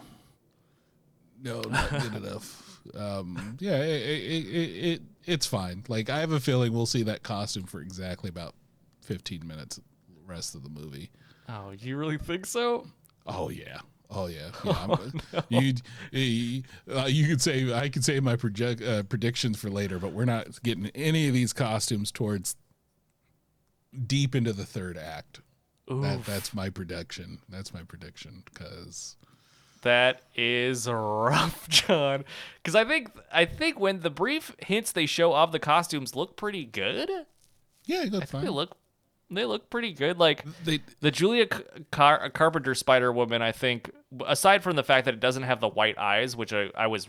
[1.43, 5.85] no, not good enough." Um, yeah, it, it, it, it it's fine.
[5.89, 8.55] Like I have a feeling we'll see that costume for exactly about
[9.01, 9.77] fifteen minutes.
[9.77, 9.83] The
[10.27, 11.11] rest of the movie.
[11.49, 12.87] Oh, you really think so?
[13.27, 13.81] Oh yeah.
[14.15, 14.87] Oh yeah, yeah.
[15.33, 15.73] I'm, you,
[16.11, 16.63] you,
[16.95, 20.27] uh, you could say I could say my project uh, predictions for later, but we're
[20.27, 22.57] not getting any of these costumes towards
[24.07, 25.41] deep into the third act.
[26.01, 27.39] That, that's my prediction.
[27.49, 29.17] That's my prediction because
[29.83, 32.25] That is rough, John.
[32.57, 36.37] Because I think I think when the brief hints they show of the costumes look
[36.37, 37.11] pretty good.
[37.85, 38.47] yeah, look They fine.
[38.51, 38.77] look
[39.31, 40.19] they look pretty good.
[40.19, 41.47] Like They the Julia
[41.91, 43.91] Car- Carpenter Spider Woman, I think,
[44.27, 47.09] aside from the fact that it doesn't have the white eyes, which I, I was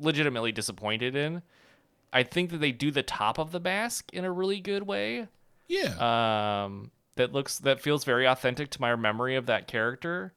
[0.00, 1.42] legitimately disappointed in,
[2.12, 5.28] I think that they do the top of the mask in a really good way.
[5.68, 6.64] yeah.
[6.64, 10.32] Um, that looks that feels very authentic to my memory of that character.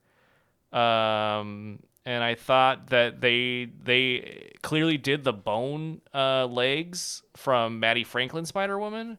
[0.72, 8.04] Um, and I thought that they they clearly did the bone uh, legs from Mattie
[8.04, 9.18] Franklin Spider Woman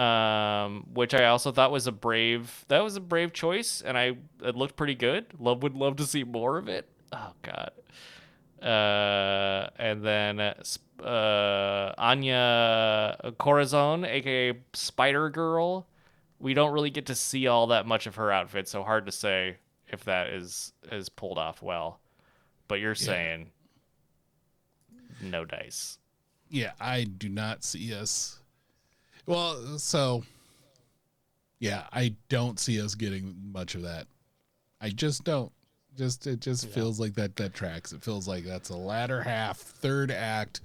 [0.00, 2.64] um, which I also thought was a brave.
[2.68, 5.26] That was a brave choice, and I it looked pretty good.
[5.38, 6.88] Love would love to see more of it.
[7.12, 7.72] Oh God.
[8.62, 10.54] Uh, and then uh,
[11.02, 15.86] uh, Anya Corazon, aka Spider Girl.
[16.40, 19.12] We don't really get to see all that much of her outfit, so hard to
[19.12, 19.58] say
[19.88, 22.00] if that is is pulled off well.
[22.66, 23.50] But you're saying
[25.22, 25.98] no dice.
[26.48, 28.38] yeah, I do not see us.
[29.26, 30.24] Well, so
[31.58, 34.06] yeah, I don't see us getting much of that.
[34.80, 35.52] I just don't.
[35.98, 37.92] Just it just feels like that that tracks.
[37.92, 40.60] It feels like that's a latter half, third act,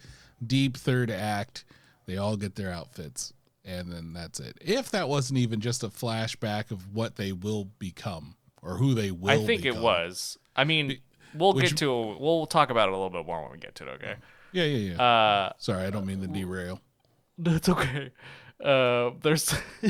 [0.46, 1.66] deep third act.
[2.06, 3.34] They all get their outfits,
[3.66, 4.58] and then that's it.
[4.62, 9.12] If that wasn't even just a flashback of what they will become or who they
[9.12, 10.38] will, I think it was.
[10.56, 11.00] I mean,
[11.34, 13.58] we'll would get you- to we'll talk about it a little bit more when we
[13.58, 13.90] get to it.
[13.96, 14.16] Okay.
[14.52, 15.02] Yeah, yeah, yeah.
[15.04, 16.80] Uh, Sorry, I don't mean to derail.
[17.38, 18.12] that's okay.
[18.64, 19.54] Uh, there's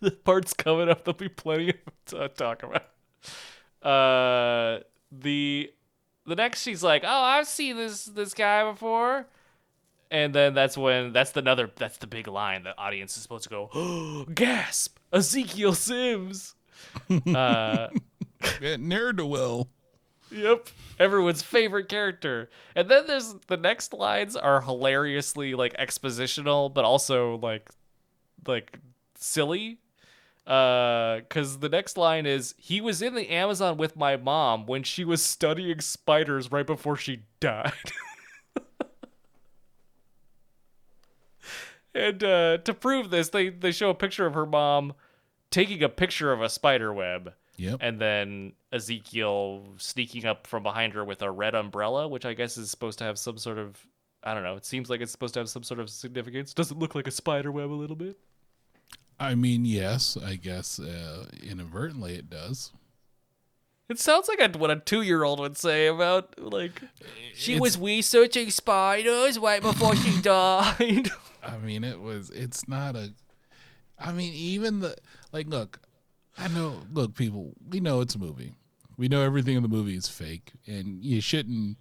[0.00, 1.04] the parts coming up.
[1.04, 1.74] There'll be plenty
[2.06, 2.84] to talk about.
[3.86, 4.80] Uh,
[5.12, 5.70] the
[6.26, 9.26] the next she's like, "Oh, I've seen this this guy before,"
[10.10, 12.62] and then that's when that's the another that's the big line.
[12.62, 14.98] The audience is supposed to go, "Oh, gasp!
[15.12, 16.54] Ezekiel Sims."
[17.34, 17.88] uh,
[18.78, 19.68] ne'er do well.
[20.30, 20.68] Yep.
[20.98, 22.50] Everyone's favorite character.
[22.74, 27.68] And then there's the next lines are hilariously like expositional, but also like
[28.46, 28.78] like
[29.16, 29.78] silly.
[30.46, 34.82] Uh cuz the next line is he was in the Amazon with my mom when
[34.82, 37.72] she was studying spiders right before she died.
[41.96, 44.92] and uh to prove this, they they show a picture of her mom
[45.50, 47.78] taking a picture of a spider web Yep.
[47.80, 52.58] and then Ezekiel sneaking up from behind her with a red umbrella, which I guess
[52.58, 53.86] is supposed to have some sort of
[54.22, 54.56] I don't know.
[54.56, 56.52] It seems like it's supposed to have some sort of significance.
[56.52, 58.18] Does it look like a spider web a little bit?
[59.18, 62.72] I mean, yes, I guess uh, inadvertently it does.
[63.88, 66.80] It sounds like a, what a two-year-old would say about like
[67.34, 71.10] she It's- was researching spiders right before she died.
[71.42, 72.30] I mean, it was.
[72.30, 73.12] It's not a.
[73.98, 74.96] I mean, even the
[75.32, 75.46] like.
[75.46, 75.78] Look,
[76.36, 76.82] I know.
[76.92, 77.52] Look, people.
[77.68, 78.56] We know it's a movie.
[78.96, 81.76] We know everything in the movie is fake, and you shouldn't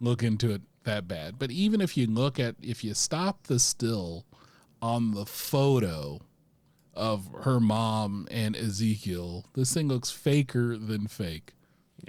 [0.00, 1.38] look into it that bad.
[1.38, 4.24] But even if you look at, if you stop the still
[4.80, 6.20] on the photo
[6.94, 11.52] of her mom and Ezekiel, this thing looks faker than fake.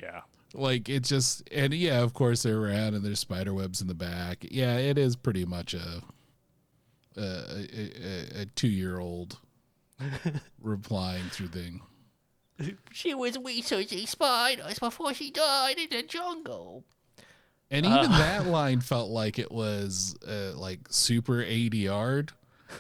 [0.02, 0.22] yeah.
[0.56, 3.96] Like it just, and yeah, of course they're around and there's spider webs in the
[3.96, 4.46] back.
[4.52, 6.04] Yeah, it is pretty much a
[7.18, 9.40] a, a, a two year old
[10.62, 11.82] replying through thing.
[12.92, 16.84] She was researching spiders before she died in the jungle.
[17.72, 22.32] And even that line felt like it was uh, like super ADR'd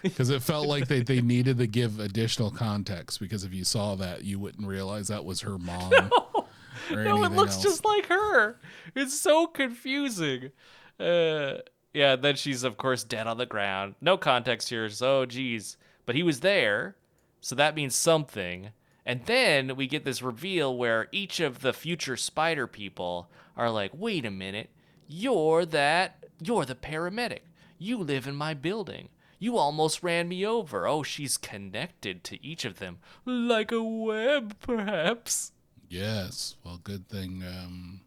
[0.01, 3.95] because it felt like they, they needed to give additional context because if you saw
[3.95, 5.91] that, you wouldn't realize that was her mom.
[6.91, 7.63] or No, it looks else.
[7.63, 8.57] just like her.
[8.95, 10.51] It's so confusing.
[10.99, 11.55] Uh,
[11.93, 13.95] yeah, then she's of course dead on the ground.
[14.01, 14.89] No context here.
[14.89, 16.95] So, geez, but he was there,
[17.41, 18.69] so that means something.
[19.05, 23.91] And then we get this reveal where each of the future spider people are like,
[23.93, 24.69] "Wait a minute,
[25.07, 26.23] you're that.
[26.41, 27.41] You're the paramedic.
[27.77, 29.09] You live in my building."
[29.43, 30.87] You almost ran me over.
[30.87, 32.99] Oh, she's connected to each of them.
[33.25, 35.51] Like a web, perhaps.
[35.89, 36.55] Yes.
[36.63, 37.99] Well, good thing um,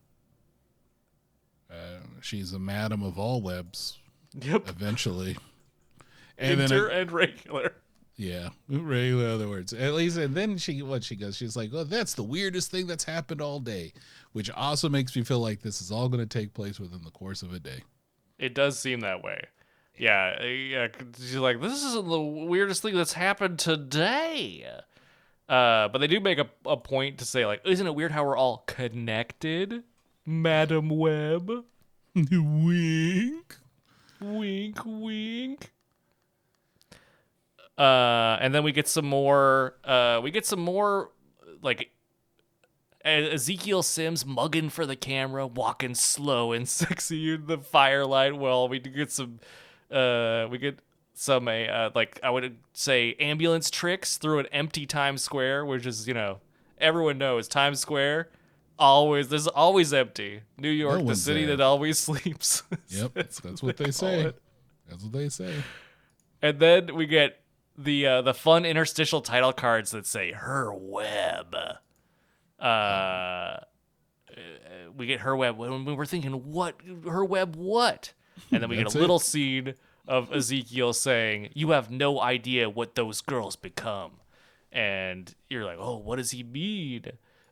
[1.70, 3.98] uh, she's a madam of all webs
[4.40, 4.66] Yep.
[4.68, 5.36] eventually.
[6.38, 7.72] And Inter then, and regular.
[8.16, 9.72] yeah, regular other words.
[9.72, 12.86] At least, and then she, what she goes, she's like, "Well, that's the weirdest thing
[12.86, 13.94] that's happened all day,"
[14.32, 17.10] which also makes me feel like this is all going to take place within the
[17.10, 17.84] course of a day.
[18.38, 19.44] It does seem that way.
[19.98, 20.88] Yeah, uh, yeah.
[21.16, 24.66] She's like, this isn't the weirdest thing that's happened today.
[25.48, 28.24] Uh, but they do make a, a point to say, like, isn't it weird how
[28.24, 29.84] we're all connected,
[30.24, 31.50] Madame Web?
[32.14, 33.56] Wink.
[34.20, 35.72] Wink, wink.
[37.76, 39.76] Uh, and then we get some more.
[39.84, 41.10] Uh, we get some more,
[41.60, 41.90] like
[43.04, 48.36] Ezekiel Sims mugging for the camera, walking slow and sexy in the firelight.
[48.38, 49.40] Well, we get some.
[49.90, 50.80] Uh, we get
[51.14, 56.06] some uh, like I would say ambulance tricks through an empty Times Square, which is
[56.06, 56.40] you know
[56.78, 58.28] everyone knows Times Square
[58.78, 60.42] always there's always empty.
[60.58, 61.56] New York, the city there.
[61.56, 62.62] that always sleeps.
[62.88, 64.32] Yep, That's that's what they call say.
[64.88, 65.54] That's what they say.
[66.42, 67.40] And then we get
[67.76, 71.54] the uh, the fun interstitial title cards that say her web.
[72.58, 73.58] Uh,
[74.96, 76.76] we get her web when we were thinking, what
[77.08, 77.56] her web?
[77.56, 78.12] What?
[78.50, 79.00] And then we get a it.
[79.00, 79.74] little scene
[80.06, 84.12] of Ezekiel saying, "You have no idea what those girls become,"
[84.70, 87.04] and you're like, "Oh, what does he mean?"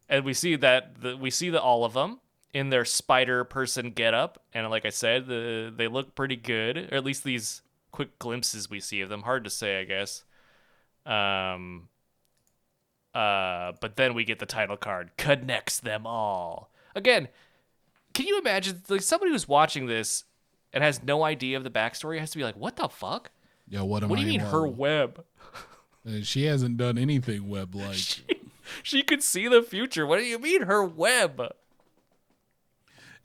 [0.09, 2.21] And we see that the, we see that all of them
[2.53, 6.95] in their spider person getup, and like I said, the, they look pretty good, or
[6.95, 9.23] at least these quick glimpses we see of them.
[9.23, 10.25] Hard to say, I guess.
[11.07, 11.89] Um.
[13.15, 16.71] Uh, but then we get the title card connects them all.
[16.97, 17.29] Again,
[18.13, 20.25] can you imagine like somebody who's watching this
[20.75, 23.31] and has no idea of the backstory has to be like, what the fuck?
[23.67, 24.51] Yeah, what am What do I you mean wrong?
[24.51, 25.25] her web?
[26.23, 27.95] She hasn't done anything web like.
[27.95, 28.23] She,
[28.83, 30.07] she could see the future.
[30.07, 31.41] What do you mean her web?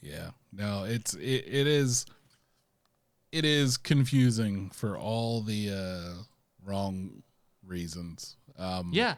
[0.01, 0.29] Yeah.
[0.53, 2.05] No, it's it, it is
[3.33, 6.23] it is confusing for all the uh
[6.63, 7.23] wrong
[7.65, 8.37] reasons.
[8.57, 9.15] Um Yeah.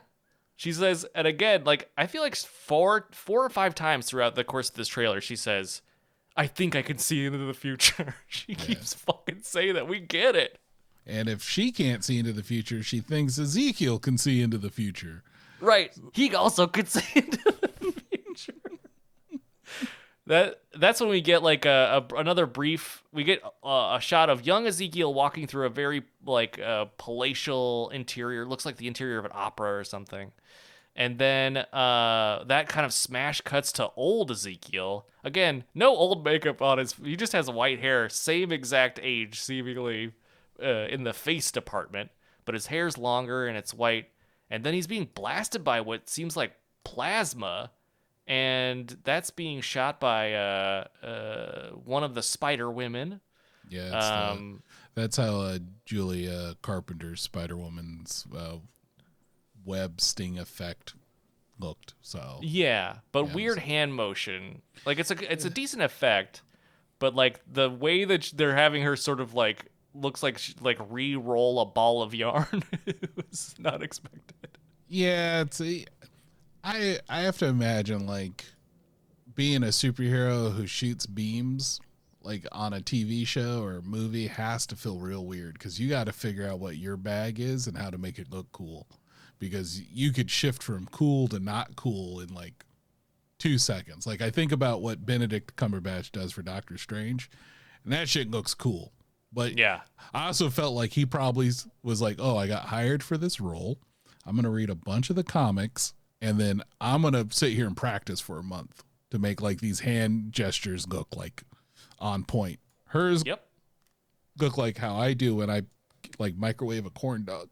[0.55, 4.43] She says, and again, like I feel like four, four or five times throughout the
[4.43, 5.81] course of this trailer, she says,
[6.35, 9.87] "I think I can see into the future." she keeps fucking saying that.
[9.87, 10.57] We get it.
[11.05, 14.69] and if she can't see into the future, she thinks Ezekiel can see into the
[14.69, 15.23] future.
[15.59, 15.93] Right.
[16.13, 18.53] He also could see into the future.
[20.27, 23.03] that that's when we get like a, a another brief.
[23.11, 27.89] We get a, a shot of young Ezekiel walking through a very like uh, palatial
[27.93, 28.45] interior.
[28.45, 30.31] Looks like the interior of an opera or something.
[30.95, 35.07] And then uh, that kind of smash cuts to old Ezekiel.
[35.23, 36.93] Again, no old makeup on his.
[36.93, 40.11] He just has white hair, same exact age, seemingly
[40.61, 42.11] uh, in the face department.
[42.43, 44.09] But his hair's longer and it's white.
[44.49, 46.51] And then he's being blasted by what seems like
[46.83, 47.71] plasma,
[48.27, 53.21] and that's being shot by uh, uh, one of the Spider Women.
[53.69, 54.63] Yeah, it's the- Um,
[54.93, 58.57] that's how uh, Julia Carpenter's Spider Woman's uh,
[59.65, 60.93] web sting effect
[61.59, 61.93] looked.
[62.01, 64.61] So Yeah, but Yeah, weird it's- hand motion.
[64.85, 66.41] Like it's a it's a decent effect,
[66.99, 70.77] but like the way that they're having her sort of like looks like she, like
[70.89, 72.63] re-roll a ball of yarn
[73.15, 74.57] was not expected.
[74.87, 75.85] Yeah, it's a,
[76.63, 78.45] I I have to imagine like
[79.35, 81.79] being a superhero who shoots beams
[82.23, 86.03] like on a TV show or movie has to feel real weird because you got
[86.05, 88.85] to figure out what your bag is and how to make it look cool.
[89.41, 92.63] Because you could shift from cool to not cool in like
[93.39, 94.05] two seconds.
[94.07, 97.29] Like I think about what Benedict Cumberbatch does for Doctor Strange,
[97.83, 98.93] and that shit looks cool.
[99.33, 99.81] But Yeah.
[100.13, 101.49] I also felt like he probably
[101.83, 103.79] was like, "Oh, I got hired for this role.
[104.25, 107.53] I'm going to read a bunch of the comics and then I'm going to sit
[107.53, 111.41] here and practice for a month to make like these hand gestures look like
[111.97, 112.59] on point.
[112.89, 113.43] Hers Yep.
[114.39, 115.63] look like how I do when I
[116.19, 117.49] like microwave a corn dog.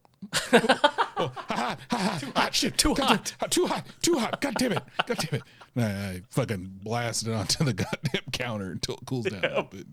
[1.20, 4.41] oh, ha, ha, ha, ha, hot shit, too hot, too hot, too hot.
[4.41, 5.44] God damn it, God damn it!
[5.76, 9.44] And I, I fucking blast it onto the goddamn counter until it cools down.
[9.44, 9.88] a bit.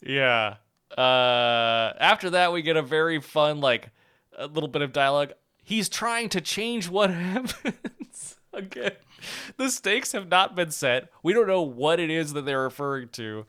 [0.00, 0.56] Yeah.
[0.96, 3.90] Uh, after that, we get a very fun, like,
[4.36, 5.32] a little bit of dialogue.
[5.62, 8.36] He's trying to change what happens.
[8.52, 8.92] Again,
[9.56, 11.08] the stakes have not been set.
[11.22, 13.46] We don't know what it is that they're referring to,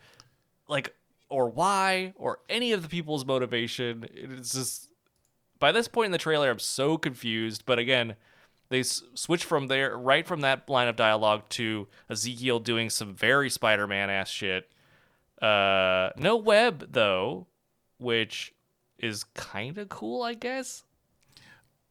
[0.67, 0.95] like,
[1.29, 4.05] or why, or any of the people's motivation.
[4.11, 4.89] It's just
[5.59, 7.63] by this point in the trailer, I'm so confused.
[7.65, 8.15] But again,
[8.69, 13.13] they s- switch from there, right from that line of dialogue to Ezekiel doing some
[13.15, 14.69] very Spider-Man ass shit.
[15.41, 17.45] Uh, no web though,
[17.99, 18.53] which
[18.99, 20.83] is kind of cool, I guess.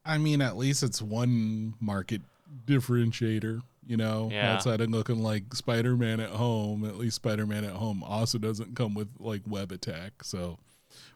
[0.05, 2.23] I mean, at least it's one market
[2.66, 4.55] differentiator, you know, Yeah.
[4.55, 6.85] outside of looking like Spider Man at home.
[6.85, 10.23] At least Spider Man at home also doesn't come with like web attack.
[10.24, 10.59] So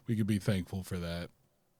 [0.07, 1.29] we could be thankful for that.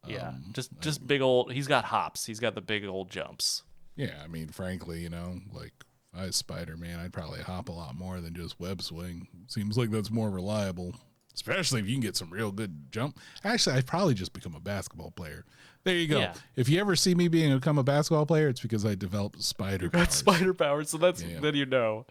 [0.07, 1.51] Yeah, Um, just just big old.
[1.51, 2.25] He's got hops.
[2.25, 3.63] He's got the big old jumps.
[3.95, 5.73] Yeah, I mean, frankly, you know, like
[6.15, 9.27] I was Spider Man, I'd probably hop a lot more than just web swing.
[9.47, 10.95] Seems like that's more reliable,
[11.35, 13.19] especially if you can get some real good jump.
[13.43, 15.43] Actually, I'd probably just become a basketball player.
[15.83, 16.19] There you go.
[16.19, 16.33] Yeah.
[16.55, 19.89] If you ever see me being become a basketball player, it's because I developed spider
[19.91, 20.13] powers.
[20.13, 20.83] Spider power.
[20.85, 21.39] So that's Yeah.
[21.41, 22.05] then you know.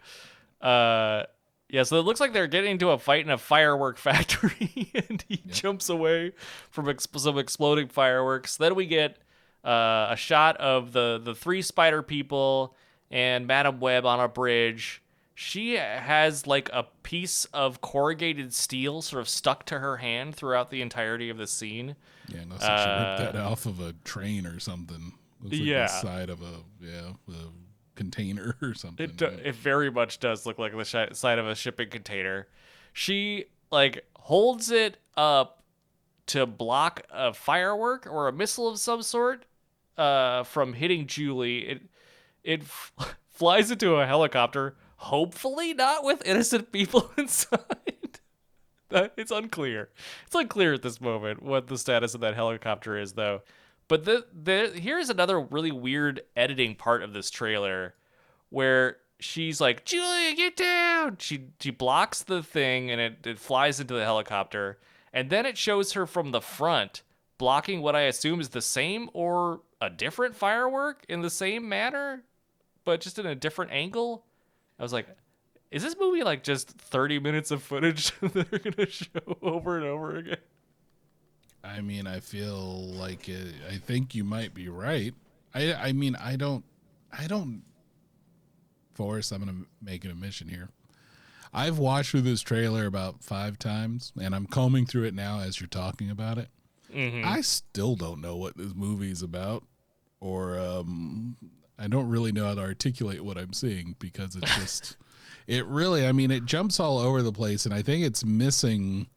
[0.61, 1.23] Uh,
[1.69, 1.83] yeah.
[1.83, 5.37] So it looks like they're getting into a fight in a firework factory, and he
[5.47, 6.33] jumps away
[6.69, 8.57] from exp- some exploding fireworks.
[8.57, 9.17] Then we get
[9.63, 12.75] uh, a shot of the the three spider people
[13.11, 15.01] and Madame Web on a bridge.
[15.35, 20.69] She has like a piece of corrugated steel sort of stuck to her hand throughout
[20.69, 21.95] the entirety of the scene.
[22.27, 22.77] Yeah, unless I
[23.17, 25.13] should rip that off of a train or something.
[25.41, 25.81] Looks like Uh, Yeah.
[25.87, 27.11] the side of a yeah,
[27.99, 29.03] container or something.
[29.03, 32.47] It do- it very much does look like the shi- side of a shipping container.
[32.93, 35.63] She like holds it up
[36.27, 39.45] to block a firework or a missile of some sort
[39.97, 41.67] uh, from hitting Julie.
[41.67, 41.81] It
[42.43, 42.93] it f-
[43.33, 47.59] flies into a helicopter, hopefully not with innocent people inside.
[48.91, 49.89] It's unclear.
[50.25, 53.41] It's unclear at this moment what the status of that helicopter is, though.
[53.89, 57.95] But the, the here's another really weird editing part of this trailer
[58.49, 61.17] where she's like, Julia, get down.
[61.19, 64.79] She she blocks the thing and it, it flies into the helicopter.
[65.11, 67.01] And then it shows her from the front
[67.39, 72.23] blocking what I assume is the same or a different firework in the same manner,
[72.85, 74.25] but just in a different angle.
[74.77, 75.07] I was like,
[75.71, 79.77] is this movie like just 30 minutes of footage that they're going to show over
[79.77, 80.37] and over again?
[81.63, 85.13] I mean, I feel like it, I think you might be right.
[85.53, 86.63] I I mean, I don't
[87.17, 87.63] I don't
[88.93, 90.69] Forrest, I'm to make an admission here.
[91.53, 95.59] I've watched through this trailer about 5 times and I'm combing through it now as
[95.59, 96.49] you're talking about it.
[97.23, 99.63] I still don't know what this movie is about
[100.19, 101.37] or um
[101.77, 104.97] I don't really know how to articulate what I'm seeing because it's just
[105.47, 109.07] it really I mean it jumps all over the place and I think it's missing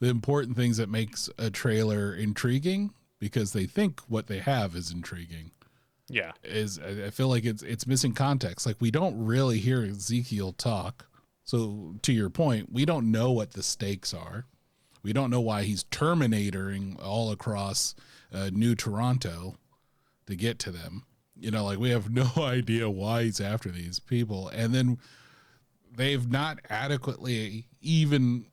[0.00, 4.90] the important things that makes a trailer intriguing because they think what they have is
[4.90, 5.50] intriguing
[6.08, 6.32] Yeah.
[6.44, 8.66] is I feel like it's it's missing context.
[8.66, 11.06] Like we don't really hear Ezekiel talk.
[11.44, 14.44] So to your point, we don't know what the stakes are.
[15.02, 17.94] We don't know why he's terminatoring all across
[18.34, 19.54] uh, New Toronto
[20.26, 21.04] to get to them.
[21.38, 24.98] You know, like we have no idea why he's after these people, and then
[25.96, 28.46] they've not adequately even,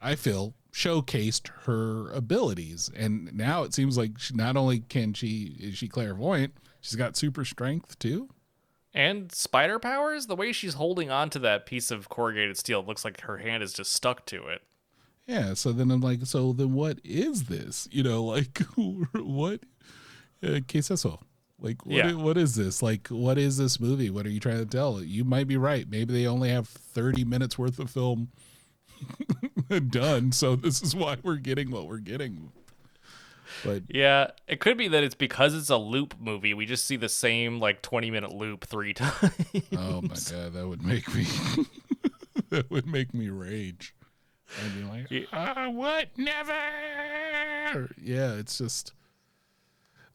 [0.00, 2.90] I feel, showcased her abilities.
[2.94, 7.16] And now it seems like she, not only can she is she clairvoyant, she's got
[7.16, 8.28] super strength too.
[8.92, 12.86] And spider powers, the way she's holding on to that piece of corrugated steel it
[12.86, 14.62] looks like her hand is just stuck to it.
[15.26, 15.54] Yeah.
[15.54, 17.88] So then I'm like, so then what is this?
[17.90, 18.58] You know, like
[19.14, 19.60] what?
[20.42, 21.20] Uh, que es eso?
[21.58, 21.96] Like what?
[21.96, 22.12] Yeah.
[22.12, 22.82] what is this?
[22.82, 24.10] Like what is this movie?
[24.10, 25.02] What are you trying to tell?
[25.02, 25.88] You might be right.
[25.88, 28.28] Maybe they only have 30 minutes worth of film
[29.90, 30.32] done.
[30.32, 32.52] So this is why we're getting what we're getting.
[33.64, 36.54] But Yeah, it could be that it's because it's a loop movie.
[36.54, 39.32] We just see the same like 20 minute loop three times.
[39.76, 41.26] oh my god, that would make me
[42.50, 43.94] that would make me rage.
[44.64, 46.08] I'd be like, "Ah, what?
[46.16, 46.52] Never."
[48.00, 48.92] Yeah, it's just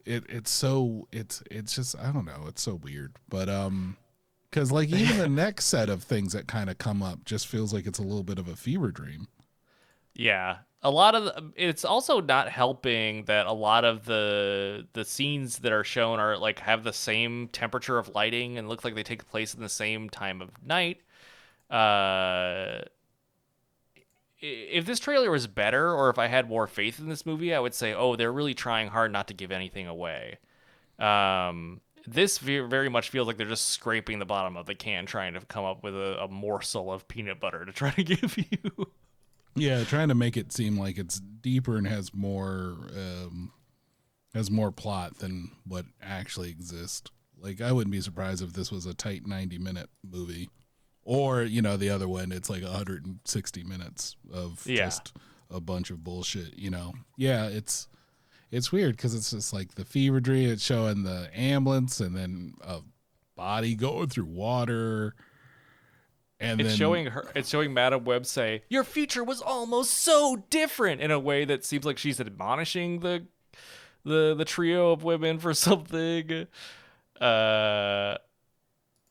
[0.05, 3.15] it it's so it's it's just I don't know, it's so weird.
[3.29, 3.97] But um
[4.51, 7.73] cuz like even the next set of things that kind of come up just feels
[7.73, 9.27] like it's a little bit of a fever dream.
[10.13, 10.59] Yeah.
[10.83, 15.59] A lot of the, it's also not helping that a lot of the the scenes
[15.59, 19.03] that are shown are like have the same temperature of lighting and look like they
[19.03, 21.01] take place in the same time of night.
[21.69, 22.83] Uh
[24.39, 27.59] if this trailer was better or if I had more faith in this movie, I
[27.59, 30.39] would say, "Oh, they're really trying hard not to give anything away."
[30.99, 35.33] Um this very much feels like they're just scraping the bottom of the can trying
[35.33, 38.87] to come up with a, a morsel of peanut butter to try to give you.
[39.55, 43.51] Yeah, trying to make it seem like it's deeper and has more um
[44.33, 47.11] has more plot than what actually exists.
[47.37, 50.49] Like I wouldn't be surprised if this was a tight 90 minute movie.
[51.03, 54.85] Or, you know, the other one it's like 160 minutes of Yeah.
[54.85, 55.13] just
[55.49, 56.93] a bunch of bullshit, you know.
[57.17, 57.87] Yeah, it's
[58.51, 62.53] it's weird cuz it's just like the fever dream it's showing the ambulance and then
[62.61, 62.79] a
[63.35, 65.15] body going through water
[66.39, 67.31] and It's then showing her.
[67.35, 71.63] It's showing Madame Web say, "Your future was almost so different," in a way that
[71.63, 73.27] seems like she's admonishing the
[74.03, 76.47] the the trio of women for something.
[77.19, 78.17] Uh,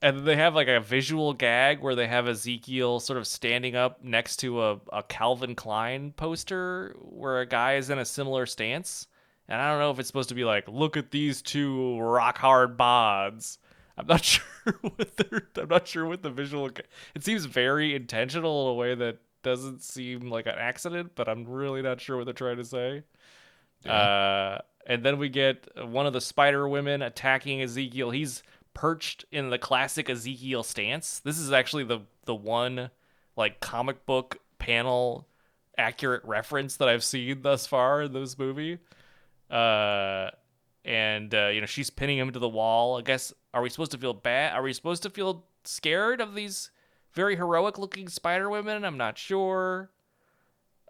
[0.03, 4.03] and they have like a visual gag where they have Ezekiel sort of standing up
[4.03, 9.07] next to a, a Calvin Klein poster where a guy is in a similar stance.
[9.51, 12.39] And I don't know if it's supposed to be like, look at these two rock
[12.39, 13.59] hard bods.
[13.99, 14.45] I'm not sure
[14.81, 15.43] what they're.
[15.57, 16.71] I'm not sure what the visual.
[17.15, 21.45] It seems very intentional in a way that doesn't seem like an accident, but I'm
[21.45, 23.03] really not sure what they're trying to say.
[23.87, 28.11] Uh, and then we get one of the spider women attacking Ezekiel.
[28.11, 31.19] He's perched in the classic Ezekiel stance.
[31.19, 32.91] This is actually the the one
[33.37, 35.27] like comic book panel
[35.77, 38.79] accurate reference that I've seen thus far in this movie.
[39.51, 40.31] Uh,
[40.85, 42.99] and uh, you know she's pinning him to the wall.
[42.99, 44.55] I guess are we supposed to feel bad?
[44.55, 46.71] Are we supposed to feel scared of these
[47.13, 48.85] very heroic looking spider women?
[48.85, 49.91] I'm not sure.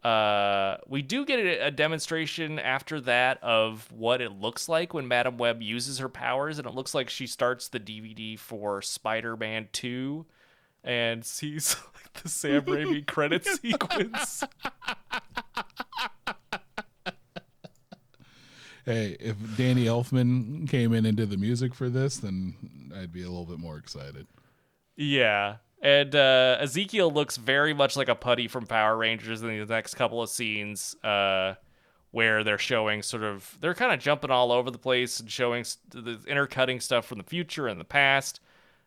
[0.02, 5.06] Uh, we do get a, a demonstration after that of what it looks like when
[5.06, 9.68] Madame Web uses her powers, and it looks like she starts the DVD for Spider-Man
[9.72, 10.24] Two,
[10.82, 14.42] and sees like the Sam Raimi credit sequence.
[18.90, 23.22] Hey, if Danny Elfman came in and did the music for this, then I'd be
[23.22, 24.26] a little bit more excited.
[24.96, 25.56] Yeah.
[25.80, 29.94] And uh, Ezekiel looks very much like a putty from Power Rangers in the next
[29.94, 31.54] couple of scenes, uh,
[32.10, 35.60] where they're showing sort of they're kind of jumping all over the place and showing
[35.60, 38.40] s- the intercutting stuff from the future and the past.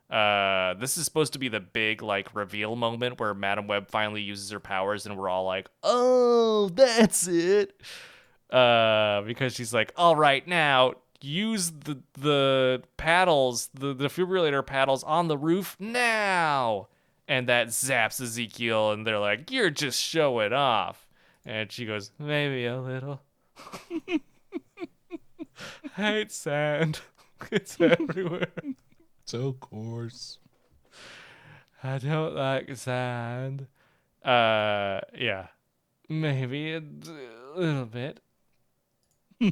[0.10, 4.22] Uh, this is supposed to be the big like reveal moment where Madame Web finally
[4.22, 7.82] uses her powers, and we're all like, "Oh, that's it."
[8.54, 15.04] Uh, because she's like, "All right, now use the the paddles, the the defibrillator paddles
[15.04, 16.88] on the roof now,"
[17.28, 21.08] and that zaps Ezekiel, and they're like, "You're just showing off,"
[21.46, 23.22] and she goes, "Maybe a little."
[25.96, 27.02] hate sand.
[27.52, 28.48] It's everywhere.
[29.26, 30.38] So coarse.
[31.84, 33.68] I don't like sand.
[34.24, 35.48] Uh, yeah,
[36.08, 37.12] maybe a d-
[37.54, 38.22] little bit.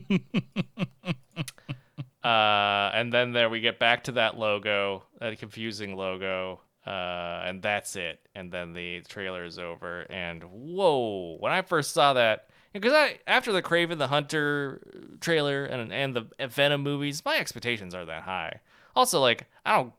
[2.24, 7.62] uh, and then there we get back to that logo, that confusing logo, uh, and
[7.62, 8.20] that's it.
[8.36, 10.02] And then the trailer is over.
[10.10, 14.82] And whoa, when I first saw that, because I after the Kraven the Hunter
[15.20, 18.62] trailer and and the Venom movies, my expectations are that high.
[18.96, 19.94] Also, like I don't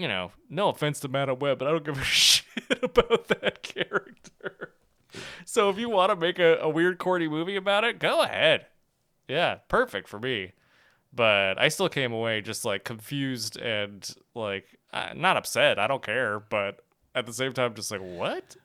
[0.00, 2.44] you know, no offense to Madame Web, but I don't give a shit
[2.82, 4.72] about that character.
[5.44, 8.66] So if you want to make a, a weird, corny movie about it, go ahead.
[9.30, 10.52] Yeah, perfect for me.
[11.12, 14.78] But I still came away just like confused and like
[15.14, 15.78] not upset.
[15.78, 16.80] I don't care, but
[17.14, 18.56] at the same time, just like what?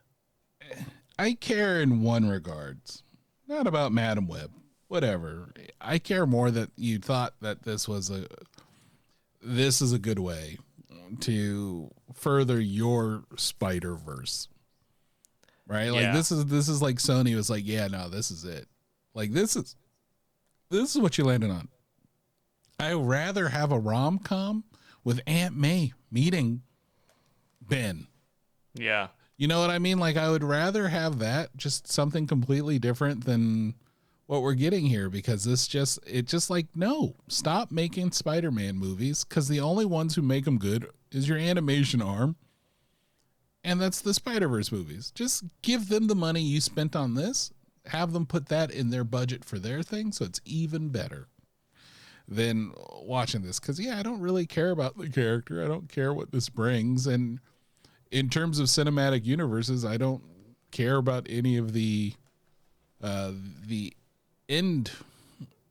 [1.20, 3.04] I care in one regards,
[3.48, 4.52] not about Madame Web.
[4.88, 5.54] Whatever.
[5.80, 8.28] I care more that you thought that this was a
[9.42, 10.58] this is a good way
[11.22, 14.48] to further your Spider Verse.
[15.68, 15.90] Right?
[15.90, 16.14] Like Yeah.
[16.14, 18.68] this is this is like Sony was like, yeah, no, this is it.
[19.14, 19.76] Like this is
[20.70, 21.68] this is what you landed on.
[22.80, 24.64] I would rather have a rom com
[25.04, 26.62] with Aunt May meeting
[27.62, 28.08] Ben.
[28.74, 30.00] Yeah, You know what I mean?
[30.00, 33.76] Like I would rather have that, just something completely different than
[34.28, 39.24] what we're getting here because this just it just like no stop making spider-man movies
[39.24, 42.36] because the only ones who make them good is your animation arm
[43.64, 47.52] and that's the spider-verse movies just give them the money you spent on this
[47.88, 51.28] have them put that in their budget for their thing so it's even better
[52.28, 53.60] than watching this.
[53.60, 55.64] Because yeah i don't really care about the character.
[55.64, 57.08] I don't care what this brings.
[57.08, 57.40] And
[58.12, 60.24] in terms of cinematic universes i don't
[60.72, 62.14] care about any of the
[63.02, 63.32] uh
[63.66, 63.94] the
[64.50, 64.92] end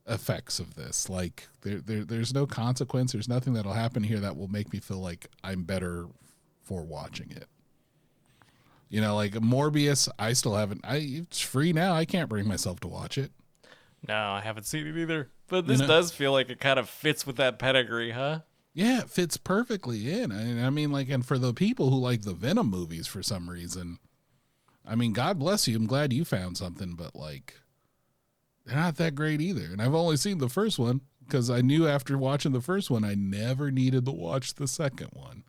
[0.07, 1.09] effects of this.
[1.09, 3.13] Like there, there there's no consequence.
[3.13, 6.07] There's nothing that'll happen here that will make me feel like i'm better
[6.63, 7.49] for watching it
[8.95, 12.79] you know like morbius i still haven't i it's free now i can't bring myself
[12.81, 13.33] to watch it
[14.07, 15.31] No, I haven't seen it either.
[15.49, 18.41] But this know- does feel like it kind of fits with that pedigree, huh?
[18.75, 20.31] Yeah, it fits perfectly in.
[20.31, 23.49] I, I mean, like, and for the people who like the Venom movies for some
[23.49, 23.99] reason,
[24.87, 25.77] I mean, God bless you.
[25.77, 27.55] I'm glad you found something, but like,
[28.67, 29.67] they're not that great either.
[29.73, 33.05] And I've only seen the first one because I knew after watching the first one,
[33.05, 35.45] I never needed to watch the second one.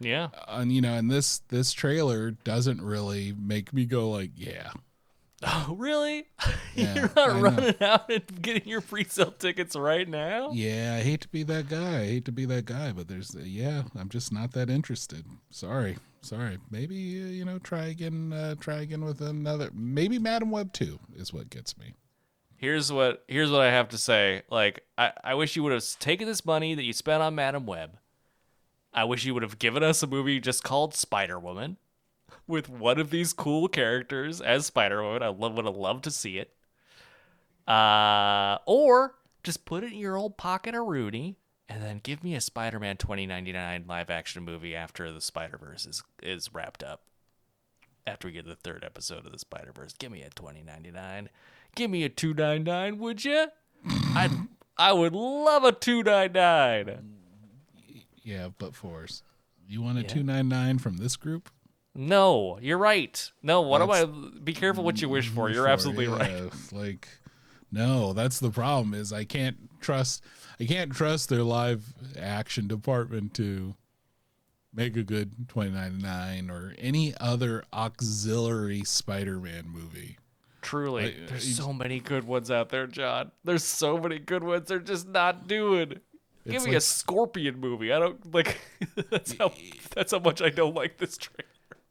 [0.00, 0.28] Yeah.
[0.48, 4.70] And you know, and this this trailer doesn't really make me go like, yeah,
[5.46, 6.26] Oh, really?
[6.76, 7.40] Yeah, You're I not know.
[7.40, 10.50] running out and getting your pre-sale tickets right now?
[10.52, 10.96] yeah.
[10.98, 12.00] I hate to be that guy.
[12.00, 15.24] I hate to be that guy, but there's yeah, I'm just not that interested.
[15.50, 16.58] Sorry, sorry.
[16.70, 18.32] Maybe uh, you know, try again.
[18.32, 19.70] Uh, try again with another.
[19.72, 21.94] Maybe Madame Web two is what gets me.
[22.56, 24.42] Here's what here's what I have to say.
[24.50, 27.66] Like, I, I wish you would have taken this money that you spent on Madame
[27.66, 27.96] Web.
[28.94, 31.78] I wish you would have given us a movie just called Spider Woman
[32.46, 35.22] with one of these cool characters as Spider Woman.
[35.22, 36.52] I love, would have loved to see it.
[37.66, 41.36] Uh, or just put it in your old pocket of Rooney
[41.68, 45.86] and then give me a Spider Man 2099 live action movie after the Spider Verse
[45.86, 47.02] is, is wrapped up.
[48.06, 51.30] After we get the third episode of the Spider Verse, give me a 2099.
[51.74, 53.46] Give me a 299, would you?
[53.86, 54.30] I
[54.76, 57.23] I would love a 299.
[58.24, 59.22] Yeah, but force.
[59.68, 60.08] You want a Yeah.
[60.08, 61.50] two nine nine from this group?
[61.94, 63.30] No, you're right.
[63.42, 64.04] No, what am I?
[64.42, 65.48] Be careful what you wish for.
[65.48, 66.50] You're mm, For- absolutely right.
[66.72, 67.06] Like,
[67.70, 68.94] no, that's the problem.
[68.94, 70.24] Is I can't trust.
[70.58, 73.74] I can't trust their live action department to
[74.72, 80.18] make a good twenty ninety nine or any other auxiliary Spider Man movie.
[80.62, 83.30] Truly, there's so many good ones out there, John.
[83.44, 84.66] There's so many good ones.
[84.68, 86.00] They're just not doing.
[86.46, 87.92] Give me like- a Scorpion movie.
[87.92, 88.58] I don't like.
[89.10, 89.52] that's how.
[89.94, 91.48] That's how much I don't like this trailer.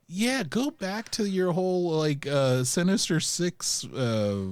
[0.07, 4.43] Yeah, go back to your whole like uh Sinister Six uh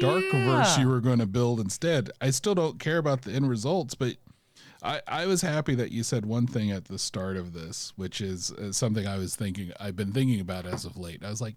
[0.00, 0.80] dark verse Yeah.
[0.80, 2.10] you were going to build instead.
[2.20, 4.16] I still don't care about the end results, but
[4.82, 8.20] I I was happy that you said one thing at the start of this, which
[8.20, 11.24] is uh, something I was thinking I've been thinking about as of late.
[11.24, 11.54] I was like,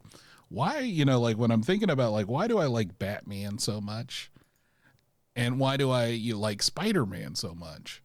[0.48, 3.82] why, you know, like when I'm thinking about like why do I like Batman so
[3.82, 4.32] much?
[5.40, 8.04] And why do I you like Spider-Man so much?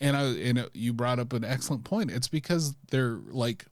[0.00, 2.10] And I and you brought up an excellent point.
[2.10, 3.66] It's because they're like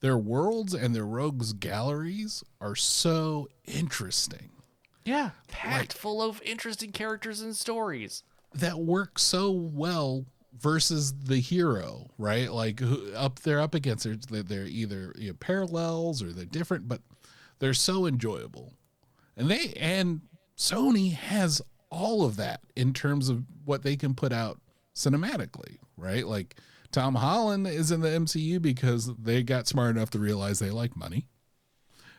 [0.00, 4.50] their worlds and their rogues galleries are so interesting
[5.04, 8.22] Yeah, packed full of interesting characters and stories.
[8.54, 10.26] that work so well
[10.58, 15.36] versus the hero right like who, up they're up against they're, they're either you know,
[15.38, 17.00] parallels or they're different but
[17.60, 18.74] they're so enjoyable
[19.36, 20.22] and they and
[20.58, 24.58] sony has all of that in terms of what they can put out
[24.94, 26.26] cinematically right?
[26.26, 26.56] Like
[26.92, 30.96] tom holland is in the mcu because they got smart enough to realize they like
[30.96, 31.26] money.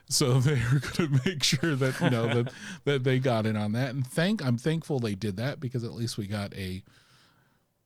[0.08, 2.54] So they're going to make sure that you know that
[2.86, 3.94] that they got in on that.
[3.94, 6.84] And thank i'm thankful they did that because at least we got a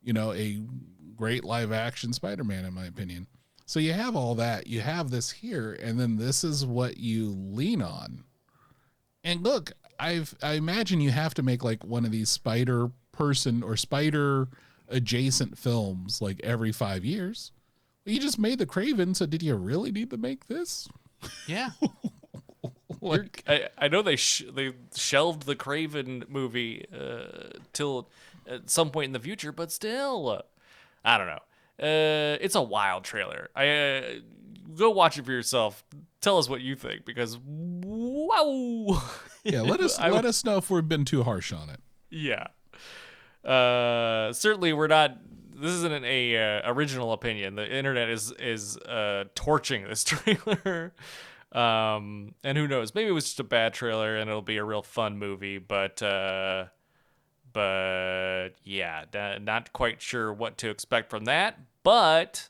[0.03, 0.59] you know a
[1.15, 3.27] great live action spider-man in my opinion.
[3.67, 7.29] So you have all that you have this here and then this is what you
[7.29, 8.23] lean on.
[9.23, 13.63] And look i've i imagine you have to make like one of these spider person
[13.63, 14.47] or spider
[14.89, 17.51] adjacent films like every five years
[18.05, 20.88] well, you just made the Kraven so did you really need to make this
[21.47, 21.69] Yeah.
[23.01, 28.09] like I, I know they sh- they shelved the Kraven movie uh, till
[28.47, 30.41] at some point in the future, but still, uh,
[31.03, 31.39] I don't know.
[31.80, 33.49] Uh, it's a wild trailer.
[33.55, 34.01] I uh,
[34.76, 35.84] go watch it for yourself.
[36.22, 39.01] Tell us what you think because wow.
[39.45, 42.47] yeah let us I- let us know if we've been too harsh on it Yeah.
[43.43, 45.17] Uh, certainly we're not.
[45.57, 47.55] This isn't a uh, original opinion.
[47.55, 50.93] The internet is is uh, torching this trailer.
[51.51, 52.93] Um, and who knows?
[52.95, 55.59] Maybe it was just a bad trailer, and it'll be a real fun movie.
[55.59, 56.65] But uh,
[57.53, 61.59] but yeah, da- not quite sure what to expect from that.
[61.84, 62.49] But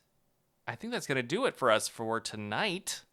[0.67, 3.03] I think that's gonna do it for us for tonight.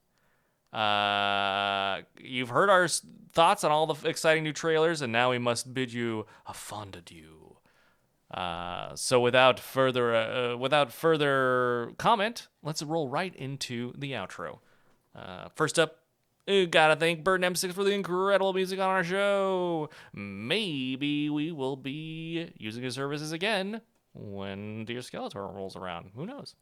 [0.72, 2.88] Uh, you've heard our
[3.32, 6.96] thoughts on all the exciting new trailers, and now we must bid you a fond
[6.96, 7.56] adieu.
[8.32, 14.60] Uh, so without further uh, without further comment, let's roll right into the outro.
[15.14, 15.98] Uh, first up,
[16.48, 19.90] uh, gotta thank Burton M6 for the incredible music on our show.
[20.14, 23.82] Maybe we will be using his services again
[24.14, 26.12] when Dear Skeletor rolls around.
[26.16, 26.54] Who knows?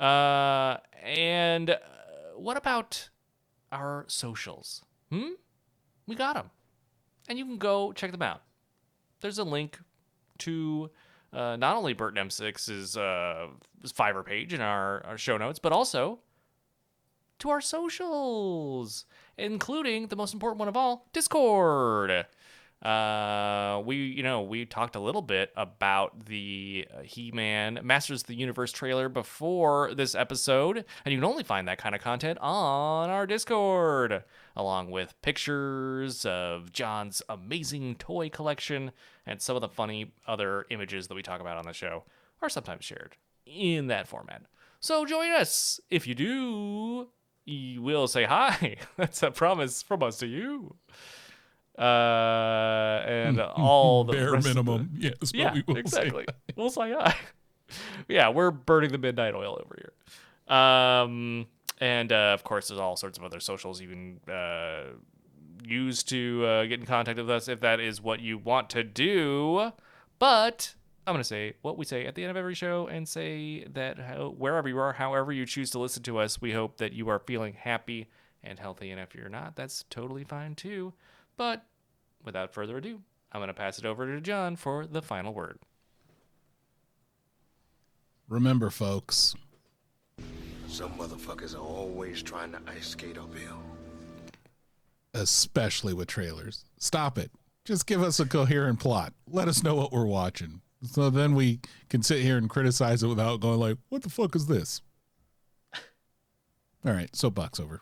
[0.00, 1.76] Uh, and uh,
[2.36, 3.08] what about
[3.72, 4.82] our socials?
[5.10, 5.32] Hmm?
[6.06, 6.50] We got them.
[7.28, 8.42] And you can go check them out.
[9.20, 9.78] There's a link
[10.38, 10.90] to
[11.32, 13.48] uh, not only Burton M6's uh,
[13.86, 16.20] Fiverr page in our, our show notes, but also
[17.40, 19.04] to our socials,
[19.36, 22.26] including the most important one of all, Discord.
[22.82, 28.28] Uh, we, you know, we talked a little bit about the uh, He-Man Masters of
[28.28, 32.38] the Universe trailer before this episode, and you can only find that kind of content
[32.40, 34.22] on our Discord,
[34.54, 38.92] along with pictures of John's amazing toy collection
[39.26, 42.04] and some of the funny other images that we talk about on the show
[42.40, 44.42] are sometimes shared in that format.
[44.78, 45.80] So join us.
[45.90, 47.08] If you do,
[47.80, 48.76] will say hi.
[48.96, 50.76] That's a promise from us to you.
[51.78, 54.90] Uh, and all the Bare of the- minimum.
[54.98, 56.26] Yes, yeah, we will say exactly.
[56.56, 57.14] we'll say hi.
[58.08, 60.56] yeah, we're burning the midnight oil over here.
[60.56, 61.46] Um,
[61.80, 64.84] and uh, of course, there's all sorts of other socials you can uh,
[65.64, 68.82] use to uh, get in contact with us if that is what you want to
[68.82, 69.70] do.
[70.18, 70.74] But
[71.06, 73.64] I'm going to say what we say at the end of every show and say
[73.72, 76.92] that how, wherever you are, however you choose to listen to us, we hope that
[76.92, 78.08] you are feeling happy
[78.42, 78.90] and healthy.
[78.90, 80.92] And if you're not, that's totally fine too.
[81.38, 81.64] But
[82.22, 83.00] without further ado,
[83.32, 85.60] I'm going to pass it over to John for the final word.
[88.28, 89.34] Remember, folks,
[90.68, 93.62] Some motherfuckers are always trying to ice skate uphill.
[95.14, 97.30] especially with trailers, stop it.
[97.64, 99.12] Just give us a coherent plot.
[99.30, 100.60] Let us know what we're watching.
[100.82, 104.34] So then we can sit here and criticize it without going like, what the fuck
[104.36, 104.80] is this?
[106.84, 107.80] All right, soapbox over.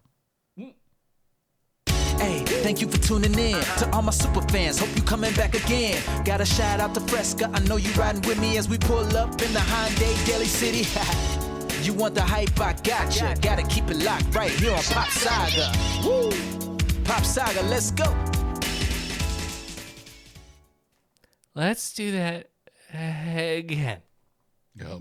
[2.18, 4.78] Hey, thank you for tuning in to all my super fans.
[4.78, 6.02] Hope you coming back again.
[6.24, 7.50] Got a shout out to Fresca.
[7.52, 10.86] I know you riding with me as we pull up in the Hyundai Daly City.
[11.82, 12.58] you want the hype?
[12.60, 13.36] I gotcha.
[13.40, 15.72] Gotta keep it locked right here on Pop Saga.
[16.04, 16.30] Woo!
[17.04, 18.12] Pop Saga, let's go.
[21.54, 22.50] Let's do that
[22.92, 24.02] again.
[24.74, 25.00] Yep.